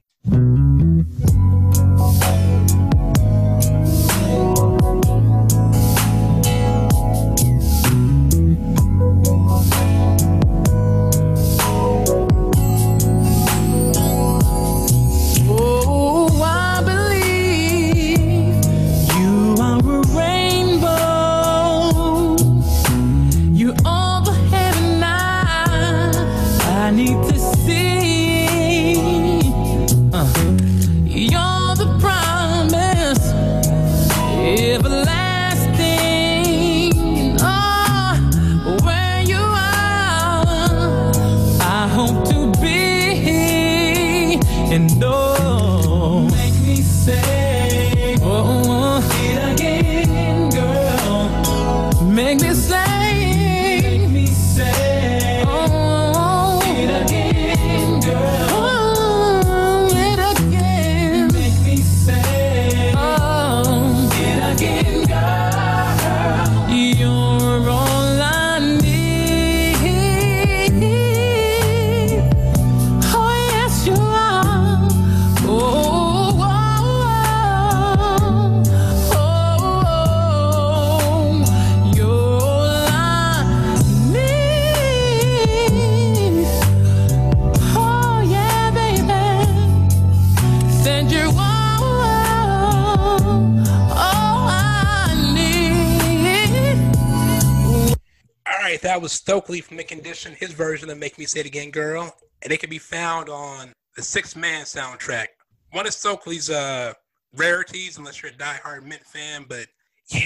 That 98.96 99.02
was 99.02 99.12
Stokely 99.12 99.60
from 99.60 99.76
The 99.76 99.84
Condition, 99.84 100.32
his 100.32 100.52
version 100.52 100.88
of 100.88 100.96
Make 100.96 101.18
Me 101.18 101.26
Say 101.26 101.40
It 101.40 101.46
Again 101.46 101.70
Girl. 101.70 102.16
And 102.40 102.50
it 102.50 102.60
can 102.60 102.70
be 102.70 102.78
found 102.78 103.28
on 103.28 103.70
the 103.94 104.00
Sixth 104.00 104.34
Man 104.34 104.64
soundtrack. 104.64 105.26
One 105.72 105.86
of 105.86 105.92
Stokely's 105.92 106.48
uh, 106.48 106.94
rarities, 107.34 107.98
unless 107.98 108.22
you're 108.22 108.32
a 108.32 108.34
diehard 108.34 108.84
Mint 108.84 109.04
fan. 109.04 109.44
But 109.46 109.66
yeah, 110.08 110.20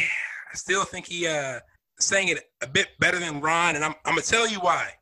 I 0.52 0.54
still 0.54 0.84
think 0.84 1.06
he 1.06 1.26
uh, 1.26 1.58
sang 1.98 2.28
it 2.28 2.48
a 2.62 2.68
bit 2.68 2.90
better 3.00 3.18
than 3.18 3.40
Ron. 3.40 3.74
And 3.74 3.84
I'm, 3.84 3.96
I'm 4.04 4.14
to 4.14 4.22
tell 4.22 4.46
you 4.46 4.60
why. 4.60 4.92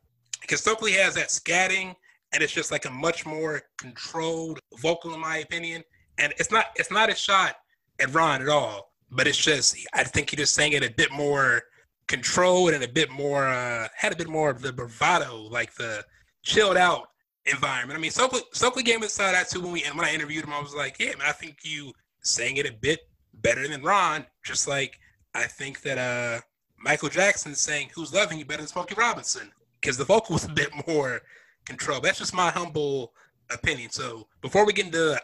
Because 0.40 0.62
Stokely 0.62 0.92
has 0.92 1.14
that 1.16 1.28
scatting, 1.28 1.94
and 2.32 2.42
it's 2.42 2.54
just 2.54 2.72
like 2.72 2.86
a 2.86 2.90
much 2.90 3.26
more 3.26 3.60
controlled 3.76 4.60
vocal, 4.78 5.12
in 5.12 5.20
my 5.20 5.40
opinion. 5.40 5.84
And 6.16 6.32
it's 6.38 6.50
not 6.50 6.68
it's 6.76 6.90
not 6.90 7.10
a 7.10 7.14
shot 7.14 7.56
at 8.00 8.14
Ron 8.14 8.40
at 8.40 8.48
all, 8.48 8.94
but 9.10 9.26
it's 9.26 9.36
just 9.36 9.76
I 9.92 10.04
think 10.04 10.30
he 10.30 10.36
just 10.36 10.54
sang 10.54 10.72
it 10.72 10.82
a 10.82 10.90
bit 10.90 11.12
more 11.12 11.64
controlled 12.08 12.72
and 12.72 12.82
a 12.82 12.88
bit 12.88 13.10
more 13.10 13.46
uh, 13.46 13.86
had 13.94 14.12
a 14.12 14.16
bit 14.16 14.28
more 14.28 14.50
of 14.50 14.60
the 14.62 14.72
bravado, 14.72 15.42
like 15.50 15.74
the 15.74 16.04
chilled 16.42 16.76
out 16.76 17.08
environment. 17.46 17.96
I 17.96 18.00
mean, 18.00 18.10
Stokely, 18.10 18.40
Stokely 18.52 18.82
gave 18.82 19.04
side 19.04 19.34
out 19.34 19.48
too 19.48 19.60
when 19.60 19.72
we 19.72 19.84
when 19.94 20.04
I 20.04 20.12
interviewed 20.12 20.44
him, 20.44 20.52
I 20.52 20.60
was 20.60 20.74
like, 20.74 20.98
yeah, 20.98 21.14
man, 21.16 21.28
I 21.28 21.32
think 21.32 21.58
you 21.62 21.92
sang 22.22 22.56
it 22.56 22.66
a 22.66 22.72
bit 22.72 23.00
better 23.34 23.66
than 23.68 23.82
Ron. 23.82 24.26
Just 24.44 24.66
like 24.66 24.98
I 25.34 25.44
think 25.44 25.82
that 25.82 25.98
uh, 25.98 26.40
Michael 26.78 27.08
Jackson 27.08 27.54
sang 27.54 27.90
"Who's 27.94 28.12
Loving 28.12 28.38
You" 28.38 28.44
better 28.44 28.62
than 28.62 28.68
Smokey 28.68 28.94
Robinson 28.96 29.52
because 29.80 29.96
the 29.96 30.04
vocal 30.04 30.34
was 30.34 30.44
a 30.44 30.48
bit 30.48 30.70
more 30.88 31.20
controlled. 31.64 32.02
That's 32.02 32.18
just 32.18 32.34
my 32.34 32.50
humble 32.50 33.12
opinion. 33.50 33.90
So 33.90 34.26
before 34.40 34.66
we 34.66 34.72
get 34.72 34.86
into 34.86 35.20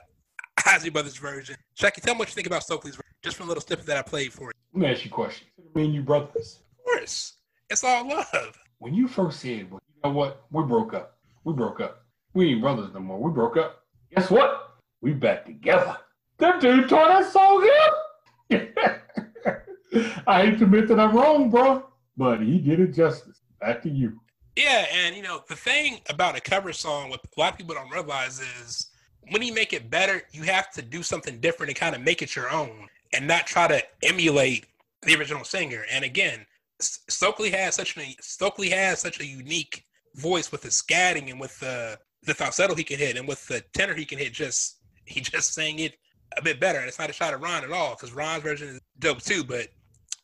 Isley 0.66 0.90
Brothers 0.90 1.16
version, 1.16 1.56
Chucky, 1.74 2.00
tell 2.00 2.14
me 2.14 2.20
what 2.20 2.28
you 2.28 2.34
think 2.34 2.46
about 2.46 2.62
Stokely's 2.62 2.96
version, 2.96 3.14
just 3.22 3.36
from 3.36 3.46
a 3.46 3.48
little 3.48 3.62
snippet 3.62 3.86
that 3.86 3.96
I 3.96 4.02
played 4.02 4.32
for 4.32 4.44
you. 4.44 4.52
Let 4.74 4.80
me 4.80 4.94
ask 4.94 5.04
you 5.04 5.10
a 5.10 5.14
question. 5.14 5.46
Me 5.74 5.84
and 5.84 5.94
you 5.94 6.02
brothers. 6.02 6.60
Course, 6.84 7.34
it's 7.70 7.82
all 7.82 8.08
love. 8.08 8.58
When 8.78 8.94
you 8.94 9.08
first 9.08 9.40
said, 9.40 9.70
well, 9.70 9.80
you 9.88 10.00
know 10.04 10.10
what? 10.14 10.44
We 10.50 10.62
broke 10.64 10.94
up. 10.94 11.18
We 11.44 11.52
broke 11.52 11.80
up. 11.80 12.04
We 12.34 12.50
ain't 12.50 12.60
brothers 12.60 12.92
no 12.92 13.00
more. 13.00 13.18
We 13.18 13.30
broke 13.30 13.56
up. 13.56 13.84
Guess 14.14 14.30
what? 14.30 14.76
We 15.00 15.12
back 15.12 15.46
together. 15.46 15.96
That 16.38 16.60
dude 16.60 16.88
tore 16.88 17.08
that 17.08 17.30
song 17.30 17.68
up. 17.84 17.94
I 20.26 20.44
hate 20.44 20.58
to 20.58 20.64
admit 20.64 20.88
that 20.88 20.98
I'm 20.98 21.14
wrong, 21.16 21.50
bro, 21.50 21.86
but 22.16 22.40
he 22.40 22.58
did 22.58 22.80
it 22.80 22.92
justice. 22.92 23.40
Back 23.60 23.82
to 23.82 23.88
you. 23.88 24.20
Yeah, 24.56 24.86
and 24.92 25.16
you 25.16 25.22
know 25.22 25.42
the 25.48 25.56
thing 25.56 26.00
about 26.08 26.36
a 26.36 26.40
cover 26.40 26.72
song, 26.72 27.10
what 27.10 27.20
a 27.24 27.40
lot 27.40 27.52
of 27.52 27.58
people 27.58 27.74
don't 27.74 27.90
realize 27.90 28.40
is 28.60 28.88
when 29.30 29.42
you 29.42 29.54
make 29.54 29.72
it 29.72 29.90
better, 29.90 30.22
you 30.32 30.42
have 30.42 30.70
to 30.72 30.82
do 30.82 31.02
something 31.02 31.40
different 31.40 31.70
and 31.70 31.78
kind 31.78 31.94
of 31.94 32.02
make 32.02 32.22
it 32.22 32.36
your 32.36 32.50
own, 32.50 32.88
and 33.12 33.26
not 33.26 33.46
try 33.46 33.66
to 33.68 33.82
emulate 34.02 34.66
the 35.02 35.14
original 35.16 35.44
singer. 35.44 35.84
And 35.90 36.04
again, 36.04 36.46
Stokely 37.08 37.50
has 37.50 37.74
such 37.74 37.96
a 37.96 38.16
Stokely 38.20 38.70
has 38.70 39.00
such 39.00 39.20
a 39.20 39.26
unique 39.26 39.84
voice 40.16 40.52
with 40.52 40.62
the 40.62 40.68
scatting 40.68 41.30
and 41.30 41.40
with 41.40 41.58
the 41.60 41.98
the 42.22 42.34
falsetto 42.34 42.74
he 42.74 42.84
can 42.84 42.98
hit 42.98 43.16
and 43.16 43.28
with 43.28 43.46
the 43.46 43.62
tenor 43.72 43.94
he 43.94 44.04
can 44.04 44.18
hit. 44.18 44.32
Just 44.32 44.78
he 45.04 45.20
just 45.20 45.54
sang 45.54 45.78
it 45.78 45.94
a 46.36 46.42
bit 46.42 46.60
better, 46.60 46.78
and 46.78 46.88
it's 46.88 46.98
not 46.98 47.10
a 47.10 47.12
shot 47.12 47.32
at 47.32 47.40
Ron 47.40 47.64
at 47.64 47.70
all 47.70 47.94
because 47.94 48.12
Ron's 48.12 48.42
version 48.42 48.68
is 48.68 48.80
dope 48.98 49.22
too. 49.22 49.44
But 49.44 49.68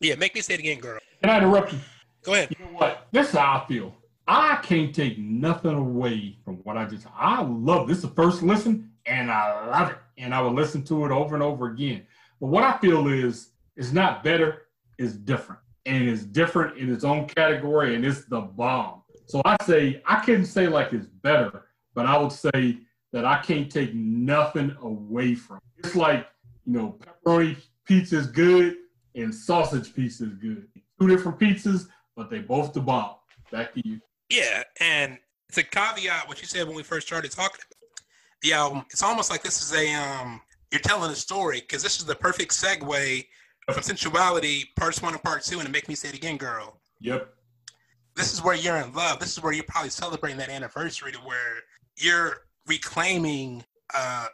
yeah, 0.01 0.15
make 0.17 0.35
me 0.35 0.41
say 0.41 0.55
it 0.55 0.61
again, 0.61 0.79
girl. 0.79 0.99
Can 1.23 1.31
I 1.31 1.39
interrupt 1.39 1.73
you? 1.73 1.79
Go 2.23 2.35
ahead. 2.35 2.55
You 2.59 2.65
know 2.65 2.73
what? 2.73 3.07
This 3.13 3.29
is 3.29 3.35
how 3.35 3.63
I 3.63 3.69
feel. 3.69 3.95
I 4.27 4.57
can't 4.63 4.95
take 4.95 5.19
nothing 5.19 5.75
away 5.75 6.39
from 6.45 6.57
what 6.59 6.77
I 6.77 6.85
just. 6.85 7.07
I 7.17 7.43
love 7.43 7.89
this. 7.89 7.99
Is 7.99 8.03
the 8.03 8.09
first 8.09 8.43
listen, 8.43 8.91
and 9.07 9.31
I 9.31 9.67
love 9.67 9.91
it, 9.91 9.99
and 10.19 10.35
I 10.35 10.41
will 10.41 10.53
listen 10.55 10.85
to 10.85 11.05
it 11.05 11.11
over 11.11 11.35
and 11.35 11.43
over 11.43 11.67
again. 11.67 12.07
But 12.41 12.47
what 12.47 12.65
I 12.65 12.79
feel 12.79 13.09
is, 13.09 13.51
it's 13.77 13.93
not 13.93 14.23
better. 14.23 14.67
It's 14.99 15.15
different, 15.15 15.61
and 15.87 16.09
it's 16.09 16.23
different 16.23 16.79
in 16.79 16.93
its 16.93 17.05
own 17.05 17.27
category, 17.27 17.95
and 17.95 18.05
it's 18.05 18.25
the 18.27 18.41
bomb. 18.41 19.03
So 19.27 19.41
I 19.45 19.57
say 19.65 20.03
I 20.07 20.21
couldn't 20.21 20.47
say 20.47 20.67
like 20.67 20.93
it's 20.93 21.07
better, 21.07 21.67
but 21.95 22.07
I 22.07 22.19
would 22.19 22.33
say 22.33 22.79
that 23.13 23.25
I 23.25 23.41
can't 23.43 23.71
take 23.71 23.95
nothing 23.95 24.77
away 24.83 25.35
from. 25.35 25.59
It. 25.59 25.87
It's 25.87 25.97
like 25.97 26.27
you 26.67 26.73
know, 26.73 26.99
pepperoni 26.99 27.57
pizza 27.87 28.19
is 28.19 28.27
good 28.27 28.77
and 29.15 29.35
sausage 29.35 29.95
pizza 29.95 30.25
is 30.25 30.35
good. 30.35 30.69
Two 31.01 31.09
different 31.09 31.39
pizzas, 31.39 31.89
but 32.17 32.31
they 32.31 32.39
both 32.39 32.73
the 32.73 32.81
bomb. 32.81 33.17
Back 33.51 33.75
to 33.75 33.83
you. 33.85 34.01
Yeah, 34.29 34.63
and 34.81 35.19
it's 35.49 35.59
a 35.59 35.65
caveat 35.65 36.29
what 36.29 36.41
you 36.41 36.47
said 36.47 36.67
when 36.67 36.77
we 36.77 36.83
first 36.83 37.07
started 37.07 37.33
talking 37.33 37.61
about 37.61 38.07
the 38.43 38.53
album. 38.53 38.85
It's 38.91 39.03
almost 39.03 39.31
like 39.31 39.43
this 39.43 39.63
is 39.63 39.75
a 39.77 39.93
um 39.95 40.41
you're 40.71 40.81
telling 40.81 41.11
a 41.11 41.17
story 41.17 41.61
because 41.61 41.83
this 41.83 41.99
is 41.99 42.05
the 42.05 42.15
perfect 42.15 42.53
segue 42.53 43.27
from 43.73 43.83
sensuality 43.83 44.65
parts 44.77 45.03
one 45.03 45.13
and 45.13 45.23
part 45.23 45.43
two 45.43 45.59
and 45.59 45.67
to 45.67 45.73
make 45.73 45.89
me 45.89 45.95
say 45.95 46.09
it 46.09 46.15
again, 46.15 46.37
girl. 46.37 46.81
Yep. 47.01 47.33
This 48.17 48.33
is 48.33 48.43
where 48.43 48.57
you're 48.57 48.77
in 48.77 48.93
love. 48.93 49.21
This 49.21 49.33
is 49.33 49.43
where 49.43 49.53
you're 49.53 49.65
probably 49.65 49.91
celebrating 49.91 50.39
that 50.39 50.49
anniversary 50.49 51.13
to 51.13 51.19
where 51.19 51.59
you're 51.97 52.43
reclaiming 52.67 53.65
uh 53.95 54.27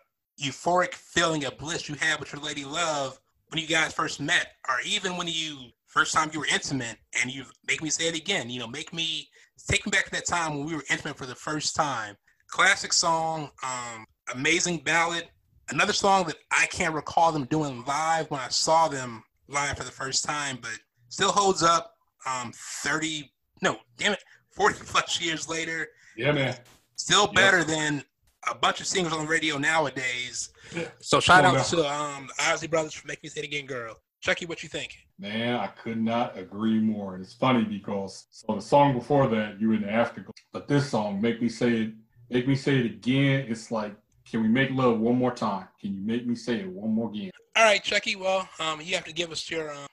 euphoric 0.43 0.93
feeling 0.93 1.45
of 1.45 1.57
bliss 1.57 1.89
you 1.89 1.95
had 1.95 2.20
with 2.20 2.33
your 2.33 2.43
lady 2.43 2.64
love 2.64 3.18
when 3.49 3.62
you 3.62 3.68
guys 3.68 3.93
first 3.93 4.20
met, 4.20 4.49
or 4.68 4.77
even 4.85 5.16
when 5.16 5.29
you 5.29 5.70
first 5.87 6.12
time 6.12 6.31
you 6.33 6.41
were 6.41 6.49
intimate 6.53 6.97
and 7.22 7.33
you 7.33 7.45
make 7.66 7.83
me 7.83 7.91
say 7.91 8.09
it 8.09 8.16
again, 8.16 8.51
you 8.51 8.59
know, 8.59 8.66
make 8.66 8.93
me 8.93 9.29
take 9.68 9.87
me 9.87 9.91
back 9.91 10.05
to 10.05 10.11
that 10.11 10.27
time 10.27 10.57
when 10.57 10.66
we 10.66 10.74
were 10.74 10.85
intimate 10.91 11.16
for 11.16 11.27
the 11.27 11.35
first 11.35 11.74
time. 11.74 12.16
Classic 12.49 12.93
song, 12.93 13.51
um, 13.64 14.05
amazing 14.35 14.79
ballad. 14.79 15.29
Another 15.71 15.93
song 15.93 16.27
that 16.27 16.37
I 16.51 16.67
can't 16.67 16.95
recall 16.95 17.33
them 17.33 17.45
doing 17.45 17.85
live 17.87 18.31
when 18.31 18.41
I 18.41 18.49
saw 18.49 18.89
them 18.89 19.25
live 19.49 19.77
for 19.77 19.85
the 19.85 19.91
first 19.91 20.25
time, 20.25 20.59
but 20.61 20.79
still 21.09 21.33
holds 21.33 21.62
up. 21.62 21.95
Um, 22.27 22.53
30, 22.55 23.31
no, 23.62 23.77
damn 23.97 24.12
it, 24.12 24.23
40 24.51 24.79
plus 24.85 25.21
years 25.21 25.49
later. 25.49 25.89
Yeah, 26.17 26.33
man. 26.33 26.57
Still 26.97 27.27
better 27.29 27.62
than 27.62 28.03
a 28.51 28.55
bunch 28.55 28.81
of 28.81 28.87
singers 28.87 29.12
on 29.12 29.25
the 29.25 29.31
radio 29.31 29.59
nowadays. 29.59 30.51
Yeah. 30.75 30.89
So 31.01 31.21
shout 31.21 31.43
Come 31.43 31.55
on 31.55 31.61
out 31.61 31.67
to 31.67 31.89
um, 31.89 32.29
the 32.39 32.45
Isley 32.45 32.69
Brothers 32.69 32.95
for 32.95 33.07
making 33.07 33.21
me 33.25 33.29
say 33.29 33.41
it 33.41 33.45
again, 33.45 33.67
girl. 33.67 34.01
Chucky, 34.21 34.47
what 34.47 34.62
you 34.62 34.69
think? 34.69 34.97
Man, 35.19 35.57
I 35.57 35.69
could 35.69 36.03
not 36.03 36.37
agree 36.39 36.81
more. 36.81 37.14
And 37.14 37.25
it's 37.25 37.35
funny 37.35 37.64
because 37.64 38.27
so 38.31 38.55
the 38.55 38.61
song 38.61 38.95
before 38.95 39.29
that, 39.29 39.61
you 39.61 39.69
were 39.69 39.75
in 39.75 39.83
the 39.83 39.91
afterglow. 39.91 40.33
But 40.53 40.69
this 40.69 40.89
song, 40.91 41.21
Make 41.21 41.41
Me 41.41 41.49
Say 41.49 41.83
It, 41.83 41.93
Make 42.31 42.49
Me 42.49 42.55
Say 42.55 42.79
It 42.79 42.87
Again, 42.87 43.47
it's 43.49 43.71
like, 43.71 43.95
can 44.31 44.43
we 44.43 44.49
make 44.49 44.70
love 44.70 44.99
one 44.99 45.16
more 45.16 45.33
time? 45.33 45.68
Can 45.81 45.95
you 45.95 46.01
make 46.01 46.27
me 46.27 46.35
say 46.35 46.61
it 46.61 46.68
one 46.68 46.91
more 46.91 47.11
again? 47.11 47.31
All 47.57 47.64
right, 47.64 47.83
Chucky. 47.83 48.16
Well, 48.16 48.49
um, 48.61 48.81
you 48.81 48.95
have 48.95 49.05
to 49.05 49.12
give 49.12 49.31
us 49.31 49.51
your 49.51 49.72
um, 49.72 49.87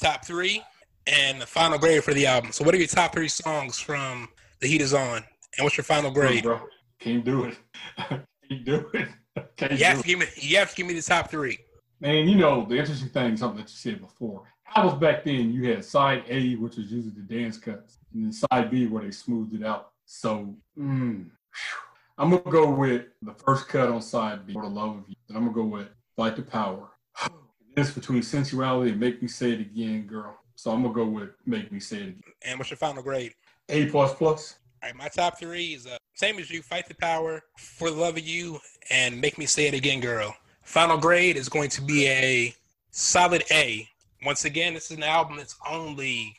top 0.00 0.24
three 0.24 0.62
and 1.06 1.40
the 1.40 1.46
final 1.46 1.78
grade 1.78 2.02
for 2.04 2.14
the 2.14 2.26
album. 2.26 2.52
So, 2.52 2.64
what 2.64 2.74
are 2.74 2.78
your 2.78 2.86
top 2.86 3.12
three 3.12 3.28
songs 3.28 3.78
from 3.78 4.28
The 4.60 4.68
Heat 4.68 4.80
Is 4.80 4.94
On? 4.94 5.16
And 5.58 5.64
what's 5.64 5.76
your 5.76 5.84
final 5.84 6.10
grade? 6.10 6.44
Bro, 6.44 6.60
can't 7.00 7.24
do 7.24 7.44
it. 7.44 7.58
can't 8.48 8.64
do 8.64 8.90
it. 8.94 9.08
Can't 9.56 9.72
You 9.72 9.78
do 9.78 9.84
have 9.84 9.98
it. 9.98 10.02
to 10.02 10.08
give 10.08 10.18
me. 10.18 10.26
You 10.36 10.56
have 10.56 10.70
to 10.70 10.76
give 10.76 10.86
me 10.86 10.94
the 10.94 11.02
top 11.02 11.30
three. 11.30 11.58
Man, 12.00 12.26
you 12.26 12.36
know, 12.36 12.64
the 12.66 12.76
interesting 12.78 13.10
thing, 13.10 13.36
something 13.36 13.58
that 13.58 13.70
you 13.70 13.76
said 13.76 14.00
before. 14.00 14.44
Albums 14.74 14.98
back 14.98 15.24
then, 15.24 15.52
you 15.52 15.70
had 15.70 15.84
side 15.84 16.24
A, 16.28 16.54
which 16.54 16.76
was 16.76 16.90
usually 16.90 17.12
the 17.14 17.20
dance 17.20 17.58
cuts, 17.58 17.98
and 18.14 18.24
then 18.24 18.32
side 18.32 18.70
B, 18.70 18.86
where 18.86 19.04
they 19.04 19.10
smoothed 19.10 19.54
it 19.54 19.62
out. 19.62 19.90
So, 20.06 20.54
mm. 20.78 21.26
I'm 22.18 22.30
going 22.30 22.42
to 22.42 22.50
go 22.50 22.70
with 22.70 23.02
the 23.20 23.34
first 23.34 23.68
cut 23.68 23.90
on 23.90 24.00
side 24.00 24.46
B, 24.46 24.54
For 24.54 24.62
the 24.62 24.68
Love 24.68 24.96
of 24.96 25.04
You. 25.06 25.16
And 25.28 25.36
I'm 25.36 25.44
going 25.44 25.54
to 25.54 25.62
go 25.62 25.76
with 25.76 25.88
Fight 26.16 26.36
the 26.36 26.42
Power. 26.42 26.90
It's 27.78 27.90
between 27.90 28.22
sensuality 28.22 28.92
and 28.92 28.98
Make 28.98 29.20
Me 29.20 29.28
Say 29.28 29.50
It 29.50 29.60
Again, 29.60 30.06
girl. 30.06 30.34
So 30.54 30.70
I'm 30.70 30.80
going 30.80 30.94
to 30.94 31.04
go 31.04 31.06
with 31.06 31.28
Make 31.44 31.70
Me 31.70 31.78
Say 31.78 31.96
It 31.98 32.02
Again. 32.02 32.22
And 32.40 32.58
what's 32.58 32.70
your 32.70 32.78
final 32.78 33.02
grade? 33.02 33.34
A 33.68 33.84
plus 33.90 34.14
plus. 34.14 34.54
All 34.82 34.88
right, 34.88 34.96
my 34.96 35.08
top 35.08 35.38
three 35.38 35.74
is 35.74 35.86
uh, 35.86 35.98
same 36.14 36.38
as 36.38 36.50
you. 36.50 36.62
Fight 36.62 36.88
the 36.88 36.94
power 36.94 37.42
for 37.58 37.90
the 37.90 37.96
love 37.96 38.16
of 38.16 38.26
you, 38.26 38.58
and 38.90 39.20
make 39.20 39.36
me 39.36 39.44
say 39.44 39.66
it 39.66 39.74
again, 39.74 40.00
girl. 40.00 40.34
Final 40.62 40.96
grade 40.96 41.36
is 41.36 41.50
going 41.50 41.68
to 41.68 41.82
be 41.82 42.08
a 42.08 42.54
solid 42.92 43.44
A. 43.50 43.86
Once 44.24 44.46
again, 44.46 44.72
this 44.72 44.90
is 44.90 44.96
an 44.96 45.02
album 45.02 45.36
that's 45.36 45.56
only 45.68 46.34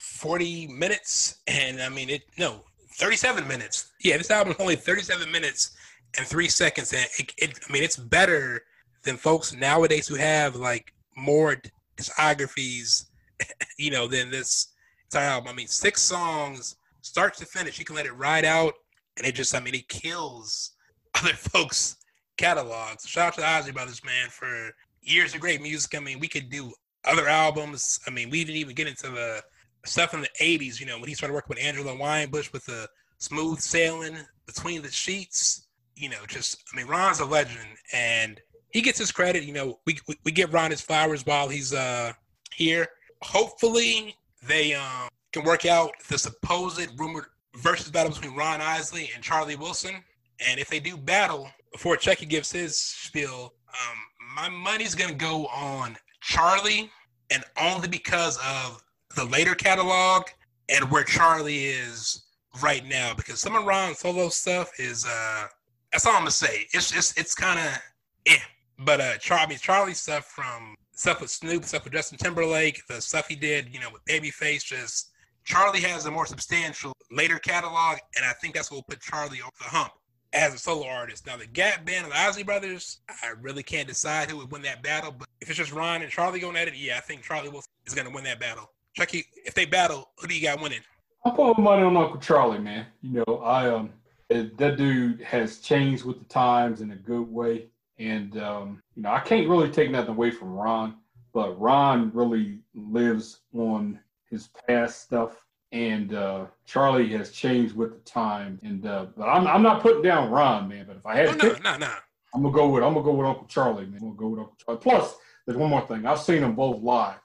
40 0.00 0.66
minutes, 0.66 1.38
and 1.46 1.80
I 1.80 1.88
mean 1.88 2.10
it. 2.10 2.22
No, 2.36 2.64
37 2.98 3.46
minutes. 3.46 3.92
Yeah, 4.02 4.18
this 4.18 4.30
album 4.30 4.52
is 4.52 4.60
only 4.60 4.76
37 4.76 5.30
minutes 5.30 5.76
and 6.16 6.26
three 6.26 6.48
seconds, 6.48 6.92
and 6.92 7.06
it, 7.18 7.32
it 7.38 7.58
I 7.68 7.72
mean 7.72 7.82
it's 7.82 7.96
better 7.96 8.62
than 9.04 9.16
folks 9.16 9.54
nowadays 9.54 10.08
who 10.08 10.16
have 10.16 10.56
like 10.56 10.92
more 11.16 11.56
discographies, 11.96 13.06
you 13.78 13.90
know, 13.90 14.06
than 14.06 14.30
this 14.30 14.68
entire 15.06 15.28
album. 15.28 15.48
I 15.48 15.54
mean, 15.54 15.68
six 15.68 16.02
songs, 16.02 16.76
start 17.02 17.34
to 17.34 17.46
finish. 17.46 17.78
You 17.78 17.84
can 17.84 17.96
let 17.96 18.06
it 18.06 18.16
ride 18.16 18.44
out, 18.44 18.74
and 19.16 19.26
it 19.26 19.34
just, 19.34 19.54
I 19.54 19.60
mean, 19.60 19.74
it 19.74 19.88
kills 19.88 20.72
other 21.14 21.34
folks' 21.34 21.96
catalogs. 22.36 23.06
Shout 23.06 23.28
out 23.28 23.34
to 23.34 23.40
the 23.40 23.46
Isley 23.46 23.72
Brothers, 23.72 24.04
man, 24.04 24.28
for 24.30 24.70
years 25.02 25.34
of 25.34 25.40
great 25.40 25.62
music. 25.62 25.94
I 25.96 26.00
mean, 26.00 26.20
we 26.20 26.28
could 26.28 26.50
do 26.50 26.72
other 27.04 27.28
albums. 27.28 28.00
I 28.06 28.10
mean, 28.10 28.30
we 28.30 28.44
didn't 28.44 28.58
even 28.58 28.74
get 28.74 28.88
into 28.88 29.08
the 29.08 29.42
stuff 29.84 30.14
in 30.14 30.20
the 30.20 30.28
80s, 30.40 30.80
you 30.80 30.86
know, 30.86 30.98
when 30.98 31.08
he 31.08 31.14
started 31.14 31.34
working 31.34 31.56
with 31.56 31.64
Angela 31.64 31.94
Winbush 31.94 32.52
with 32.52 32.64
the 32.66 32.88
smooth 33.18 33.60
sailing 33.60 34.16
between 34.46 34.82
the 34.82 34.90
sheets. 34.90 35.66
You 35.94 36.10
know, 36.10 36.24
just, 36.26 36.62
I 36.72 36.76
mean, 36.76 36.86
Ron's 36.86 37.20
a 37.20 37.24
legend, 37.24 37.66
and 37.92 38.40
he 38.70 38.80
gets 38.80 38.98
his 38.98 39.10
credit. 39.10 39.42
You 39.44 39.52
know, 39.52 39.80
we, 39.86 39.98
we, 40.06 40.16
we 40.24 40.32
give 40.32 40.54
Ron 40.54 40.70
his 40.70 40.80
flowers 40.80 41.26
while 41.26 41.48
he's 41.48 41.74
uh 41.74 42.12
here. 42.54 42.86
Hopefully, 43.22 44.16
they 44.46 44.74
um 44.74 45.08
can 45.32 45.44
work 45.44 45.66
out 45.66 45.90
the 46.08 46.18
supposed 46.18 46.88
rumored 46.98 47.26
versus 47.56 47.90
battle 47.90 48.12
between 48.12 48.36
Ron 48.36 48.60
Isley 48.60 49.10
and 49.14 49.22
Charlie 49.22 49.56
Wilson. 49.56 50.02
And 50.48 50.60
if 50.60 50.68
they 50.68 50.78
do 50.78 50.96
battle 50.96 51.50
before 51.72 51.96
Chucky 51.96 52.26
gives 52.26 52.52
his 52.52 52.78
spiel, 52.78 53.54
um, 53.68 53.98
my 54.36 54.48
money's 54.48 54.94
gonna 54.94 55.14
go 55.14 55.46
on 55.46 55.96
Charlie, 56.20 56.90
and 57.30 57.42
only 57.60 57.88
because 57.88 58.38
of 58.38 58.82
the 59.18 59.24
later 59.24 59.54
catalog 59.54 60.28
and 60.68 60.90
where 60.90 61.04
Charlie 61.04 61.66
is 61.66 62.24
right 62.62 62.86
now. 62.86 63.14
Because 63.14 63.40
some 63.40 63.56
of 63.56 63.64
Ron's 63.64 63.98
solo 63.98 64.28
stuff 64.28 64.70
is 64.78 65.04
uh 65.06 65.46
that's 65.92 66.06
all 66.06 66.12
I'm 66.12 66.20
gonna 66.20 66.30
say. 66.30 66.66
It's 66.72 66.90
just 66.90 67.18
it's 67.18 67.34
kind 67.34 67.58
of 67.58 67.82
eh. 68.26 68.38
But 68.80 69.00
uh, 69.00 69.18
Charlie, 69.18 69.56
Charlie's 69.56 70.00
stuff 70.00 70.26
from 70.26 70.76
stuff 70.92 71.20
with 71.20 71.30
Snoop, 71.30 71.64
stuff 71.64 71.82
with 71.82 71.92
Justin 71.92 72.16
Timberlake, 72.16 72.80
the 72.88 73.00
stuff 73.00 73.26
he 73.26 73.34
did, 73.34 73.74
you 73.74 73.80
know, 73.80 73.88
with 73.92 74.04
Babyface, 74.04 74.64
just 74.64 75.10
Charlie 75.44 75.80
has 75.80 76.06
a 76.06 76.10
more 76.10 76.26
substantial 76.26 76.92
later 77.10 77.40
catalog, 77.40 77.98
and 78.16 78.24
I 78.24 78.32
think 78.34 78.54
that's 78.54 78.70
what 78.70 78.76
will 78.76 78.82
put 78.84 79.00
Charlie 79.00 79.40
over 79.40 79.50
the 79.58 79.64
hump 79.64 79.92
as 80.32 80.54
a 80.54 80.58
solo 80.58 80.86
artist. 80.86 81.26
Now, 81.26 81.36
the 81.36 81.46
Gap 81.46 81.84
Band 81.84 82.04
of 82.04 82.12
the 82.12 82.18
Isley 82.18 82.44
Brothers, 82.44 83.00
I 83.08 83.30
really 83.40 83.62
can't 83.62 83.88
decide 83.88 84.30
who 84.30 84.36
would 84.36 84.52
win 84.52 84.62
that 84.62 84.82
battle, 84.82 85.10
but 85.10 85.26
if 85.40 85.48
it's 85.48 85.58
just 85.58 85.72
Ron 85.72 86.02
and 86.02 86.10
Charlie 86.10 86.38
going 86.38 86.56
at 86.56 86.68
it, 86.68 86.76
yeah, 86.76 86.98
I 86.98 87.00
think 87.00 87.22
Charlie 87.22 87.48
Wilson 87.48 87.70
is 87.86 87.94
to 87.94 88.10
win 88.10 88.24
that 88.24 88.38
battle. 88.38 88.70
Chucky, 88.94 89.24
if 89.44 89.54
they 89.54 89.64
battle, 89.64 90.10
who 90.18 90.26
do 90.26 90.34
you 90.34 90.42
got 90.42 90.60
winning? 90.60 90.80
I'm 91.24 91.34
putting 91.34 91.62
money 91.64 91.82
on 91.82 91.96
Uncle 91.96 92.18
Charlie, 92.20 92.58
man. 92.58 92.86
You 93.02 93.24
know, 93.26 93.38
I 93.38 93.68
um, 93.70 93.90
that 94.28 94.76
dude 94.76 95.20
has 95.22 95.58
changed 95.58 96.04
with 96.04 96.18
the 96.18 96.24
times 96.26 96.80
in 96.80 96.90
a 96.92 96.96
good 96.96 97.28
way. 97.30 97.68
And 97.98 98.36
um, 98.38 98.82
you 98.94 99.02
know, 99.02 99.10
I 99.10 99.20
can't 99.20 99.48
really 99.48 99.70
take 99.70 99.90
nothing 99.90 100.10
away 100.10 100.30
from 100.30 100.52
Ron, 100.52 100.96
but 101.32 101.58
Ron 101.60 102.10
really 102.14 102.60
lives 102.74 103.40
on 103.54 103.98
his 104.30 104.48
past 104.68 105.02
stuff, 105.02 105.44
and 105.72 106.14
uh, 106.14 106.46
Charlie 106.66 107.08
has 107.16 107.30
changed 107.32 107.74
with 107.74 107.92
the 107.92 108.00
time. 108.10 108.58
And 108.62 108.86
uh, 108.86 109.06
but 109.16 109.24
I'm 109.24 109.46
I'm 109.46 109.62
not 109.62 109.82
putting 109.82 110.02
down 110.02 110.30
Ron, 110.30 110.68
man. 110.68 110.84
But 110.86 110.96
if 110.96 111.06
I 111.06 111.16
had 111.16 111.28
Oh, 111.28 111.32
to 111.32 111.38
no, 111.38 111.54
pick, 111.54 111.62
no, 111.64 111.76
no. 111.76 111.92
I'm 112.34 112.42
gonna 112.42 112.54
go 112.54 112.68
with 112.68 112.84
I'm 112.84 112.92
gonna 112.94 113.04
go 113.04 113.12
with 113.14 113.26
Uncle 113.26 113.46
Charlie, 113.48 113.86
man. 113.86 113.98
I'm 114.00 114.08
gonna 114.08 114.14
go 114.16 114.28
with 114.28 114.40
Uncle 114.40 114.56
Charlie. 114.64 114.80
Plus, 114.80 115.16
there's 115.46 115.58
one 115.58 115.70
more 115.70 115.86
thing. 115.86 116.06
I've 116.06 116.20
seen 116.20 116.42
them 116.42 116.54
both 116.54 116.80
live. 116.82 117.18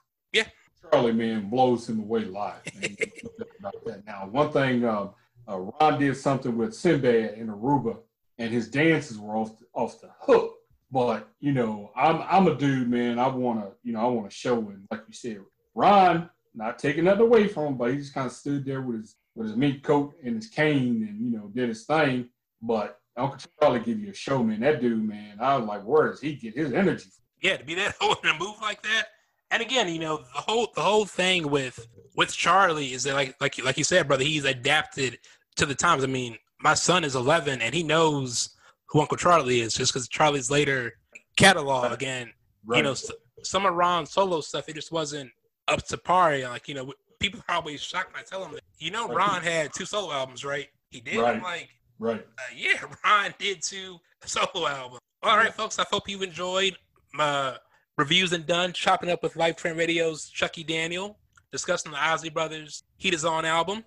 Charlie, 0.90 1.12
man, 1.12 1.48
blows 1.48 1.88
him 1.88 2.00
away 2.00 2.24
live. 2.24 2.62
That. 2.64 4.02
Now, 4.06 4.28
one 4.30 4.52
thing, 4.52 4.84
um, 4.84 5.10
uh, 5.48 5.58
Ron 5.58 5.98
did 5.98 6.16
something 6.16 6.56
with 6.56 6.74
Sinbad 6.74 7.34
in 7.34 7.48
Aruba, 7.48 7.98
and 8.38 8.50
his 8.50 8.68
dances 8.68 9.18
were 9.18 9.36
off 9.36 9.58
the, 9.58 9.66
off 9.74 10.00
the 10.00 10.10
hook. 10.20 10.54
But 10.90 11.28
you 11.40 11.52
know, 11.52 11.90
I'm 11.96 12.22
I'm 12.28 12.46
a 12.46 12.54
dude, 12.54 12.88
man. 12.88 13.18
I 13.18 13.26
wanna, 13.28 13.70
you 13.82 13.92
know, 13.92 14.00
I 14.00 14.06
want 14.06 14.30
to 14.30 14.36
show 14.36 14.56
him, 14.56 14.86
like 14.90 15.02
you 15.08 15.14
said, 15.14 15.40
Ron. 15.74 16.30
Not 16.56 16.78
taking 16.78 17.04
nothing 17.04 17.22
away 17.22 17.48
from 17.48 17.66
him, 17.66 17.76
but 17.76 17.90
he 17.90 17.96
just 17.96 18.14
kind 18.14 18.26
of 18.26 18.32
stood 18.32 18.64
there 18.64 18.80
with 18.80 19.00
his 19.00 19.16
with 19.34 19.48
his 19.48 19.56
mink 19.56 19.82
coat 19.82 20.14
and 20.22 20.36
his 20.36 20.48
cane, 20.48 21.06
and 21.08 21.20
you 21.20 21.36
know, 21.36 21.50
did 21.52 21.68
his 21.68 21.84
thing. 21.84 22.28
But 22.62 23.00
Uncle 23.16 23.38
Charlie 23.60 23.80
give 23.80 23.98
you 23.98 24.10
a 24.10 24.14
show, 24.14 24.42
man. 24.42 24.60
That 24.60 24.80
dude, 24.80 25.02
man, 25.02 25.38
I 25.40 25.56
was 25.56 25.66
like, 25.66 25.82
where 25.82 26.08
does 26.08 26.20
he 26.20 26.34
get 26.34 26.56
his 26.56 26.72
energy? 26.72 27.10
Yeah, 27.40 27.56
to 27.56 27.64
be 27.64 27.74
that 27.74 27.96
old 28.00 28.18
and 28.22 28.38
move 28.38 28.54
like 28.62 28.82
that. 28.82 29.06
And 29.50 29.62
again, 29.62 29.88
you 29.88 30.00
know, 30.00 30.18
the 30.18 30.40
whole 30.40 30.68
the 30.74 30.80
whole 30.82 31.04
thing 31.04 31.48
with 31.50 31.86
with 32.16 32.32
Charlie 32.32 32.92
is 32.92 33.04
that 33.04 33.14
like 33.14 33.34
like 33.40 33.62
like 33.64 33.78
you 33.78 33.84
said, 33.84 34.08
brother, 34.08 34.24
he's 34.24 34.44
adapted 34.44 35.18
to 35.56 35.66
the 35.66 35.74
times. 35.74 36.02
I 36.02 36.06
mean, 36.08 36.36
my 36.60 36.74
son 36.74 37.04
is 37.04 37.14
11 37.14 37.60
and 37.62 37.74
he 37.74 37.82
knows 37.82 38.56
who 38.88 39.00
Uncle 39.00 39.16
Charlie 39.16 39.60
is 39.60 39.74
just 39.74 39.92
because 39.92 40.08
Charlie's 40.08 40.50
later 40.50 40.92
catalog 41.36 42.02
and 42.02 42.30
Right. 42.66 42.78
you 42.78 42.82
know 42.84 42.94
some 43.42 43.66
of 43.66 43.74
Ron's 43.74 44.10
solo 44.10 44.40
stuff 44.40 44.68
it 44.70 44.74
just 44.74 44.90
wasn't 44.90 45.30
up 45.68 45.84
to 45.88 45.98
par. 45.98 46.32
And, 46.32 46.44
Like 46.44 46.66
you 46.68 46.74
know, 46.74 46.92
people 47.20 47.40
are 47.48 47.56
always 47.56 47.82
shocked 47.82 48.12
when 48.14 48.20
I 48.22 48.24
tell 48.24 48.40
them 48.40 48.52
that 48.52 48.62
you 48.78 48.90
know 48.90 49.06
Ron 49.08 49.42
had 49.42 49.72
two 49.74 49.84
solo 49.84 50.12
albums, 50.12 50.44
right? 50.44 50.66
He 50.90 51.00
did. 51.00 51.18
I'm 51.22 51.42
like, 51.42 51.68
right. 51.98 52.20
uh, 52.38 52.42
yeah, 52.56 52.80
Ron 53.04 53.34
did 53.38 53.62
two 53.62 53.98
solo 54.24 54.66
albums. 54.66 55.00
All 55.22 55.36
right, 55.36 55.46
Yeah. 55.46 55.50
folks. 55.52 55.78
I 55.78 55.84
hope 55.90 56.08
you 56.08 56.22
enjoyed 56.22 56.76
my 57.12 57.56
reviews 57.96 58.32
and 58.32 58.46
done 58.46 58.72
chopping 58.72 59.10
up 59.10 59.22
with 59.22 59.36
Life 59.36 59.56
Train 59.56 59.76
Radio's 59.76 60.28
Chucky 60.28 60.64
Daniel, 60.64 61.18
discussing 61.52 61.92
the 61.92 62.02
Isley 62.02 62.28
Brothers 62.28 62.82
Heat 62.96 63.14
Is 63.14 63.24
On 63.24 63.44
album. 63.44 63.84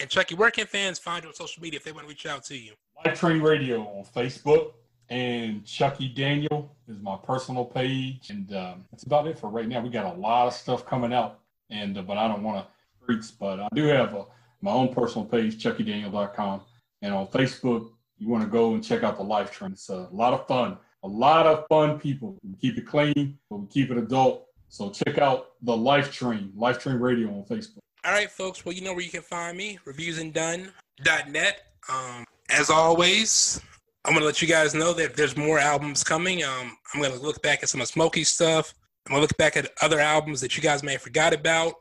And 0.00 0.08
Chucky, 0.08 0.34
where 0.34 0.50
can 0.50 0.66
fans 0.66 0.98
find 0.98 1.24
you 1.24 1.28
on 1.28 1.34
social 1.34 1.62
media 1.62 1.78
if 1.78 1.84
they 1.84 1.92
want 1.92 2.04
to 2.04 2.08
reach 2.08 2.26
out 2.26 2.44
to 2.44 2.56
you? 2.56 2.74
Life 3.04 3.18
Train 3.18 3.40
Radio 3.40 3.80
on 3.80 4.04
Facebook, 4.04 4.74
and 5.08 5.64
Chucky 5.64 6.08
Daniel 6.08 6.76
is 6.86 6.98
my 7.00 7.16
personal 7.16 7.64
page, 7.64 8.30
and 8.30 8.52
um, 8.54 8.84
that's 8.90 9.04
about 9.04 9.26
it 9.26 9.38
for 9.38 9.50
right 9.50 9.66
now. 9.66 9.80
We 9.80 9.88
got 9.88 10.14
a 10.14 10.18
lot 10.18 10.46
of 10.46 10.52
stuff 10.52 10.86
coming 10.86 11.12
out, 11.12 11.40
and 11.70 11.98
uh, 11.98 12.02
but 12.02 12.16
I 12.16 12.28
don't 12.28 12.42
want 12.42 12.64
to 12.64 13.04
preach, 13.04 13.24
but 13.40 13.58
I 13.58 13.68
do 13.74 13.84
have 13.86 14.14
a, 14.14 14.26
my 14.60 14.70
own 14.70 14.94
personal 14.94 15.26
page, 15.26 15.62
ChuckyDaniel.com, 15.62 16.60
and 17.02 17.14
on 17.14 17.26
Facebook, 17.28 17.90
you 18.18 18.28
want 18.28 18.44
to 18.44 18.50
go 18.50 18.74
and 18.74 18.84
check 18.84 19.02
out 19.02 19.16
the 19.16 19.22
Life 19.24 19.50
Train. 19.50 19.72
It's 19.72 19.88
a 19.88 20.08
lot 20.12 20.32
of 20.32 20.46
fun, 20.46 20.76
a 21.02 21.08
lot 21.08 21.46
of 21.46 21.66
fun 21.68 21.98
people. 21.98 22.36
We 22.42 22.56
keep 22.60 22.78
it 22.78 22.86
clean, 22.86 23.38
but 23.50 23.56
we 23.56 23.66
keep 23.68 23.90
it 23.90 23.98
adult. 23.98 24.46
So 24.68 24.90
check 24.90 25.18
out 25.18 25.52
the 25.62 25.76
Life 25.76 26.12
Train, 26.12 26.52
Life 26.54 26.78
Train 26.78 26.96
Radio 26.96 27.28
on 27.28 27.44
Facebook. 27.44 27.78
All 28.04 28.12
right, 28.12 28.30
folks. 28.30 28.64
Well, 28.64 28.74
you 28.74 28.82
know 28.82 28.92
where 28.92 29.02
you 29.02 29.10
can 29.10 29.22
find 29.22 29.56
me, 29.56 29.78
reviewsanddone.net. 29.86 31.62
Um, 31.90 32.24
as 32.50 32.70
always, 32.70 33.60
I'm 34.04 34.12
going 34.12 34.20
to 34.20 34.26
let 34.26 34.40
you 34.40 34.48
guys 34.48 34.74
know 34.74 34.92
that 34.94 35.16
there's 35.16 35.36
more 35.36 35.58
albums 35.58 36.04
coming. 36.04 36.44
Um, 36.44 36.76
I'm 36.92 37.00
going 37.00 37.12
to 37.12 37.18
look 37.18 37.42
back 37.42 37.62
at 37.62 37.68
some 37.68 37.80
of 37.80 37.88
Smokey's 37.88 38.28
stuff. 38.28 38.74
I'm 39.06 39.12
going 39.12 39.20
to 39.20 39.22
look 39.22 39.36
back 39.36 39.56
at 39.56 39.70
other 39.82 40.00
albums 40.00 40.40
that 40.42 40.56
you 40.56 40.62
guys 40.62 40.82
may 40.82 40.92
have 40.92 41.02
forgot 41.02 41.32
about. 41.32 41.74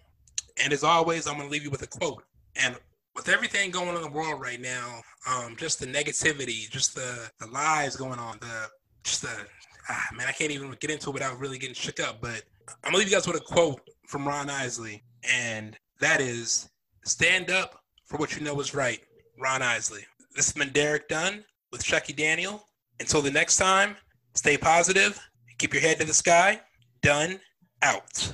And 0.63 0.73
as 0.73 0.83
always, 0.83 1.27
I'm 1.27 1.35
going 1.35 1.47
to 1.47 1.51
leave 1.51 1.63
you 1.63 1.69
with 1.69 1.83
a 1.83 1.87
quote. 1.87 2.23
And 2.55 2.75
with 3.15 3.29
everything 3.29 3.69
going 3.71 3.89
on 3.89 3.95
in 3.95 4.01
the 4.01 4.09
world 4.09 4.41
right 4.41 4.61
now, 4.61 5.01
um, 5.29 5.55
just 5.57 5.79
the 5.79 5.87
negativity, 5.87 6.69
just 6.69 6.95
the, 6.95 7.29
the 7.39 7.47
lies 7.47 7.95
going 7.95 8.19
on, 8.19 8.37
the 8.39 8.67
just 9.07 9.21
the 9.21 9.47
ah, 9.89 10.07
man, 10.13 10.27
I 10.27 10.31
can't 10.31 10.51
even 10.51 10.75
get 10.79 10.91
into 10.91 11.09
it 11.09 11.13
without 11.13 11.39
really 11.39 11.57
getting 11.57 11.75
shook 11.75 11.99
up. 11.99 12.21
But 12.21 12.43
I'm 12.67 12.91
gonna 12.91 12.97
leave 12.97 13.07
you 13.07 13.15
guys 13.15 13.27
with 13.27 13.37
a 13.37 13.39
quote 13.39 13.81
from 14.07 14.27
Ron 14.27 14.49
Isley, 14.49 15.03
and 15.23 15.77
that 15.99 16.21
is 16.21 16.69
stand 17.05 17.49
up 17.49 17.81
for 18.05 18.17
what 18.17 18.35
you 18.35 18.43
know 18.43 18.59
is 18.59 18.73
right. 18.73 18.99
Ron 19.39 19.61
Isley. 19.61 20.05
This 20.35 20.45
has 20.47 20.53
been 20.53 20.73
Derek 20.73 21.07
Dunn 21.07 21.43
with 21.71 21.83
Chucky 21.83 22.13
Daniel. 22.13 22.63
Until 22.99 23.21
the 23.21 23.31
next 23.31 23.57
time, 23.57 23.95
stay 24.33 24.57
positive, 24.57 25.19
keep 25.59 25.73
your 25.73 25.81
head 25.81 25.99
to 25.99 26.05
the 26.05 26.13
sky. 26.13 26.59
Done 27.01 27.39
out. 27.83 28.33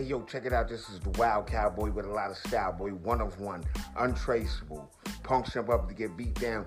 Hey 0.00 0.06
yo, 0.06 0.22
check 0.22 0.46
it 0.46 0.54
out. 0.54 0.66
This 0.66 0.88
is 0.88 0.98
the 0.98 1.10
Wild 1.10 1.46
Cowboy 1.46 1.90
with 1.90 2.06
a 2.06 2.10
lot 2.10 2.30
of 2.30 2.38
style, 2.38 2.72
boy. 2.72 2.88
One 2.88 3.20
of 3.20 3.38
one, 3.38 3.62
untraceable. 3.98 4.90
Punks 5.22 5.52
jump 5.52 5.68
up 5.68 5.90
to 5.90 5.94
get 5.94 6.16
beat 6.16 6.32
down. 6.40 6.64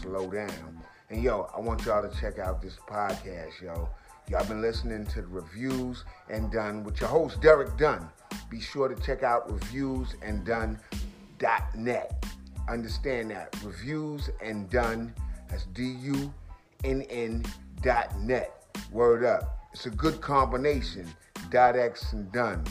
Slow 0.00 0.28
down. 0.28 0.82
And 1.08 1.22
yo, 1.22 1.48
I 1.56 1.60
want 1.60 1.84
y'all 1.84 2.02
to 2.02 2.20
check 2.20 2.40
out 2.40 2.60
this 2.60 2.78
podcast, 2.88 3.62
yo. 3.62 3.88
Y'all 4.28 4.44
been 4.46 4.60
listening 4.60 5.06
to 5.06 5.20
the 5.20 5.28
reviews 5.28 6.04
and 6.28 6.50
done 6.50 6.82
with 6.82 7.00
your 7.00 7.08
host 7.08 7.40
Derek 7.40 7.78
Dunn. 7.78 8.10
Be 8.50 8.60
sure 8.60 8.88
to 8.88 9.00
check 9.00 9.22
out 9.22 9.48
reviews 9.48 10.16
and 10.20 10.44
reviewsanddone.net. 10.44 12.26
Understand 12.68 13.30
that 13.30 13.56
reviews 13.62 14.28
and 14.42 14.68
done. 14.70 15.14
That's 15.48 15.66
D-U-N-N 15.66 17.44
dot 17.80 18.18
net. 18.18 18.74
Word 18.90 19.24
up. 19.24 19.61
It's 19.72 19.86
a 19.86 19.90
good 19.90 20.20
combination. 20.20 21.08
Dot 21.50 21.76
X 21.76 22.12
and 22.12 22.30
done. 22.30 22.64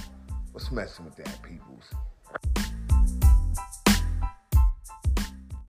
What's 0.52 0.72
messing 0.72 1.06
with 1.06 1.16
that, 1.16 1.42
peoples? 1.42 1.92